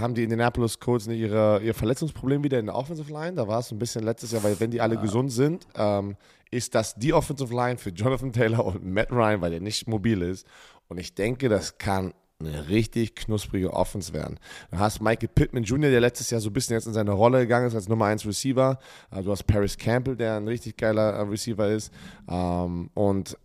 [0.00, 3.34] haben die Indianapolis Colts nicht ihre, ihr Verletzungsproblem wieder in der Offensive Line.
[3.34, 6.16] Da war es ein bisschen letztes Jahr, weil wenn die alle gesund sind, ähm,
[6.50, 10.22] ist das die Offensive Line für Jonathan Taylor und Matt Ryan, weil der nicht mobil
[10.22, 10.46] ist.
[10.88, 14.38] Und ich denke, das kann eine richtig knusprige Offense werden.
[14.70, 17.40] Du hast Michael Pittman Jr., der letztes Jahr so ein bisschen jetzt in seine Rolle
[17.40, 18.78] gegangen ist als Nummer 1 Receiver.
[19.10, 21.92] Äh, Du hast Paris Campbell, der ein richtig geiler äh, Receiver ist.
[22.28, 23.36] Ähm, Und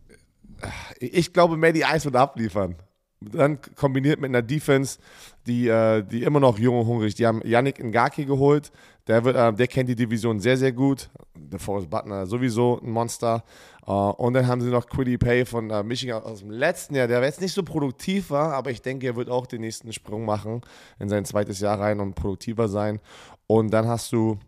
[0.62, 2.76] äh, ich glaube, Maddie Ice wird abliefern.
[3.20, 5.00] Dann kombiniert mit einer Defense,
[5.48, 7.16] die, äh, die immer noch jung und hungrig.
[7.16, 8.72] Die haben Yannick Ngaki geholt.
[9.08, 11.10] Der, wird, äh, der kennt die Division sehr, sehr gut.
[11.36, 13.44] Der Forrest Butler sowieso ein Monster.
[13.86, 17.08] Äh, und dann haben sie noch Quiddy Pay von äh, Michigan aus dem letzten Jahr,
[17.08, 20.26] der jetzt nicht so produktiv war, aber ich denke, er wird auch den nächsten Sprung
[20.26, 20.62] machen
[21.00, 23.00] in sein zweites Jahr rein und produktiver sein.
[23.48, 24.40] Und dann hast du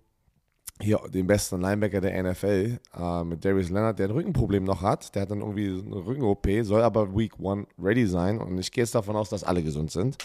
[0.82, 5.14] hier den besten Linebacker der NFL äh, mit Darius Leonard, der ein Rückenproblem noch hat.
[5.16, 8.40] Der hat dann irgendwie eine Rücken-OP, soll aber Week 1 ready sein.
[8.40, 10.18] Und ich gehe jetzt davon aus, dass alle gesund sind.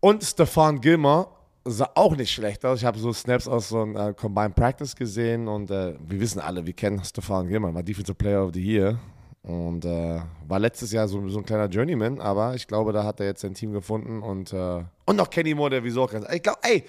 [0.00, 1.28] Und Stefan Gilmer
[1.64, 2.78] sah auch nicht schlecht aus.
[2.78, 6.40] Ich habe so Snaps aus so einem äh, Combined Practice gesehen und äh, wir wissen
[6.40, 8.98] alle, wir kennen Stefan Gilmer, war Defensive Player of the Year
[9.42, 13.20] und äh, war letztes Jahr so, so ein kleiner Journeyman, aber ich glaube, da hat
[13.20, 16.26] er jetzt sein Team gefunden und, äh, und noch Kenny Moore, der wieso ganz.
[16.32, 16.84] Ich glaube, ey,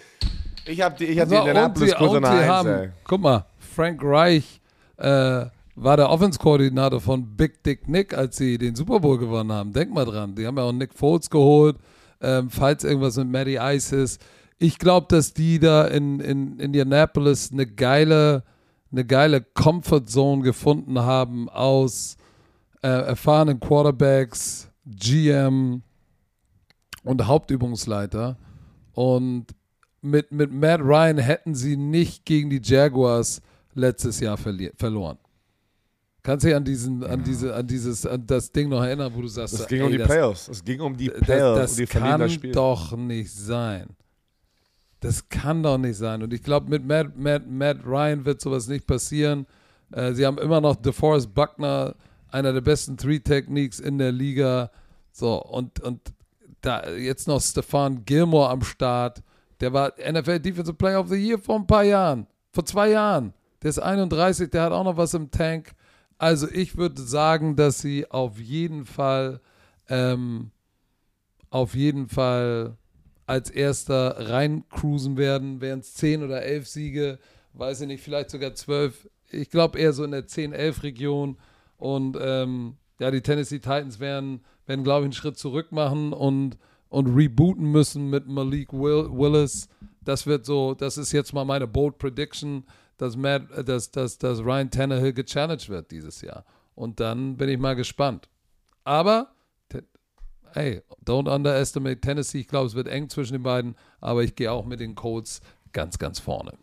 [0.65, 2.89] ich habe die, ich hab die So, Indianapolis und kurz und der haben, ey.
[3.03, 4.61] guck mal, Frank Reich
[4.97, 9.71] äh, war der Offense-Koordinator von Big Dick Nick, als sie den Super Bowl gewonnen haben.
[9.71, 10.35] Denk mal dran.
[10.35, 11.77] Die haben ja auch Nick Foles geholt,
[12.21, 14.21] ähm, falls irgendwas mit Matty Ice ist.
[14.57, 18.43] Ich glaube, dass die da in, in Indianapolis eine geile,
[18.91, 20.07] eine geile Comfort
[20.43, 22.17] gefunden haben aus
[22.81, 25.81] äh, erfahrenen Quarterbacks, GM
[27.03, 28.37] und Hauptübungsleiter.
[28.93, 29.47] Und
[30.01, 33.41] mit, mit Matt Ryan hätten sie nicht gegen die Jaguars
[33.73, 35.17] letztes Jahr verloren.
[36.21, 39.21] Kannst du dich an diesen, an diese, an dieses, an das Ding noch erinnern, wo
[39.21, 40.47] du sagst, Es ging ey, um die das, Playoffs.
[40.49, 43.87] Es ging um die das, Playoffs, das um die verlieren kann das doch nicht sein.
[44.99, 46.21] Das kann doch nicht sein.
[46.21, 49.45] Und ich glaube, mit Matt, Matt, Matt Ryan wird sowas nicht passieren.
[49.93, 51.95] Äh, sie haben immer noch DeForest Buckner,
[52.29, 54.71] einer der besten Three-Techniques in der Liga.
[55.13, 56.01] So, und, und
[56.61, 59.23] da jetzt noch Stefan Gilmore am Start.
[59.61, 62.27] Der war NFL Defensive Player of the Year vor ein paar Jahren.
[62.51, 63.33] Vor zwei Jahren.
[63.61, 65.73] Der ist 31, der hat auch noch was im Tank.
[66.19, 69.39] Also ich würde sagen, dass sie auf jeden Fall,
[69.87, 70.51] ähm,
[71.49, 72.77] auf jeden Fall
[73.25, 75.61] als erster reincruisen werden.
[75.61, 77.19] Wären es 10 oder 11 Siege,
[77.53, 79.09] weiß ich nicht, vielleicht sogar 12.
[79.31, 81.37] Ich glaube eher so in der 10-11 Region.
[81.77, 86.57] Und ähm, ja, die Tennessee Titans werden, werden glaube ich, einen Schritt zurück machen und,
[86.89, 89.69] und rebooten müssen mit Malik Will, Willis.
[90.03, 92.65] Das wird so, das ist jetzt mal meine bold Prediction,
[92.99, 96.45] dass, Matt, äh, dass, dass, dass Ryan Tannehill gechallenged wird dieses Jahr.
[96.75, 98.29] Und dann bin ich mal gespannt.
[98.83, 99.33] Aber,
[100.53, 102.39] hey, don't underestimate Tennessee.
[102.39, 105.41] Ich glaube, es wird eng zwischen den beiden, aber ich gehe auch mit den Colts
[105.73, 106.53] ganz, ganz vorne.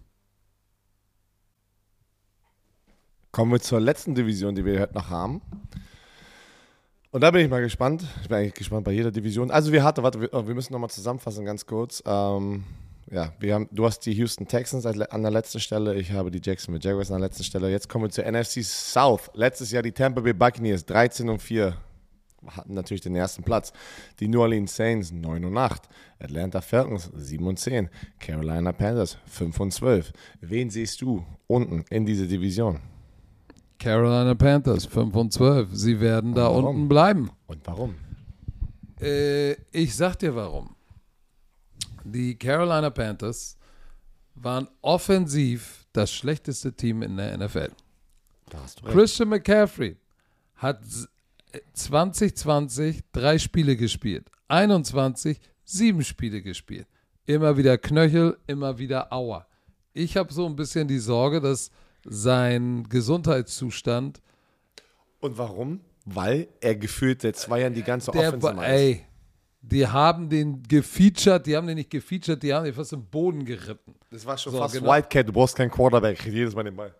[3.32, 5.42] Kommen wir zur letzten Division, die wir heute noch haben.
[7.10, 8.04] Und da bin ich mal gespannt.
[8.22, 9.50] Ich bin eigentlich gespannt bei jeder Division.
[9.50, 12.02] Also wir hatten, warte, wir, oh, wir müssen nochmal zusammenfassen, ganz kurz.
[12.06, 12.64] Ähm,
[13.10, 16.40] ja, wir haben, du hast die Houston Texans an der letzten Stelle, ich habe die
[16.42, 17.70] Jacksonville Jaguars an der letzten Stelle.
[17.70, 19.30] Jetzt kommen wir zur NFC South.
[19.34, 21.76] Letztes Jahr die Tampa Bay Buccaneers 13 und 4
[22.48, 23.72] hatten natürlich den ersten Platz.
[24.20, 25.88] Die New Orleans Saints 9 und 8.
[26.18, 27.88] Atlanta Falcons 7 und 10.
[28.18, 30.12] Carolina Panthers 5 und 12.
[30.40, 32.80] Wen siehst du unten in dieser Division?
[33.78, 35.68] Carolina Panthers, 5 und 12.
[35.72, 36.64] Sie werden da warum?
[36.64, 37.30] unten bleiben.
[37.46, 37.94] Und warum?
[39.00, 40.75] Äh, ich sag dir warum.
[42.12, 43.56] Die Carolina Panthers
[44.34, 47.70] waren offensiv das schlechteste Team in der NFL.
[48.92, 49.96] Christian McCaffrey
[50.56, 51.08] hat s-
[51.72, 56.86] 2020 drei Spiele gespielt, 21 sieben Spiele gespielt.
[57.24, 59.46] Immer wieder Knöchel, immer wieder Aua.
[59.92, 61.70] Ich habe so ein bisschen die Sorge, dass
[62.04, 64.20] sein Gesundheitszustand
[65.20, 65.80] Und warum?
[66.04, 69.04] Weil er gefühlt seit zwei Jahren die ganze der Offense ey,
[69.68, 73.44] die haben den gefeatured, die haben den nicht gefeatured, die haben den fast im Boden
[73.44, 73.94] geritten.
[74.10, 74.92] Das war schon So, fast genau.
[74.92, 75.28] Wildcat.
[75.28, 76.24] Du brauchst keinen Quarterback.
[76.24, 76.94] Jedes Mal den Ball.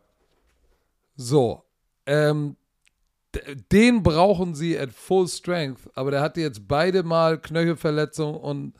[1.17, 1.63] So,
[2.07, 2.57] ähm,
[3.71, 8.75] den brauchen sie at full strength, aber der hatte jetzt beide Mal Knöchelverletzung und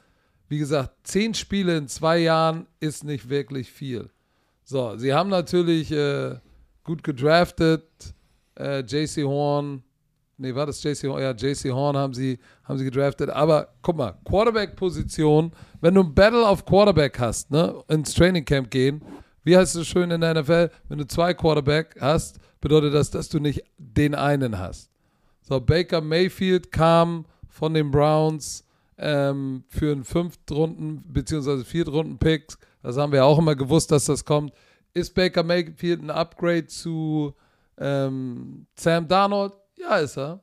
[0.49, 4.11] wie gesagt, zehn Spiele in zwei Jahren ist nicht wirklich viel.
[4.65, 6.37] So, sie haben natürlich äh,
[6.85, 7.85] gut gedraftet.
[8.59, 9.83] Äh, JC Horn,
[10.39, 11.21] nee, war das JC Horn?
[11.23, 13.31] Ja, JC Horn haben sie, haben sie gedraftet.
[13.31, 18.71] Aber guck mal, Quarterback-Position, wenn du ein Battle auf Quarterback hast, ne, ins Training Camp
[18.71, 19.03] gehen,
[19.45, 20.71] wie heißt es schön in der NFL?
[20.89, 24.91] Wenn du zwei Quarterback hast, bedeutet das, dass du nicht den einen hast.
[25.43, 28.65] So, Baker Mayfield kam von den Browns
[28.99, 31.63] ähm, für einen Fünftrunden- bzw.
[31.65, 32.55] Viertrunden-Pick.
[32.83, 34.53] Das haben wir auch immer gewusst, dass das kommt.
[34.95, 37.35] Ist Baker Mayfield ein Upgrade zu
[37.79, 39.53] ähm, Sam Darnold?
[39.77, 40.41] Ja, ist er.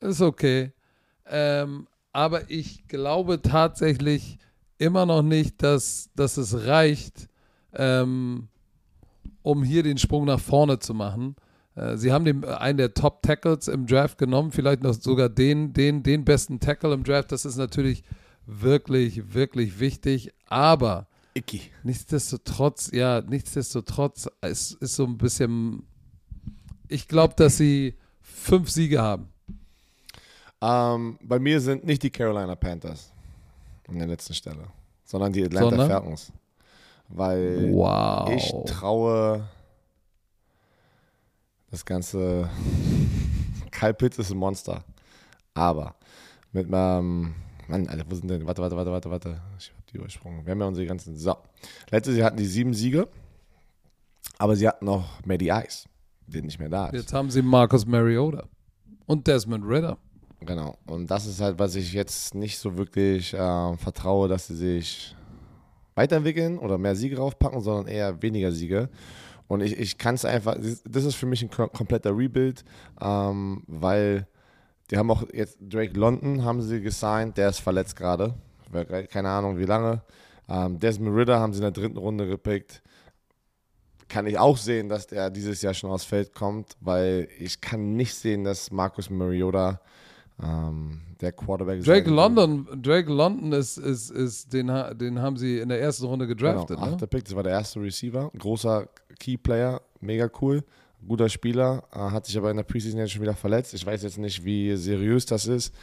[0.00, 0.72] Ist okay.
[1.26, 4.38] Ähm, aber ich glaube tatsächlich
[4.78, 7.28] immer noch nicht, dass, dass es reicht,
[7.74, 8.48] ähm,
[9.42, 11.36] um hier den Sprung nach vorne zu machen.
[11.74, 15.72] Äh, sie haben den, einen der Top Tackles im Draft genommen, vielleicht noch sogar den,
[15.72, 17.32] den, den besten Tackle im Draft.
[17.32, 18.02] Das ist natürlich
[18.46, 20.32] wirklich, wirklich wichtig.
[20.46, 21.62] Aber Icky.
[21.82, 25.84] nichtsdestotrotz, ja, nichtsdestotrotz, es ist so ein bisschen.
[26.88, 27.94] Ich glaube, dass sie
[28.38, 29.28] fünf Siege haben.
[30.60, 33.12] Ähm, bei mir sind nicht die Carolina Panthers
[33.88, 34.66] an der letzten Stelle,
[35.04, 35.88] sondern die Atlanta Sondern?
[35.88, 36.32] Falcons.
[37.08, 38.28] Weil Wow.
[38.30, 39.48] ich traue
[41.70, 42.48] das ganze.
[43.70, 44.84] Kyle Pitts ist ein Monster.
[45.54, 45.94] Aber
[46.52, 47.34] mit meinem.
[47.68, 48.46] Mann, Alter, wo sind denn?
[48.46, 49.40] Warte, warte, warte, warte, warte.
[49.58, 50.44] Ich hab die übersprungen.
[50.44, 51.16] Wir haben ja unsere ganzen.
[51.16, 51.36] So.
[51.90, 53.08] Letztes Jahr hatten die sieben Siege.
[54.38, 55.88] Aber sie hatten noch Maddie Ice,
[56.28, 57.00] der nicht mehr da ist.
[57.00, 58.44] Jetzt haben sie Marcus Mariota
[59.06, 59.98] und Desmond Ritter.
[60.40, 60.76] Genau.
[60.86, 65.16] Und das ist halt, was ich jetzt nicht so wirklich äh, vertraue, dass sie sich
[65.94, 68.88] weiterentwickeln oder mehr Siege raufpacken, sondern eher weniger Siege.
[69.48, 72.64] Und ich, ich kann es einfach, das ist für mich ein kom- kompletter Rebuild,
[73.00, 74.28] ähm, weil
[74.90, 78.34] die haben auch jetzt Drake London haben sie gesigned, der ist verletzt gerade.
[79.10, 80.02] Keine Ahnung wie lange.
[80.48, 82.82] Ähm, Desmond Ritter haben sie in der dritten Runde gepickt.
[84.08, 87.94] Kann ich auch sehen, dass der dieses Jahr schon aufs Feld kommt, weil ich kann
[87.94, 89.80] nicht sehen, dass Marcus Mariota
[90.42, 92.14] ähm, der Quarterback Drake wird.
[92.16, 94.68] London, Drake London ist, ist, ist den,
[94.98, 96.76] den haben sie in der ersten Runde gedraftet.
[96.76, 96.92] Genau, ne?
[96.92, 98.30] achter Pick, das war der erste Receiver.
[98.38, 100.62] Großer Key-Player, mega cool.
[101.06, 103.74] Guter Spieler, äh, hat sich aber in der Preseason jetzt schon wieder verletzt.
[103.74, 105.74] Ich weiß jetzt nicht, wie seriös das ist.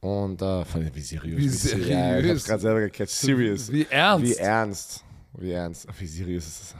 [0.00, 0.64] Und äh,
[0.94, 1.38] wie seriös?
[1.38, 2.30] Wie se- Ja, ich seriös?
[2.30, 3.10] hab's gerade selber gecatcht.
[3.12, 3.70] Serious.
[3.72, 4.24] Wie ernst?
[4.26, 5.04] Wie ernst.
[5.38, 5.86] Wie ernst.
[5.98, 6.74] Wie seriös ist das?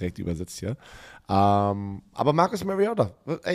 [0.00, 0.76] Direkt übersetzt hier.
[1.28, 3.12] Ähm, aber Marcus Mariota,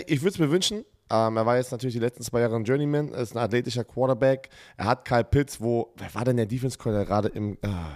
[0.08, 0.86] ich würde es mir wünschen.
[1.10, 4.50] Ähm, er war jetzt natürlich die letzten zwei Jahre ein Journeyman, ist ein athletischer Quarterback.
[4.78, 7.92] Er hat Kyle Pitts, wo, wer war denn der Defense-Coordinator gerade im, ah,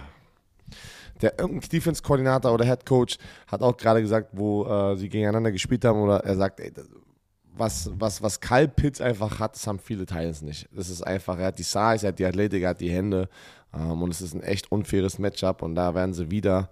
[1.20, 5.84] der irgendein Defense-Koordinator oder Head Coach hat auch gerade gesagt, wo äh, sie gegeneinander gespielt
[5.84, 6.72] haben, oder er sagt, ey,
[7.56, 10.68] was, was, was Kyle Pitts einfach hat, das haben viele Titans nicht.
[10.72, 13.28] Das ist einfach, er hat die Size, er hat die Athletik, er hat die Hände
[13.74, 16.70] ähm, und es ist ein echt unfaires Matchup und da werden sie wieder,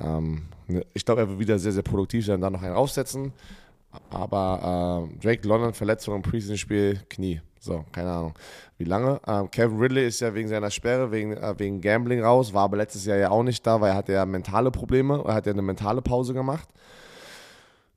[0.00, 3.32] ähm, ne, ich glaube, er wird wieder sehr, sehr produktiv sein, dann noch einen raufsetzen.
[4.10, 7.40] Aber ähm, Drake London, Verletzung im Preseason-Spiel, Knie.
[7.58, 8.34] So, keine Ahnung.
[8.78, 9.20] Wie lange?
[9.26, 12.76] Ähm, Kevin Ridley ist ja wegen seiner Sperre, wegen, äh, wegen Gambling raus, war aber
[12.76, 15.52] letztes Jahr ja auch nicht da, weil er hatte ja mentale Probleme, er hat ja
[15.52, 16.68] eine mentale Pause gemacht.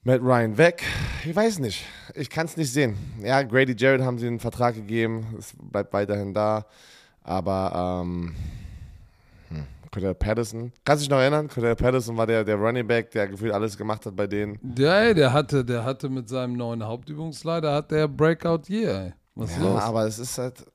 [0.04, 0.84] Matt Ryan weg.
[1.26, 1.86] Ich weiß nicht.
[2.16, 2.98] Ich kann es nicht sehen.
[3.22, 5.36] Ja, Grady Jarrett haben sie einen Vertrag gegeben.
[5.38, 6.66] Es bleibt weiterhin da.
[7.22, 8.36] Aber ähm, hm,
[9.92, 10.72] Cordell Patterson.
[10.86, 11.48] Kannst du dich noch erinnern?
[11.48, 14.60] Cordell Patterson war der, der Running Back, der gefühlt alles gemacht hat bei denen.
[14.78, 19.06] Ja, ey, der hatte, der hatte mit seinem neuen Hauptübungsleiter hat der Breakout Year.
[19.06, 19.14] Ey.
[19.36, 19.82] Was Ja, los?
[19.82, 20.66] aber es ist halt.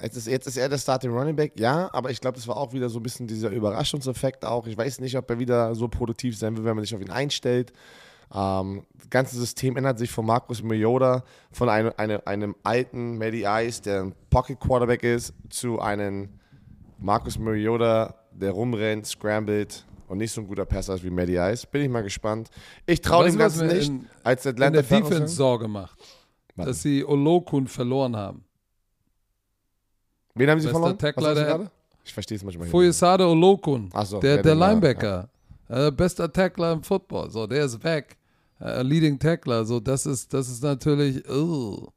[0.00, 2.56] Jetzt ist, jetzt ist er der Starting Running Back, ja, aber ich glaube, das war
[2.56, 4.66] auch wieder so ein bisschen dieser Überraschungseffekt auch.
[4.66, 7.10] Ich weiß nicht, ob er wieder so produktiv sein will, wenn man sich auf ihn
[7.10, 7.72] einstellt.
[8.32, 13.44] Ähm, das ganze System ändert sich von Marcus Mariota, von einem, einem, einem alten Matty
[13.46, 16.28] Ice, der ein Pocket Quarterback ist, zu einem
[16.98, 21.66] Marcus Mariota, der rumrennt, scrambled und nicht so ein guter Passer ist wie Matty Ice.
[21.70, 22.50] Bin ich mal gespannt.
[22.86, 23.88] Ich traue dem Ganzen nicht.
[23.88, 25.34] in- als in Atlanta der Falcons Defense.
[25.34, 25.98] Sorge macht,
[26.54, 26.70] Warte.
[26.70, 28.44] dass sie Olokun verloren haben.
[30.34, 30.98] Wen haben sie Bester verloren?
[30.98, 31.70] Tackler Was der- gerade?
[32.04, 32.70] Ich verstehe es manchmal nicht.
[32.72, 35.28] Foyesade Olokun, so, der, der den, ja, Linebacker,
[35.68, 38.16] äh, bester Tackler im Football, so, der ist weg.
[38.60, 41.88] Äh, Leading Tackler, so, das ist, das ist natürlich, ugh,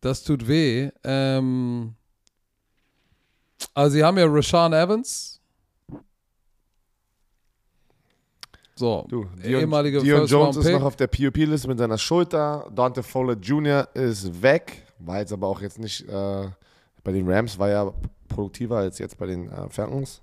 [0.00, 0.90] das tut weh.
[1.02, 1.94] Ähm,
[3.74, 5.37] also, sie haben ja Rashawn Evans.
[8.78, 12.70] So, Du, Dion, ehemalige Dion First Jones ist noch auf der POP-Liste mit seiner Schulter.
[12.72, 13.88] Dante Fowler Jr.
[13.92, 14.84] ist weg.
[15.00, 16.46] War jetzt aber auch jetzt nicht äh,
[17.02, 17.92] bei den Rams, war ja
[18.28, 20.22] produktiver als jetzt bei den äh, Falcons.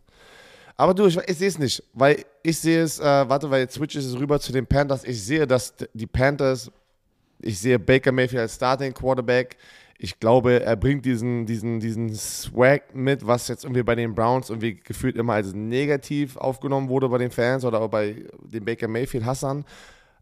[0.77, 3.75] Aber du, ich, ich sehe es nicht, weil ich sehe es, äh, warte, weil jetzt
[3.75, 5.03] switch es rüber zu den Panthers.
[5.03, 6.71] Ich sehe, dass die Panthers,
[7.41, 9.57] ich sehe Baker Mayfield als Starting Quarterback.
[9.97, 14.49] Ich glaube, er bringt diesen, diesen, diesen Swag mit, was jetzt irgendwie bei den Browns
[14.49, 18.89] irgendwie gefühlt immer als negativ aufgenommen wurde bei den Fans oder auch bei den Baker
[18.89, 19.63] Mayfield Hassan.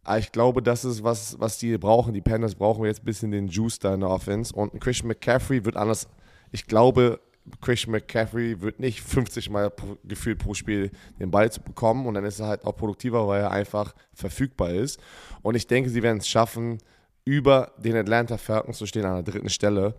[0.03, 2.13] Aber ich glaube, das ist was, was die brauchen.
[2.13, 4.53] Die Panthers brauchen jetzt ein bisschen den Juice da in der Offense.
[4.53, 6.09] Und Christian McCaffrey wird anders.
[6.51, 7.21] Ich glaube,
[7.61, 9.71] Christian McCaffrey wird nicht 50 Mal
[10.03, 12.05] gefühlt pro Spiel den Ball zu bekommen.
[12.05, 14.99] Und dann ist er halt auch produktiver, weil er einfach verfügbar ist.
[15.41, 16.79] Und ich denke, sie werden es schaffen,
[17.25, 19.95] über den Atlanta Falcons zu stehen an der dritten Stelle.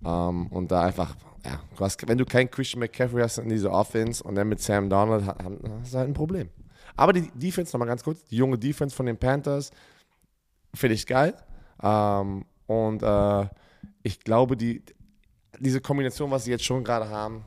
[0.00, 3.72] Um, und da einfach, ja, du hast, wenn du keinen Christian McCaffrey hast in dieser
[3.72, 6.50] Offense und dann mit Sam Donald, hast du halt ein Problem.
[6.94, 9.72] Aber die Defense, nochmal ganz kurz, die junge Defense von den Panthers,
[10.72, 11.34] finde ich geil.
[11.82, 13.46] Um, und uh,
[14.04, 14.82] ich glaube, die,
[15.58, 17.44] diese Kombination, was sie jetzt schon gerade haben,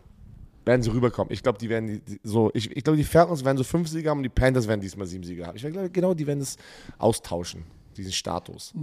[0.65, 1.31] werden sie rüberkommen.
[1.31, 3.88] Ich glaube, die werden die, die, so, ich, ich glaube, die Falcons werden so fünf
[3.88, 5.56] Sieger haben und die Panthers werden diesmal sieben Sieger haben.
[5.56, 6.57] Ich glaube, genau, die werden es
[6.98, 7.64] austauschen
[7.97, 8.73] diesen Status.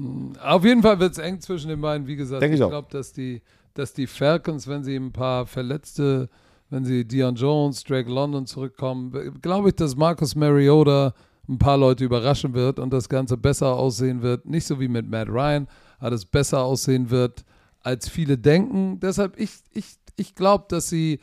[0.43, 2.07] Auf jeden Fall wird es eng zwischen den beiden.
[2.07, 3.43] Wie gesagt, Denk ich, ich glaube, dass die,
[3.75, 6.29] dass die Falcons, wenn sie ein paar Verletzte,
[6.71, 11.15] wenn sie Dion Jones, Drake London zurückkommen, glaube ich, dass Marcus Mariota
[11.49, 14.47] ein paar Leute überraschen wird und das Ganze besser aussehen wird.
[14.47, 15.67] Nicht so wie mit Matt Ryan,
[15.99, 17.45] aber es besser aussehen wird,
[17.81, 19.01] als viele denken.
[19.01, 21.21] Deshalb, ich, ich, ich glaube, dass sie,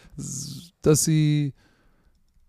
[0.81, 1.53] dass sie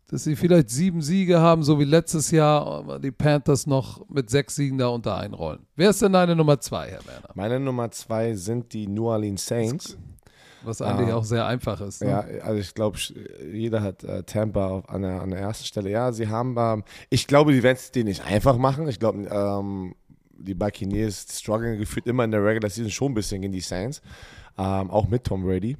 [0.08, 4.30] dass sie vielleicht sieben Siege haben, so wie letztes Jahr, aber die Panthers noch mit
[4.30, 5.60] sechs Siegen da unter einrollen.
[5.74, 7.28] Wer ist denn deine Nummer zwei, Herr Werner?
[7.34, 9.96] Meine Nummer zwei sind die New Orleans Saints.
[10.64, 11.16] Was eigentlich Ah.
[11.16, 12.02] auch sehr einfach ist.
[12.02, 12.10] Ne?
[12.10, 12.98] Ja, also ich glaube,
[13.52, 15.90] jeder hat äh, Tampa auf, an, der, an der ersten Stelle.
[15.90, 18.88] Ja, sie haben, ähm, ich glaube, die werden es denen nicht einfach machen.
[18.88, 19.94] Ich glaube, ähm,
[20.38, 24.02] die Buccaneers strugglen gefühlt immer in der Regular Season schon ein bisschen gegen die Saints.
[24.58, 25.76] Ähm, auch mit Tom Brady.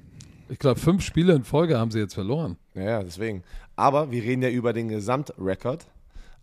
[0.48, 2.56] Ich glaube, fünf Spiele in Folge haben sie jetzt verloren.
[2.74, 3.42] Ja, ja, deswegen.
[3.74, 5.86] Aber wir reden ja über den Gesamtrekord.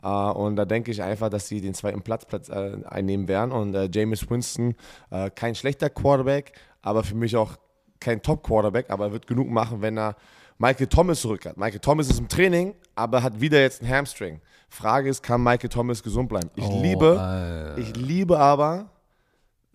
[0.04, 3.52] Äh, und da denke ich einfach, dass sie den zweiten Platz, Platz äh, einnehmen werden.
[3.52, 4.76] Und äh, Jameis Winston,
[5.10, 6.52] äh, kein schlechter Quarterback,
[6.82, 7.52] aber für mich auch
[8.00, 10.16] kein Top-Quarterback, aber er wird genug machen, wenn er
[10.58, 11.58] Michael Thomas zurück hat.
[11.58, 14.42] Michael Thomas ist im Training, aber hat wieder jetzt einen Hamstring.
[14.70, 16.50] Frage ist, kann Michael Thomas gesund bleiben?
[16.56, 17.78] Ich Oh, liebe, Alter.
[17.78, 18.90] ich liebe aber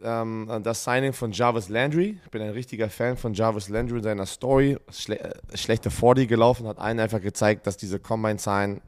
[0.03, 2.19] ähm, das Signing von Jarvis Landry.
[2.25, 4.77] Ich bin ein richtiger Fan von Jarvis Landry in seiner Story.
[4.91, 8.81] Schle äh, schlechte 40 gelaufen, hat allen einfach gezeigt, dass diese Combine-Zahlen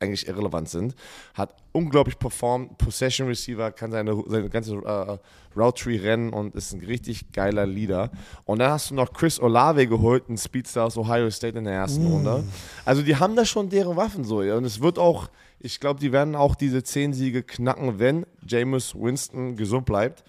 [0.00, 0.94] eigentlich irrelevant sind.
[1.34, 5.18] Hat unglaublich performt, Possession Receiver, kann seine, seine ganze äh,
[5.56, 8.10] Route Tree rennen und ist ein richtig geiler Leader.
[8.44, 11.74] Und dann hast du noch Chris Olave geholt, einen Speedstar aus Ohio State in der
[11.74, 12.44] ersten Runde.
[12.84, 14.38] Also die haben da schon deren Waffen so.
[14.38, 15.28] Und es wird auch,
[15.60, 20.24] ich glaube, die werden auch diese 10 Siege knacken, wenn Jameis Winston gesund bleibt.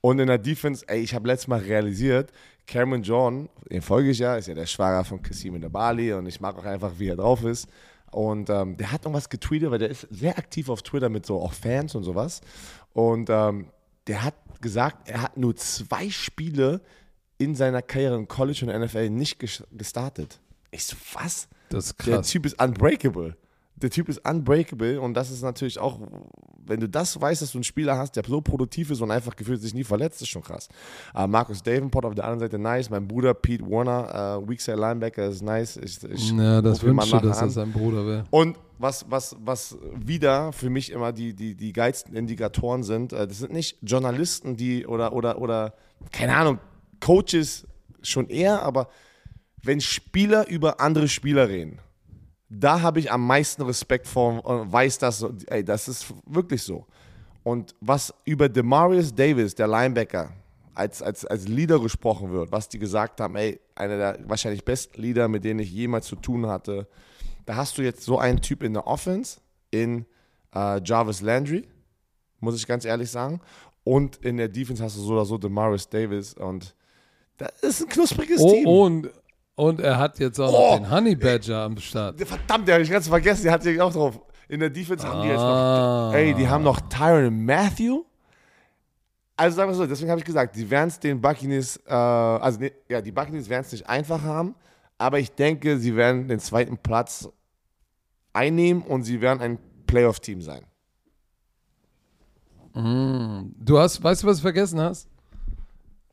[0.00, 2.32] Und in der Defense, ey, ich habe letztes Mal realisiert,
[2.66, 6.12] Cameron John, den folge ich ja, ist ja der Schwager von Kasim in der Bali
[6.12, 7.68] und ich mag auch einfach, wie er drauf ist.
[8.10, 11.40] Und ähm, der hat irgendwas getweetet, weil der ist sehr aktiv auf Twitter mit so
[11.40, 12.40] auch Fans und sowas.
[12.92, 13.66] Und ähm,
[14.06, 16.80] der hat gesagt, er hat nur zwei Spiele
[17.38, 20.40] in seiner Karriere im College und NFL nicht ges- gestartet.
[20.70, 21.48] Ich so, was?
[21.68, 22.28] Das ist Der krass.
[22.30, 23.36] Typ ist unbreakable.
[23.76, 26.00] Der Typ ist unbreakable und das ist natürlich auch,
[26.64, 29.34] wenn du das weißt, dass du einen Spieler hast, der so produktiv ist und einfach
[29.34, 30.68] gefühlt sich nie verletzt, ist schon krass.
[31.14, 35.26] Äh, Markus Davenport auf der anderen Seite nice, mein Bruder Pete Warner, äh, Weakside Linebacker
[35.26, 35.76] ist nice.
[35.76, 37.46] Ich, ich Ja, das nachher dass an.
[37.46, 38.24] das sein Bruder wäre.
[38.30, 43.26] Und was, was, was wieder für mich immer die, die, die geilsten Indikatoren sind, äh,
[43.26, 45.74] das sind nicht Journalisten, die oder, oder, oder,
[46.12, 46.58] keine Ahnung,
[47.00, 47.66] Coaches
[48.02, 48.88] schon eher, aber
[49.62, 51.78] wenn Spieler über andere Spieler reden,
[52.48, 56.86] da habe ich am meisten Respekt vor und weiß das, ey, das ist wirklich so.
[57.42, 60.32] Und was über Demarius Davis, der Linebacker,
[60.74, 65.00] als, als, als Leader gesprochen wird, was die gesagt haben, ey, einer der wahrscheinlich besten
[65.00, 66.88] Leader, mit denen ich jemals zu tun hatte,
[67.46, 69.38] da hast du jetzt so einen Typ in der Offense,
[69.70, 70.06] in
[70.54, 71.66] äh, Jarvis Landry,
[72.40, 73.40] muss ich ganz ehrlich sagen.
[73.84, 76.34] Und in der Defense hast du so oder so Demarius Davis.
[76.34, 76.74] Und
[77.36, 78.66] das ist ein knuspriges Team.
[78.66, 79.10] Oh, und,
[79.56, 80.70] und er hat jetzt auch Oh.
[80.72, 82.20] noch den Honey Badger am Start.
[82.20, 84.20] Verdammt, der habe ich ganz vergessen, der hat sich auch drauf.
[84.48, 86.08] In der Defense haben die jetzt Ah.
[86.10, 86.14] noch.
[86.14, 88.04] Ey, die haben noch Tyron Matthew.
[89.36, 92.60] Also sagen wir so, deswegen habe ich gesagt, die werden es den Buccaneers, äh, also
[92.60, 94.54] ne, ja, die Buccaneers werden es nicht einfach haben,
[94.96, 97.28] aber ich denke, sie werden den zweiten Platz
[98.32, 100.62] einnehmen und sie werden ein Playoff-Team sein.
[102.74, 105.08] Du hast, weißt du, was du vergessen hast?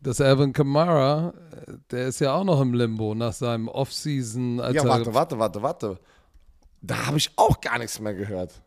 [0.02, 1.34] Dass Alvin Kamara,
[1.68, 4.58] äh, der ist ja auch noch im Limbo nach seinem Offseason.
[4.74, 6.00] Ja, warte, warte, warte, warte.
[6.82, 8.62] Da habe ich auch gar nichts mehr gehört.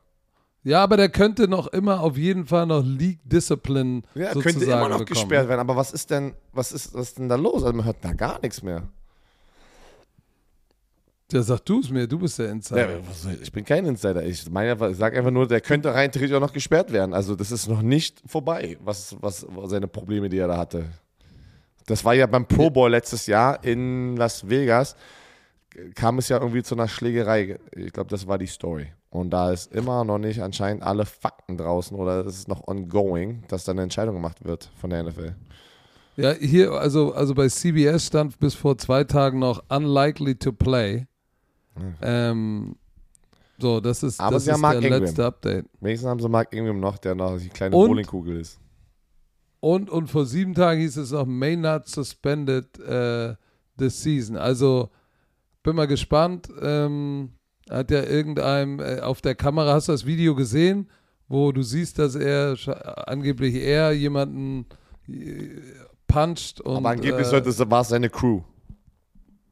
[0.63, 4.65] Ja, aber der könnte noch immer auf jeden Fall noch League Discipline Ja, sozusagen könnte
[4.65, 5.07] immer noch bekommen.
[5.07, 7.63] gesperrt werden, aber was ist denn, was ist, was ist denn da los?
[7.65, 8.85] Also man hört da gar nichts mehr.
[11.33, 12.91] Ja, sag du es mir, du bist der Insider.
[12.93, 12.99] Ja,
[13.43, 14.23] ich bin kein Insider.
[14.25, 17.13] Ich meine, ich sage einfach nur, der könnte rein theoretisch auch noch gesperrt werden.
[17.13, 20.87] Also das ist noch nicht vorbei, was, was seine Probleme, die er da hatte.
[21.87, 24.97] Das war ja beim Pro Bowl letztes Jahr in Las Vegas,
[25.95, 27.59] kam es ja irgendwie zu einer Schlägerei.
[27.73, 28.87] Ich glaube, das war die Story.
[29.11, 33.45] Und da ist immer noch nicht anscheinend alle Fakten draußen oder es ist noch ongoing,
[33.49, 35.35] dass da eine Entscheidung gemacht wird von der NFL.
[36.17, 41.07] Ja, hier, also, also bei CBS stand bis vor zwei Tagen noch unlikely to play.
[41.77, 41.95] Hm.
[42.03, 42.77] Ähm,
[43.59, 45.03] so, das ist, Aber das ist der Ingram.
[45.03, 45.67] letzte Update.
[45.81, 48.59] Wenigstens haben sie Mark Ingram noch, der noch die kleine Bowlingkugel ist.
[49.65, 53.35] Und, und vor sieben Tagen hieß es noch, may not suspended äh,
[53.79, 54.37] this season.
[54.37, 54.91] Also
[55.63, 56.51] bin mal gespannt.
[56.61, 57.31] Ähm,
[57.71, 60.91] hat ja irgendeinem äh, auf der Kamera, hast du das Video gesehen,
[61.29, 62.57] wo du siehst, dass er
[63.09, 64.67] angeblich er jemanden
[65.09, 65.49] äh,
[66.09, 68.43] puncht und Aber angeblich äh, sollte es, war es seine Crew.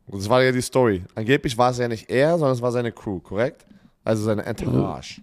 [0.09, 1.05] Das war ja die Story.
[1.15, 3.65] Angeblich war es ja nicht er, sondern es war seine Crew, korrekt?
[4.05, 5.23] Also seine Entourage.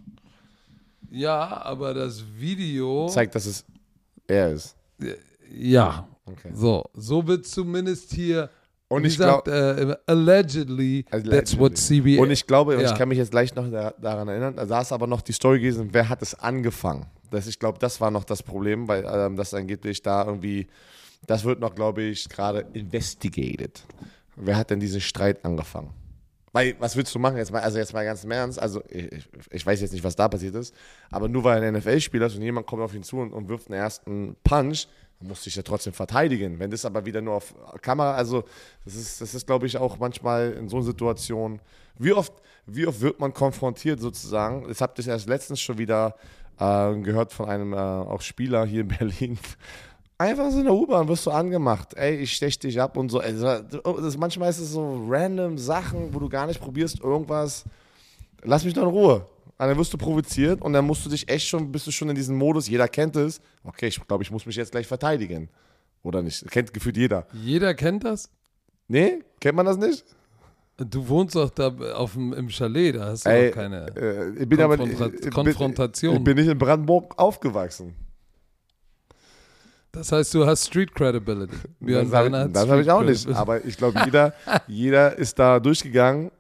[1.12, 3.64] ja, aber das Video Zeigt, dass es
[4.26, 4.79] er ist.
[5.52, 6.52] Ja, Okay.
[6.54, 8.50] so, so wird zumindest hier
[8.88, 12.92] Und ich glaub- gesagt, äh, allegedly, that's what CBS Und ich glaube, und Ja.
[12.92, 15.60] ich kann mich jetzt gleich noch da, daran erinnern, da ist aber noch die Story
[15.60, 17.06] gewesen, wer hat es angefangen?
[17.32, 20.68] Das, ich glaube, das war noch das Problem, weil ähm, das angeblich da irgendwie,
[21.28, 23.84] das wird noch, glaube ich, gerade investigated.
[24.36, 25.90] Wer hat denn diesen Streit angefangen?
[26.52, 27.38] Weil, was willst du machen?
[27.38, 30.16] Jetzt mal, also jetzt mal ganz im Ernst, also ich, ich- weiß jetzt nicht, was
[30.16, 30.74] da passiert ist,
[31.12, 33.68] aber nur weil ein NFL-Spieler ist und jemand kommt auf ihn zu und, und wirft
[33.68, 34.88] einen ersten Punch,
[35.20, 36.60] du dich ja trotzdem verteidigen.
[36.60, 38.44] Wenn das aber wieder nur auf Kamera, also
[38.86, 41.60] das ist, das ist glaube ich, auch manchmal in so einer Situation,
[41.98, 42.34] wie oft,
[42.66, 44.66] wie oft wird man konfrontiert sozusagen?
[44.68, 46.16] Das habt ihr erst letztens schon wieder
[46.58, 49.38] äh, gehört von einem äh, auch Spieler hier in Berlin.
[50.22, 51.94] Einfach so in der U-Bahn wirst du angemacht.
[51.96, 53.20] Ey, ich stech dich ab und so.
[53.20, 53.60] Also,
[54.02, 57.64] das, manchmal ist es so random Sachen, wo du gar nicht probierst, irgendwas.
[58.44, 59.26] Lass mich doch in Ruhe.
[59.58, 62.10] Und dann wirst du provoziert und dann musst du dich echt schon, bist du schon
[62.10, 63.40] in diesem Modus, jeder kennt es.
[63.64, 65.50] Okay, ich glaube, ich muss mich jetzt gleich verteidigen.
[66.04, 66.50] Oder nicht?
[66.52, 67.26] Kennt gefühlt jeder.
[67.34, 68.30] Jeder kennt das.
[68.90, 69.20] Nee?
[69.40, 70.04] Kennt man das nicht?
[70.78, 73.88] Du wohnst doch da auf dem, im Chalet, da hast du Ey, auch keine.
[73.98, 76.16] Äh, ich bin aber Konfronta- ich bin- Konfrontation.
[76.18, 77.96] Ich bin nicht in Brandenburg aufgewachsen.
[79.92, 81.56] Das heißt, du hast Street Credibility.
[81.80, 83.28] Björn das habe hat das hab ich auch nicht.
[83.30, 84.34] Aber ich glaube, jeder,
[84.68, 86.32] jeder ist da durchgegangen.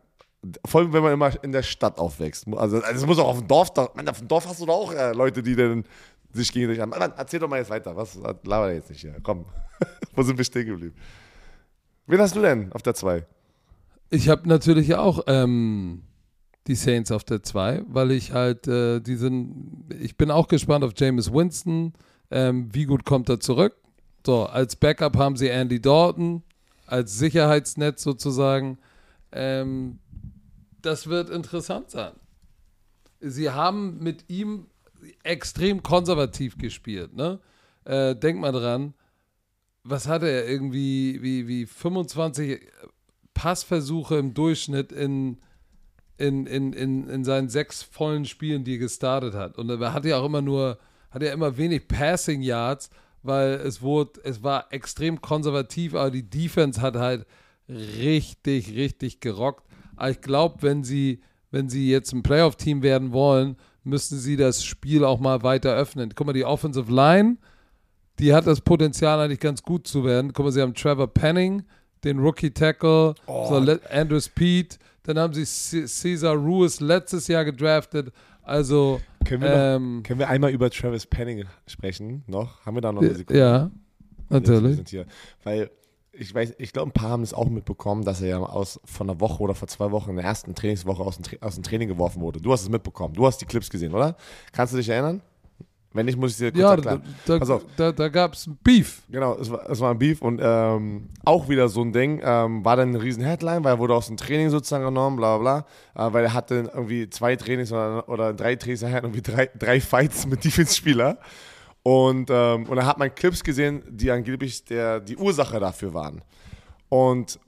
[0.66, 2.48] Vor allem, wenn man immer in der Stadt aufwächst.
[2.48, 3.74] Also, also es muss auch auf dem Dorf.
[3.74, 5.84] Da, Mann, auf dem Dorf hast du doch auch äh, Leute, die dann
[6.32, 6.90] sich gegenseitig an.
[6.90, 7.96] Mann, erzähl doch mal jetzt weiter.
[7.96, 9.16] Was laber jetzt nicht hier?
[9.22, 9.46] Komm.
[10.16, 10.96] Wo sind wir stehen geblieben?
[12.08, 13.26] Wen hast du denn auf der 2?
[14.12, 16.04] Ich habe natürlich auch ähm,
[16.68, 20.94] die Saints auf der 2, weil ich halt äh, diesen, ich bin auch gespannt auf
[20.96, 21.94] Jameis Winston.
[22.32, 23.76] Ähm, wie gut kommt er zurück?
[24.26, 26.44] So, als Backup haben sie Andy Dalton,
[26.86, 28.78] als Sicherheitsnetz sozusagen.
[29.32, 30.00] Ähm,
[30.82, 32.14] das wird interessant sein.
[33.22, 34.68] Sie haben mit ihm
[35.24, 37.14] extrem konservativ gespielt.
[37.16, 37.40] Ne?
[37.86, 38.94] Äh, denk mal dran,
[39.84, 42.62] was hatte er irgendwie, wie, wie 25
[43.34, 45.38] Passversuche im Durchschnitt in,
[46.18, 49.58] in, in, in, in seinen sechs vollen Spielen, die er gestartet hat.
[49.58, 50.78] Und er hatte ja auch immer nur,
[51.12, 52.90] hatte ja immer wenig Passing Yards,
[53.24, 57.26] weil es wurde, es war extrem konservativ, aber die Defense hat halt
[57.68, 59.66] richtig, richtig gerockt.
[59.96, 61.22] Aber ich glaube, wenn sie,
[61.52, 66.14] wenn sie jetzt ein Playoff-Team werden wollen, müssen sie das Spiel auch mal weiter öffnen.
[66.16, 67.38] Guck mal, die Offensive Line,
[68.20, 70.34] die hat das Potenzial eigentlich ganz gut zu werden.
[70.34, 71.64] Guck mal, sie haben Trevor Penning,
[72.04, 73.16] den Rookie Tackle,
[73.50, 78.12] so Le- Andrew Speed, dann haben sie Cesar Ruiz letztes Jahr gedraftet.
[78.44, 82.24] Also, Können wir, noch, ähm, können wir einmal über Travis Penning sprechen?
[82.26, 82.66] Noch?
[82.66, 83.40] Haben wir da noch eine Sekunde?
[83.40, 83.72] ja,
[84.28, 84.76] Wir natürlich.
[84.76, 85.06] sind hier.
[85.44, 85.70] Weil
[86.12, 89.08] ich weiß, ich glaube, ein paar haben es auch mitbekommen, dass er ja aus von
[89.08, 91.88] einer Woche oder vor zwei Wochen in der ersten Trainingswoche aus dem, aus dem Training
[91.88, 92.42] geworfen wurde.
[92.42, 93.14] Du hast es mitbekommen.
[93.14, 94.18] Du hast die Clips gesehen, oder?
[94.52, 95.22] Kannst du dich erinnern?
[95.92, 97.16] Wenn nicht, muss ich dir kurz Ja, da, erklären.
[97.26, 97.66] da, Pass auf.
[97.76, 99.02] da, da gab es Beef.
[99.10, 102.22] Genau, es war, es war ein Beef und ähm, auch wieder so ein Ding.
[102.24, 105.38] Ähm, war dann eine riesen Headline, weil er wurde aus dem Training sozusagen genommen, bla
[105.40, 105.64] bla
[105.96, 106.08] bla.
[106.08, 109.50] Äh, weil er hatte irgendwie zwei Trainings oder, oder drei Trainings, er hatte irgendwie drei,
[109.58, 111.18] drei Fights mit Defense-Spieler.
[111.82, 116.22] Und, ähm, und da hat man Clips gesehen, die angeblich der, die Ursache dafür waren.
[116.90, 117.40] Und,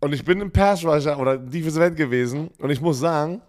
[0.00, 3.42] und ich bin im Pass Rusher oder Defensive End gewesen und ich muss sagen,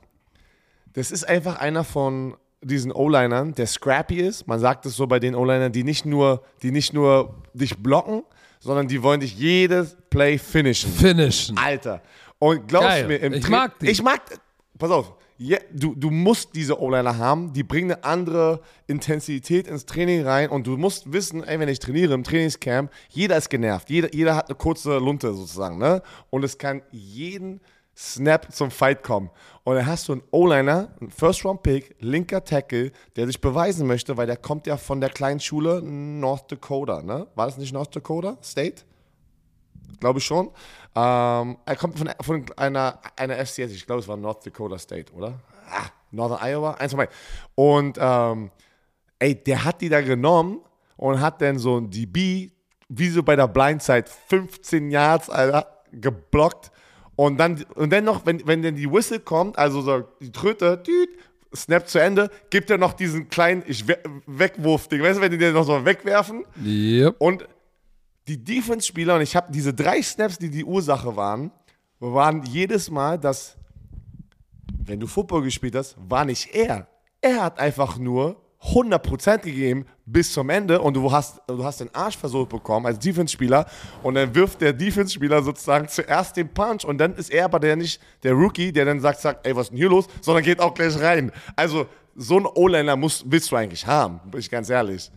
[0.94, 4.48] das ist einfach einer von diesen O-Linern, der scrappy ist.
[4.48, 8.24] Man sagt es so bei den O-Linern, die nicht nur, die nicht nur dich blocken,
[8.60, 10.92] sondern die wollen dich jedes Play finishen.
[10.92, 11.58] Finishen.
[11.58, 12.02] Alter.
[12.40, 13.08] Und glaubst Geil.
[13.08, 13.90] mir, im Ich Tra- mag die.
[13.90, 14.22] Ich mag,
[14.78, 19.86] pass auf, je, du, du musst diese O-Liner haben, die bringen eine andere Intensität ins
[19.88, 23.90] Training rein und du musst wissen, ey, wenn ich trainiere im Trainingscamp, jeder ist genervt,
[23.90, 26.02] jeder, jeder hat eine kurze Lunte sozusagen, ne?
[26.30, 27.62] Und es kann jeden
[27.96, 29.30] Snap zum Fight kommen.
[29.64, 34.28] Und dann hast du einen O-Liner, einen First-Round-Pick, linker Tackle, der sich beweisen möchte, weil
[34.28, 37.28] der kommt ja von der kleinen Schule North Dakota, ne?
[37.36, 38.84] War das nicht North Dakota State?
[40.02, 40.48] glaube ich schon.
[40.94, 45.14] Ähm, er kommt von, von einer, einer FCS, ich glaube, es war North Dakota State,
[45.14, 45.40] oder?
[45.70, 47.16] Ah, Northern Iowa, eins von beiden.
[47.56, 48.52] Und ähm,
[49.20, 50.60] ey, der hat die da genommen
[50.98, 52.52] und hat dann so ein DB,
[52.90, 56.72] wie so bei der Blindside, 15 Yards, Alter, geblockt.
[57.22, 60.76] Und dann, und dann noch, wenn, wenn dann die Whistle kommt, also so die Tröte,
[60.80, 61.10] düt,
[61.56, 63.96] Snap zu Ende, gibt er noch diesen kleinen ich we
[64.26, 65.04] Wegwurf-Ding.
[65.04, 66.46] Weißt du, wenn die den noch so wegwerfen?
[66.66, 67.18] Yep.
[67.20, 67.48] Und
[68.28, 71.52] die Defense-Spieler, und ich habe diese drei Snaps, die die Ursache waren,
[72.00, 73.56] waren jedes Mal, dass,
[74.84, 76.88] wenn du Football gespielt hast, war nicht er.
[77.22, 81.94] Er hat einfach nur 100% gegeben bis zum Ende und du hast, du hast den
[81.96, 83.66] Arsch versucht bekommen als Defense-Spieler
[84.04, 87.76] und dann wirft der Defense-Spieler sozusagen zuerst den Punch und dann ist er aber der
[87.76, 90.60] nicht der Rookie, der dann sagt, sagt, ey, was ist denn hier los, sondern geht
[90.60, 91.32] auch gleich rein.
[91.56, 95.12] Also so einen O-Liner willst du eigentlich haben, bin ich ganz ehrlich.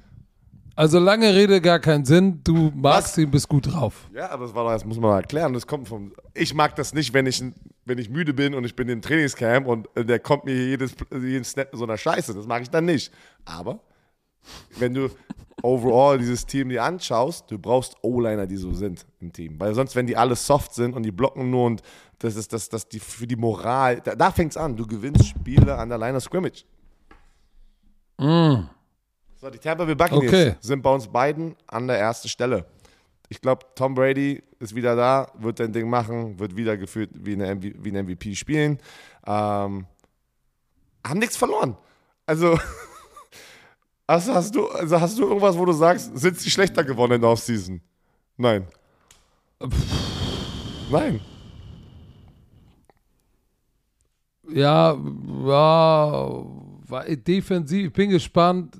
[0.77, 2.41] Also lange Rede, gar keinen Sinn.
[2.43, 3.19] Du magst Was?
[3.19, 4.09] ihn, bist gut drauf.
[4.12, 5.53] Ja, aber das, war, das muss man mal erklären.
[5.53, 6.12] Das kommt vom.
[6.35, 7.45] Ich mag das nicht, wenn ich,
[7.85, 10.94] wenn ich müde bin und ich bin im Trainingscamp und äh, der kommt mir jedes,
[11.12, 12.35] jeden Snap mit so einer Scheiße.
[12.35, 13.12] Das mag ich dann nicht.
[13.44, 13.81] Aber
[14.78, 15.09] wenn du
[15.62, 19.59] overall dieses Team dir anschaust, du brauchst O-Liner, die so sind im Team.
[19.59, 21.82] Weil sonst, wenn die alle soft sind und die blocken nur und
[22.19, 24.77] das ist das, das die für die Moral, da, da fängt es an.
[24.77, 26.65] Du gewinnst Spiele an der Line of Scrimmage.
[28.19, 30.55] So, die Tampa Bay Buccaneers Okay.
[30.61, 32.66] sind bei uns beiden an der ersten Stelle.
[33.29, 37.39] Ich glaube, Tom Brady ist wieder da, wird sein Ding machen, wird wieder gefühlt wie,
[37.39, 38.79] wie ein MVP spielen.
[39.27, 39.87] Ähm,
[41.07, 41.77] haben nichts verloren.
[42.27, 42.59] Also,
[44.09, 47.21] hast, hast, du, also hast du irgendwas, wo du sagst, sind sie schlechter geworden in
[47.21, 47.81] der Offseason?
[48.37, 48.67] Nein.
[50.91, 51.21] Nein.
[54.53, 56.45] Ja, war
[57.09, 58.77] defensiv, ich bin gespannt.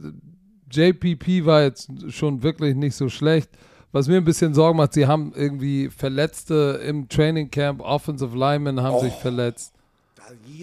[0.71, 3.51] JPP war jetzt schon wirklich nicht so schlecht.
[3.95, 8.83] Was mir ein bisschen Sorgen macht, sie haben irgendwie Verletzte im Training Camp, Offensive Linemen
[8.83, 9.73] haben sich verletzt.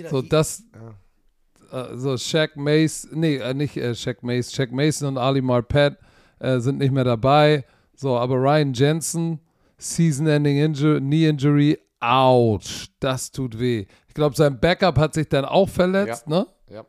[0.10, 0.66] So, das,
[1.72, 5.98] äh, so Shaq Mace, nee, äh, nicht äh, Shaq Mace, Shaq Mason und Ali Marpet
[6.40, 7.64] äh, sind nicht mehr dabei.
[7.96, 9.40] So, aber Ryan Jensen,
[9.78, 13.86] Season-Ending Injury, Knee Injury, ouch, das tut weh.
[14.10, 16.48] Ich glaube, sein Backup hat sich dann auch verletzt, ne?
[16.70, 16.84] Ja.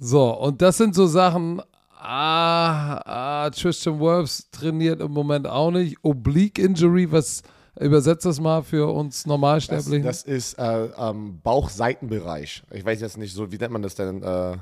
[0.00, 1.62] So, und das sind so Sachen,
[1.98, 3.00] ah,
[3.44, 5.96] ah, Tristan Wirfs trainiert im Moment auch nicht.
[6.02, 7.42] Oblique Injury, was
[7.78, 10.02] übersetzt das mal für uns Das, Normalsterblichen?
[10.04, 12.62] das ist äh, ähm, Bauchseitenbereich.
[12.72, 14.22] Ich weiß jetzt nicht so, wie nennt man das denn?
[14.22, 14.56] Äh,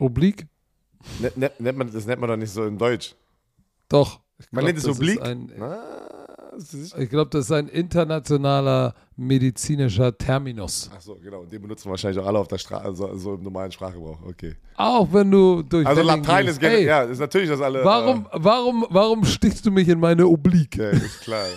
[0.00, 0.46] Oblique?
[1.20, 3.14] nennt, nennt, nennt man, das nennt man doch nicht so in Deutsch.
[3.88, 4.20] Doch.
[4.50, 5.22] Man glaub, nennt es das ist Oblique.
[5.22, 6.23] Ein, Na, das ist-
[6.98, 10.90] ich glaube, das ist ein internationaler medizinischer Terminus.
[10.94, 11.40] Ach so, genau.
[11.40, 14.18] Und den benutzen wahrscheinlich auch alle auf der Straße, also, also im normalen Sprachgebrauch.
[14.26, 14.56] Okay.
[14.76, 16.56] Auch wenn du durch Also Wedding Latein gehst.
[16.56, 17.84] ist generell, Ey, ja, ist natürlich, dass alle.
[17.84, 20.78] Warum, warum, warum stichst du mich in meine Oblique?
[20.78, 21.46] Äh, ja, ist klar.
[21.46, 21.54] Ja.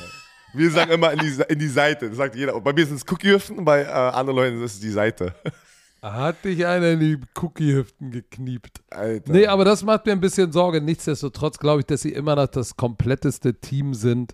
[0.53, 2.09] Wir sagen immer in die, in die Seite.
[2.09, 2.59] Das sagt jeder.
[2.61, 5.33] Bei mir sind es Cookie-Hüften, bei äh, anderen Leuten ist es die Seite.
[6.01, 8.81] Hat dich einer in die Cookie-Hüften gekniept.
[8.91, 9.31] Alter.
[9.33, 10.79] Nee, aber das macht mir ein bisschen Sorge.
[10.79, 14.33] Nichtsdestotrotz glaube ich, dass sie immer noch das kompletteste Team sind.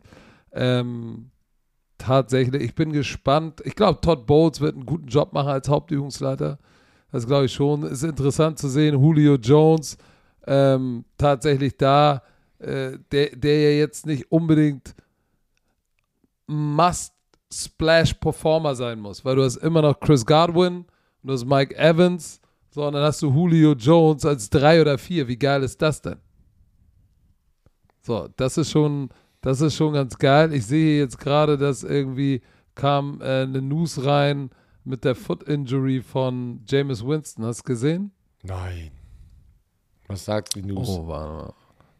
[0.53, 1.31] Ähm,
[1.97, 3.61] tatsächlich, ich bin gespannt.
[3.65, 6.59] Ich glaube, Todd Bowles wird einen guten Job machen als Hauptübungsleiter.
[7.11, 7.83] Das glaube ich schon.
[7.83, 9.01] Ist interessant zu sehen.
[9.01, 9.97] Julio Jones
[10.45, 12.21] ähm, tatsächlich da,
[12.59, 14.93] äh, der, der ja jetzt nicht unbedingt
[16.47, 20.87] Must-Splash-Performer sein muss, weil du hast immer noch Chris Godwin und
[21.23, 22.39] du hast Mike Evans,
[22.71, 25.27] so, und dann hast du Julio Jones als drei oder vier.
[25.27, 26.17] Wie geil ist das denn?
[28.01, 29.09] So, das ist schon,
[29.43, 30.53] das ist schon ganz geil.
[30.53, 32.41] Ich sehe jetzt gerade, dass irgendwie
[32.75, 34.49] kam äh, eine News rein
[34.85, 37.45] mit der Foot Injury von Jameis Winston.
[37.45, 38.11] Hast du gesehen?
[38.41, 38.91] Nein.
[40.07, 40.87] Was sagt die News?
[40.89, 41.53] Oh, warte mal.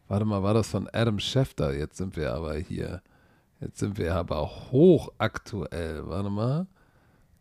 [0.08, 1.74] Warte mal, war das von Adam Schefter?
[1.74, 3.02] Jetzt sind wir aber hier.
[3.60, 6.06] Jetzt sind wir aber hochaktuell.
[6.06, 6.66] Warte mal.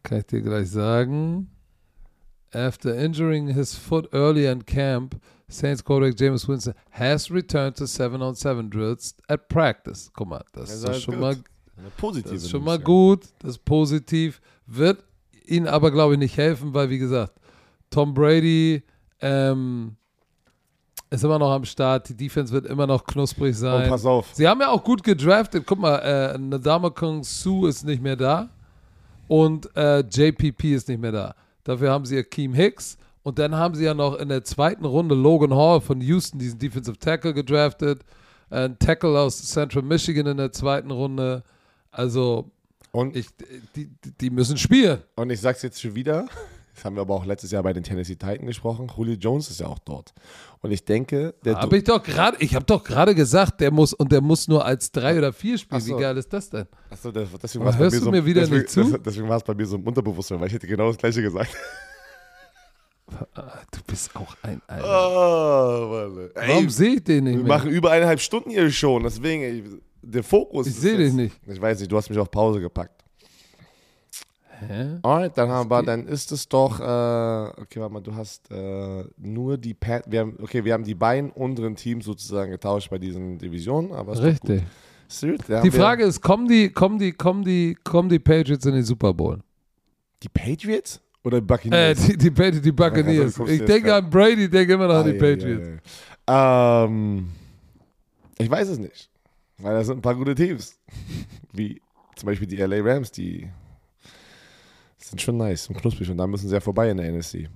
[0.03, 1.49] Kann ich dir gleich sagen.
[2.53, 8.69] After injuring his foot early in camp, Saints quarterback James Winston has returned to 7-on-7
[8.69, 10.09] drills at practice.
[10.13, 11.21] Guck mal, das Das ist halt schon gut.
[11.21, 11.37] mal
[12.13, 14.39] das ist schon mal gut, das ist positiv.
[14.67, 15.03] Wird
[15.45, 17.33] ihnen aber, glaube ich, nicht helfen, weil, wie gesagt,
[17.89, 18.83] Tom Brady
[19.21, 19.95] ähm,
[21.09, 22.09] ist immer noch am Start.
[22.09, 23.87] Die Defense wird immer noch knusprig Und sein.
[23.87, 24.29] Oh, pass auf.
[24.33, 25.63] Sie haben ja auch gut gedraftet.
[25.65, 28.49] Guck mal, äh, Nadamakan Sue ist nicht mehr da
[29.27, 31.35] und äh, JPP ist nicht mehr da.
[31.63, 35.15] Dafür haben sie Akeem Hicks und dann haben sie ja noch in der zweiten Runde
[35.15, 38.01] Logan Hall von Houston, diesen Defensive Tackle, gedraftet.
[38.49, 41.43] Ein Tackle aus Central Michigan in der zweiten Runde.
[41.91, 42.51] Also,
[42.91, 43.27] Und, ich,
[43.75, 45.01] die, die- müssen spielen.
[45.15, 46.27] und ich sag's jetzt schon wieder.
[46.75, 48.91] Das haben wir aber auch letztes Jahr bei den Tennessee Titans gesprochen.
[48.97, 50.13] Julio Jones ist ja auch dort.
[50.63, 53.93] Und ich denke, der Habe ich doch gerade, ich habe doch gerade gesagt, der muss
[53.93, 55.81] und der muss nur als drei oder vier spielen.
[55.81, 55.97] So.
[55.97, 56.65] Wie geil ist das denn?
[56.89, 58.83] Achso, deswegen war es bei hörst mir du so, mir wieder deswegen, nicht zu?
[58.83, 61.21] das- Deswegen war es bei mir so im Unterbewusstsein, weil ich hätte genau das gleiche
[61.21, 61.53] gesagt.
[63.71, 64.85] Du bist auch ein Alter.
[64.87, 66.29] Oh, Mann.
[66.33, 67.57] Warum sehe ich den nicht wir mehr?
[67.57, 69.63] machen über eineinhalb Stunden hier schon, deswegen, ey,
[70.01, 70.65] der Fokus.
[70.67, 71.35] Ich sehe dich jetzt- nicht.
[71.45, 73.02] Ich weiß nicht, du hast mich auf Pause gepackt.
[74.67, 74.99] Hä?
[75.03, 76.83] Alright, dann haben wir, dann ist es doch, äh,
[77.61, 80.95] okay, warte mal, du hast äh, nur die Pat, wir haben, okay, wir haben die
[80.95, 84.63] beiden unteren Teams sozusagen getauscht bei diesen Divisionen, aber Richtig.
[85.07, 88.83] Serious, Die Frage ist, kommen die, kommen die, kommen die, kommen die Patriots in den
[88.83, 89.39] Super Bowl?
[90.23, 92.07] die Patriots oder die Äh, Buccaneers?
[92.07, 93.25] die, die, Patri- die Buccaneers.
[93.25, 95.35] Also, du guckst Ich denke an Brady, denke immer noch an die Ah, ja, ja,
[95.35, 95.67] Patriots.
[96.29, 96.83] ja.
[96.85, 97.27] Ähm,
[98.37, 99.09] ich weiß es nicht,
[99.57, 100.79] weil da sind ein paar gute Teams,
[101.53, 101.81] wie
[102.15, 103.49] zum Beispiel die LA Rams, die
[105.13, 107.47] sind schon nice und knusprig und da müssen sie ja vorbei in der NSC.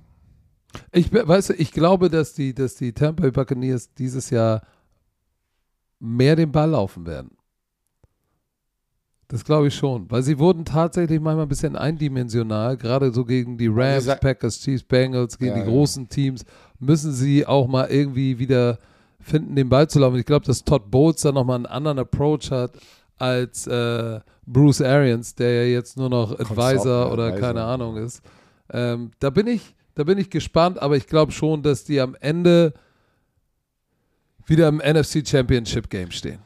[0.92, 4.62] Ich, du, ich glaube, dass die, dass die Tampa Bay Buccaneers dieses Jahr
[5.98, 7.32] mehr den Ball laufen werden.
[9.26, 13.58] Das glaube ich schon, weil sie wurden tatsächlich manchmal ein bisschen eindimensional, gerade so gegen
[13.58, 15.66] die Rams, sag- Packers, Chiefs, Bengals, gegen Ja, die ja.
[15.66, 16.44] großen Teams,
[16.78, 18.78] müssen sie auch mal irgendwie wieder
[19.20, 20.16] finden, den Ball zu laufen.
[20.16, 22.72] Ich glaube, dass Todd Bowles da nochmal einen anderen Approach hat
[23.18, 27.40] als äh, Bruce Arians, der ja jetzt nur noch Advisor Consultant, oder Advisor.
[27.40, 28.22] keine Ahnung ist.
[28.70, 32.16] Ähm, da bin ich, da bin ich gespannt, aber ich glaube schon, dass die am
[32.20, 32.74] Ende
[34.46, 36.40] wieder im NFC Championship Game stehen.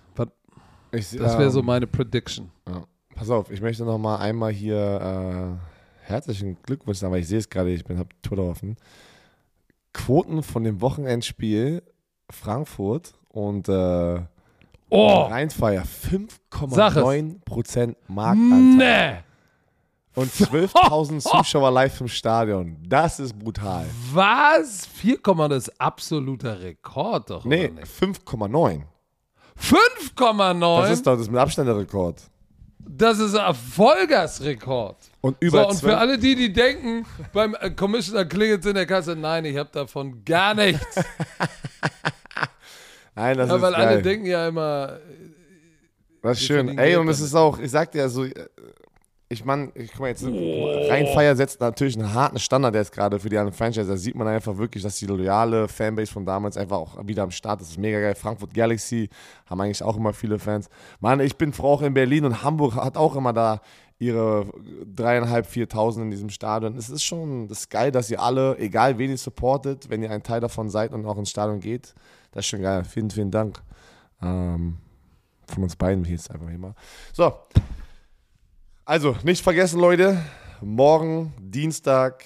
[0.93, 2.51] Ich, Das wäre so ähm, meine Prediction.
[2.69, 2.85] Ja.
[3.15, 7.39] Pass auf, ich möchte noch mal einmal hier äh, herzlichen Glückwunsch sagen, weil ich sehe
[7.39, 8.77] es gerade, ich bin habe Twitter offen.
[9.95, 11.83] Quoten von dem Wochenendspiel
[12.31, 14.21] Frankfurt und äh,
[14.95, 15.85] Oh, Rheinfeier
[16.69, 17.03] Sag es.
[17.03, 19.25] 5,9% Marktanteil ne!
[20.15, 22.77] und 12.000 Zuschauer live im Stadion.
[22.87, 23.87] Das ist brutal.
[24.13, 24.85] Was?
[24.85, 25.17] 4,
[25.49, 27.87] das ist absoluter Rekord doch, Nee, oder nicht?
[27.87, 28.83] 5,9.
[29.59, 30.81] 5,9?
[30.83, 32.21] Das ist doch das mit Abstand der Rekord.
[32.79, 34.99] Das ist ein Vollgasrekord.
[35.23, 38.75] Und über so, und für 12 alle die, die denken, beim äh, Commissioner klingelt in
[38.75, 40.85] der Kasse, nein, ich habe davon gar nichts.
[43.15, 43.87] Nein, das ja, ist weil geil.
[43.87, 44.99] alle denken ja immer,
[46.23, 46.79] Das ist schön.
[46.79, 48.33] Ey, und es ist auch, ich sag dir, also, äh,
[49.29, 53.31] ich meine, ich guck mal jetzt, Rheinfeier setzt natürlich einen harten Standard jetzt gerade für
[53.31, 53.89] die anderen Franchise.
[53.89, 57.31] Da sieht man einfach wirklich, dass die loyale Fanbase von damals einfach auch wieder am
[57.31, 57.69] Start ist.
[57.69, 58.15] Das ist mega geil.
[58.15, 59.09] Frankfurt Galaxy
[59.47, 60.69] haben eigentlich auch immer viele Fans.
[61.01, 63.63] Mann, ich bin froh auch in Berlin und Hamburg hat auch immer da
[63.99, 64.47] ihre
[64.85, 66.77] dreieinhalb, viertausend in diesem Stadion.
[66.77, 70.11] Es ist schon, das ist geil, dass ihr alle, egal wen ihr supportet, wenn ihr
[70.11, 71.95] ein Teil davon seid und auch ins Stadion geht,
[72.33, 72.85] das ist schon geil.
[72.85, 73.63] Vielen, vielen Dank.
[74.21, 74.79] Ähm,
[75.47, 76.75] von uns beiden hier jetzt einfach hier mal.
[77.13, 77.33] So.
[78.85, 80.21] Also, nicht vergessen, Leute.
[80.61, 82.25] Morgen, Dienstag,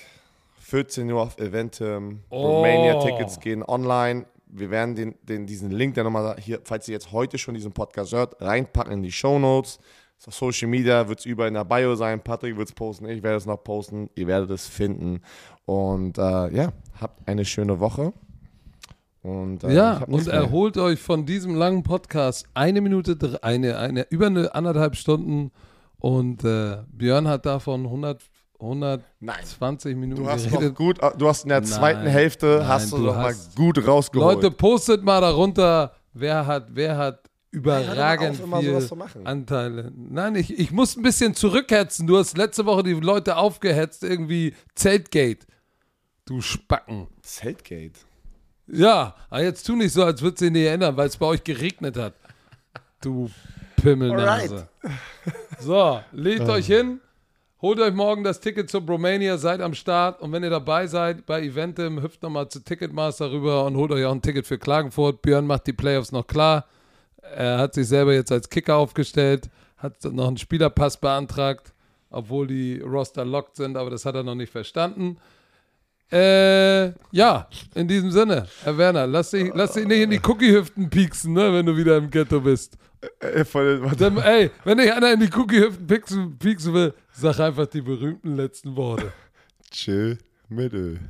[0.60, 2.20] 14 Uhr auf Eventum.
[2.30, 2.56] Oh.
[2.56, 4.26] Romania-Tickets gehen online.
[4.46, 7.72] Wir werden den, den, diesen Link, der nochmal hier, falls ihr jetzt heute schon diesen
[7.72, 9.78] Podcast hört, reinpacken in die Show Notes.
[10.26, 12.20] Auf Social Media wird es überall in der Bio sein.
[12.20, 14.08] Patrick wird es posten, ich werde es noch posten.
[14.14, 15.20] Ihr werdet es finden.
[15.66, 18.12] Und äh, ja, habt eine schöne Woche.
[19.26, 20.34] Und, äh, ja, und mehr.
[20.34, 25.50] erholt euch von diesem langen Podcast eine Minute, eine, eine, über eine anderthalb Stunden.
[25.98, 28.22] Und äh, Björn hat davon 100,
[28.60, 30.00] 120 Nein.
[30.00, 30.76] Minuten Du hast geredet.
[30.76, 33.84] gut, du hast in der Nein, zweiten Hälfte nein, hast du, du doch mal gut
[33.84, 34.36] rausgeholt.
[34.36, 38.88] Leute, postet mal darunter, wer hat, wer hat überragend immer viel.
[39.24, 39.90] Anteile.
[39.96, 42.06] Nein, ich, ich muss ein bisschen zurückhetzen.
[42.06, 45.46] Du hast letzte Woche die Leute aufgehetzt, irgendwie Zeltgate.
[46.26, 47.08] Du Spacken.
[47.22, 47.98] Zeltgate.
[48.68, 51.26] Ja, aber jetzt tu nicht so, als würdest du dich nicht erinnern, weil es bei
[51.26, 52.14] euch geregnet hat.
[53.00, 53.30] Du
[53.76, 54.68] Pimmelnase.
[55.60, 57.00] So, legt euch hin,
[57.62, 61.26] holt euch morgen das Ticket zur Bromania, seid am Start und wenn ihr dabei seid
[61.26, 65.22] bei Eventim, hüpft nochmal zu Ticketmaster rüber und holt euch auch ein Ticket für Klagenfurt.
[65.22, 66.66] Björn macht die Playoffs noch klar.
[67.22, 71.72] Er hat sich selber jetzt als Kicker aufgestellt, hat noch einen Spielerpass beantragt,
[72.10, 75.18] obwohl die Roster locked sind, aber das hat er noch nicht verstanden.
[76.10, 80.88] Äh, ja, in diesem Sinne, Herr Werner, lass dich, lass dich nicht in die Cookie-Hüften
[80.88, 82.78] pieksen, ne, wenn du wieder im Ghetto bist.
[83.20, 87.66] Äh, voll, Dann, ey, wenn dich einer in die Cookie-Hüften pieksen, pieksen will, sag einfach
[87.66, 89.12] die berühmten letzten Worte.
[89.70, 90.18] Chill,
[90.48, 91.00] Mittel.